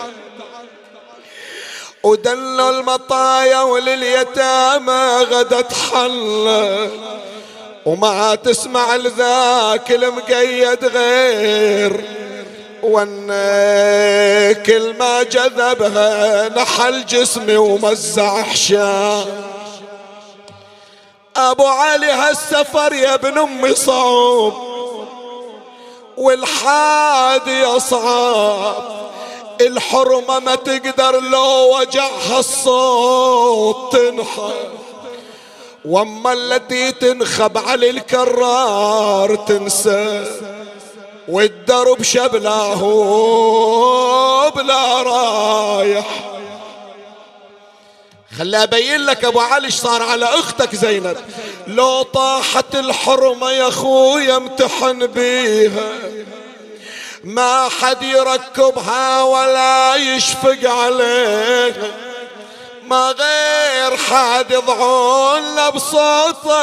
ودل 2.07 2.61
المطايا 2.61 3.61
ولليتامى 3.61 5.17
غدت 5.31 5.73
حل 5.73 6.89
وما 7.85 8.35
تسمع 8.35 8.95
لذاك 8.95 9.91
المقيد 9.91 10.85
غير 10.85 12.03
وأن 12.83 13.27
كل 14.65 14.95
ما 14.99 15.23
جذبها 15.23 16.49
نحل 16.49 17.05
جسمي 17.05 17.57
ومزع 17.57 18.41
حشا 18.41 19.25
أبو 21.35 21.67
علي 21.67 22.11
هالسفر 22.11 22.93
يا 22.93 23.13
ابن 23.13 23.37
أمي 23.37 23.75
صعب 23.75 24.53
والحادي 26.17 27.65
أصعب. 27.65 28.97
الحرمة 29.61 30.39
ما 30.39 30.55
تقدر 30.55 31.19
لو 31.19 31.77
وجعها 31.79 32.39
الصوت 32.39 33.95
تنحى 33.95 34.53
وأما 35.85 36.33
التي 36.33 36.91
تنخب 36.91 37.57
على 37.57 37.89
الكرار 37.89 39.35
تنسى. 39.35 40.25
والدرب 41.27 42.03
شبلاه 42.03 42.79
بلا 44.49 45.01
رايح. 45.01 46.07
خلي 48.37 48.63
أبين 48.63 49.05
لك 49.05 49.25
أبو 49.25 49.39
علي 49.39 49.71
صار 49.71 50.03
على 50.03 50.25
أختك 50.25 50.75
زينب. 50.75 51.17
لو 51.67 52.01
طاحت 52.01 52.75
الحرمة 52.75 53.51
يا 53.51 53.67
أخويا 53.67 54.37
امتحن 54.37 55.07
بيها. 55.07 55.91
ما 57.28 57.69
حد 57.69 58.03
يركبها 58.03 59.23
ولا 59.23 59.95
يشفق 59.95 60.57
عليها. 60.63 61.91
ما 62.88 63.11
غير 63.11 63.97
حد 63.97 64.51
يضعون 64.51 65.69
بصوته. 65.69 66.57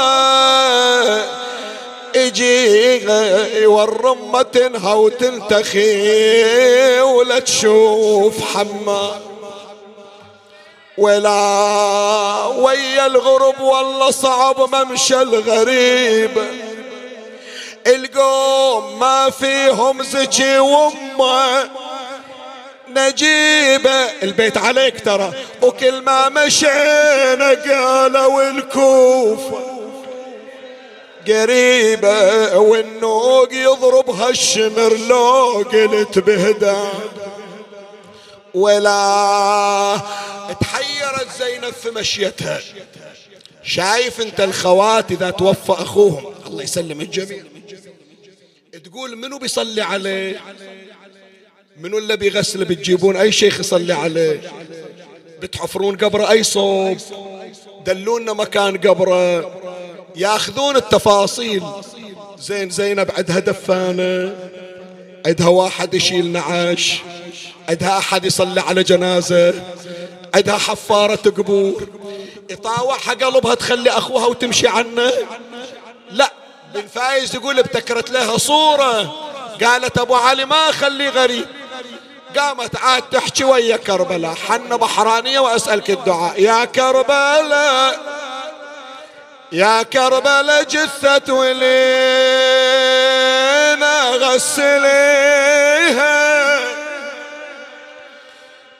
يجي 2.14 3.06
والرمة 3.66 4.42
تنهى 4.42 4.94
وتنتخي 4.94 5.80
ولا 7.00 7.38
تشوف 7.38 8.34
حمار 8.54 9.20
ولا 10.98 12.46
ويا 12.46 13.06
الغرب 13.06 13.60
والله 13.60 14.10
صعب 14.10 14.74
ممشى 14.74 15.22
الغريب. 15.22 16.63
القوم 17.86 18.98
ما 18.98 19.30
فيهم 19.30 20.02
زكي 20.02 20.58
وأمة. 20.58 21.70
نجيبه 22.88 24.22
البيت 24.22 24.56
عليك 24.56 25.04
ترى. 25.04 25.32
وكل 25.62 26.02
ما 26.02 26.28
مشينا 26.28 27.48
قالوا 27.66 28.50
الكوفة 28.50 29.74
قريبة 31.28 32.56
والنوق 32.58 33.52
يضربها 33.52 34.28
الشمر 34.28 34.96
لو 35.08 35.64
قلت 35.72 36.18
بهدى 36.18 36.76
ولا 38.54 40.00
تحيرت 40.60 41.28
زينب 41.38 41.72
في 41.72 41.90
مشيتها. 41.90 42.60
شايف 43.62 44.20
انت 44.20 44.40
الخوات 44.40 45.10
إذا 45.10 45.30
توفى 45.30 45.72
أخوهم. 45.72 46.34
الله 46.46 46.62
يسلم 46.62 47.00
الجميع 47.00 47.42
تقول 48.78 49.16
منو 49.16 49.38
بيصلي 49.38 49.82
عليه؟ 49.82 50.40
منو 51.80 51.98
اللي 51.98 52.16
بيغسل 52.16 52.64
بتجيبون؟ 52.64 53.16
أي 53.16 53.32
شيخ 53.32 53.60
يصلي 53.60 53.92
عليه؟ 53.92 54.40
بتحفرون 55.42 55.96
قبره 55.96 56.30
أي 56.30 56.42
صوب؟ 56.42 56.98
دلونا 57.86 58.32
مكان 58.32 58.76
قبره؟ 58.76 59.54
ياخذون 60.16 60.76
التفاصيل. 60.76 61.62
زين 62.38 62.70
زينب 62.70 63.10
عندها 63.16 63.38
دفانة 63.38 64.36
عندها 65.26 65.48
واحد 65.48 65.94
يشيل 65.94 66.32
نعاش 66.32 66.98
عندها 67.68 67.98
أحد 67.98 68.24
يصلي 68.24 68.60
على 68.60 68.82
جنازة 68.82 69.54
عندها 70.34 70.58
حفارة 70.58 71.30
قبور. 71.30 71.88
يطاوعها 72.50 73.14
قلبها 73.14 73.54
تخلي 73.54 73.90
أخوها 73.90 74.26
وتمشي 74.26 74.68
عنه؟ 74.68 75.12
لا. 76.10 76.32
بن 76.74 76.86
فايز 76.86 77.34
يقول 77.34 77.58
ابتكرت 77.58 78.10
لها 78.10 78.38
صورة. 78.38 79.14
قالت 79.64 79.98
أبو 79.98 80.14
علي 80.14 80.44
ما 80.44 80.72
خلي 80.72 81.08
غريب 81.08 81.46
قامت 82.38 82.76
عاد 82.76 83.02
تحكي 83.02 83.44
ويا 83.44 83.76
كربلاء. 83.76 84.34
حن 84.34 84.76
بحرانية 84.76 85.38
وأسألك 85.38 85.90
الدعاء. 85.90 86.40
يا 86.40 86.64
كربلاء 86.64 88.00
يا 89.52 89.82
كربلاء 89.82 90.62
جثة 90.62 91.34
ولينا 91.34 91.64
غسليها 94.10 95.44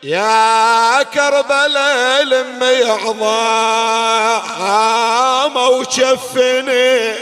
يا 0.02 1.02
كربلاء 1.02 2.22
لمي 2.22 2.82
عظام 2.82 3.96
وشفني 5.56 7.14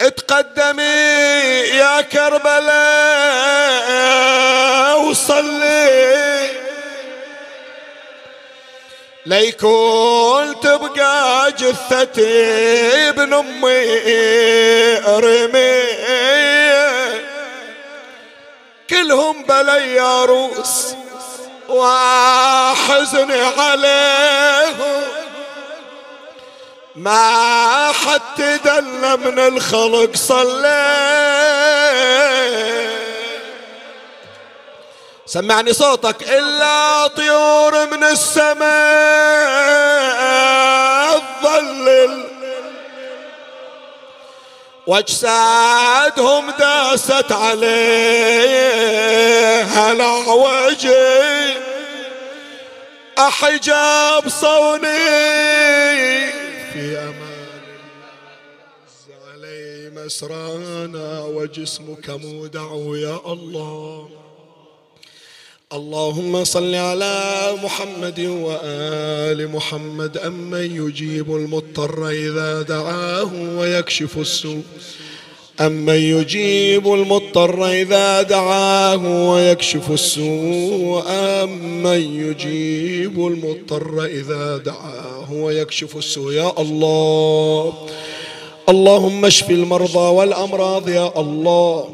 اتقدمي 0.00 0.82
يا 1.78 2.00
كربلاء 2.00 2.56
وصلي. 5.00 6.50
ليكون 9.26 10.60
تبقى 10.60 11.52
جثتي 11.52 13.08
ابن 13.08 13.34
أمي 13.34 14.00
أرمي. 15.06 15.82
كلهم 18.90 19.42
بلي 19.42 20.24
روس 20.24 20.94
وحزني 21.68 23.42
عليهم. 23.58 25.25
ما 26.96 27.92
حد 27.92 28.60
دل 28.64 29.16
من 29.18 29.38
الخلق 29.38 30.16
صلي 30.16 31.06
سمعني 35.26 35.72
صوتك 35.72 36.22
إلا 36.22 37.06
طيور 37.06 37.86
من 37.86 38.04
السماء 38.04 38.66
تظلل 41.42 42.24
واجسادهم 44.86 46.50
داست 46.50 47.32
عليها 47.32 47.72
العوجي 49.92 51.56
أحجاب 53.18 54.28
صوني 54.28 56.15
في 56.76 56.98
أمان 56.98 57.62
علي 59.28 59.90
مسرانا 59.96 61.24
وجسمك 61.24 62.10
مودع 62.10 62.68
يا 62.96 63.32
الله. 63.32 64.08
اللهم 65.72 66.44
صل 66.44 66.74
على 66.74 67.14
محمد 67.64 68.20
وآل 68.20 69.50
محمد 69.52 70.18
أمن 70.18 70.86
يجيب 70.86 71.36
المضطر 71.36 72.08
إذا 72.08 72.62
دعاه 72.62 73.32
ويكشف 73.58 74.18
السوء. 74.18 74.64
أمن 75.60 75.94
يجيب 75.94 76.92
المضطر 76.92 77.66
إذا 77.66 78.22
دعاه 78.22 79.30
ويكشف 79.30 79.90
السوء 79.90 81.02
أمن 81.08 82.00
يجيب 82.24 83.26
المضطر 83.26 84.04
إذا 84.04 84.56
دعاه 84.56 85.32
ويكشف 85.32 85.96
السوء. 85.96 86.32
يا 86.32 86.52
الله 86.58 87.72
اللهم 88.68 89.24
اشف 89.24 89.50
المرضى 89.50 89.98
والأمراض. 89.98 90.88
يا 90.88 91.20
الله 91.20 91.88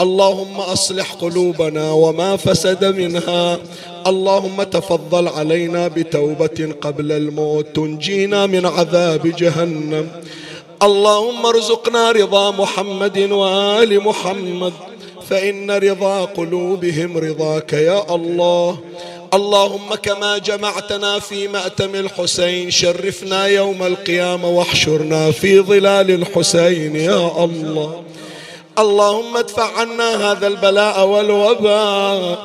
اللهم 0.00 0.56
أصلح 0.56 1.12
قلوبنا 1.12 1.92
وما 1.92 2.36
فسد 2.36 2.84
منها. 2.84 3.58
اللهم 4.06 4.62
تفضل 4.62 5.28
علينا 5.28 5.88
بتوبة 5.88 6.74
قبل 6.80 7.12
الموت 7.12 7.66
تنجينا 7.74 8.46
من 8.46 8.66
عذاب 8.66 9.36
جهنم. 9.36 10.08
اللهم 10.82 11.46
ارزقنا 11.46 12.10
رضا 12.12 12.50
محمد 12.50 13.18
وآل 13.32 14.00
محمد 14.04 14.72
فإن 15.28 15.70
رضا 15.70 16.24
قلوبهم 16.24 17.18
رضاك 17.18 17.72
يا 17.72 18.14
الله. 18.14 18.78
اللهم 19.34 19.94
كما 19.94 20.38
جمعتنا 20.38 21.18
في 21.18 21.48
مأتم 21.48 21.94
الحسين 21.94 22.70
شرفنا 22.70 23.46
يوم 23.46 23.82
القيامة 23.82 24.48
واحشرنا 24.48 25.30
في 25.30 25.60
ظلال 25.60 26.10
الحسين 26.10 26.96
يا 26.96 27.44
الله. 27.44 28.02
اللهم 28.78 29.36
ادفع 29.36 29.78
عنا 29.78 30.32
هذا 30.32 30.46
البلاء 30.46 31.06
والوباء 31.06 32.38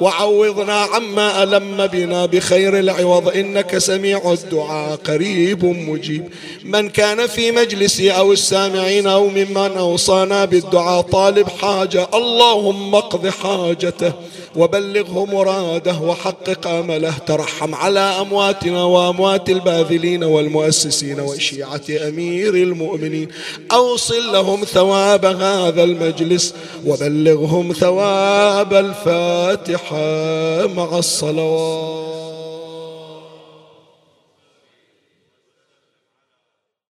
وعوضنا 0.00 0.74
عما 0.74 1.42
ألم 1.42 1.86
بنا 1.86 2.26
بخير 2.26 2.78
العوض. 2.78 3.28
إنك 3.28 3.78
سميع 3.78 4.32
الدعاء 4.32 4.96
قريب 4.96 5.64
مجيب. 5.64 6.28
من 6.64 6.88
كان 6.88 7.26
في 7.26 7.50
مجلسي 7.50 8.10
أو 8.10 8.32
السامعين 8.32 9.06
أو 9.06 9.28
ممن 9.28 9.72
أوصانا 9.78 10.44
بالدعاء 10.44 11.00
طالب 11.00 11.48
حاجة 11.48 12.08
اللهم 12.14 12.94
اقض 12.94 13.28
حاجته. 13.28 14.12
وبلغه 14.56 15.24
مراده 15.24 15.98
وحقق 15.98 16.66
أمله 16.66 17.18
ترحم 17.26 17.74
على 17.74 18.00
أمواتنا 18.00 18.84
وأموات 18.84 19.50
الباذلين 19.50 20.24
والمؤسسين 20.24 21.20
وشيعة 21.20 22.08
أمير 22.08 22.54
المؤمنين. 22.54 23.28
أوصل 23.72 24.32
لهم 24.32 24.64
ثواب 24.64 25.24
هذا 25.24 25.84
المجلس 25.84 26.54
وبلغهم 26.86 27.72
ثواب 27.72 28.74
الفاتحة 28.74 30.66
مع 30.66 30.98
الصلوات. 30.98 32.63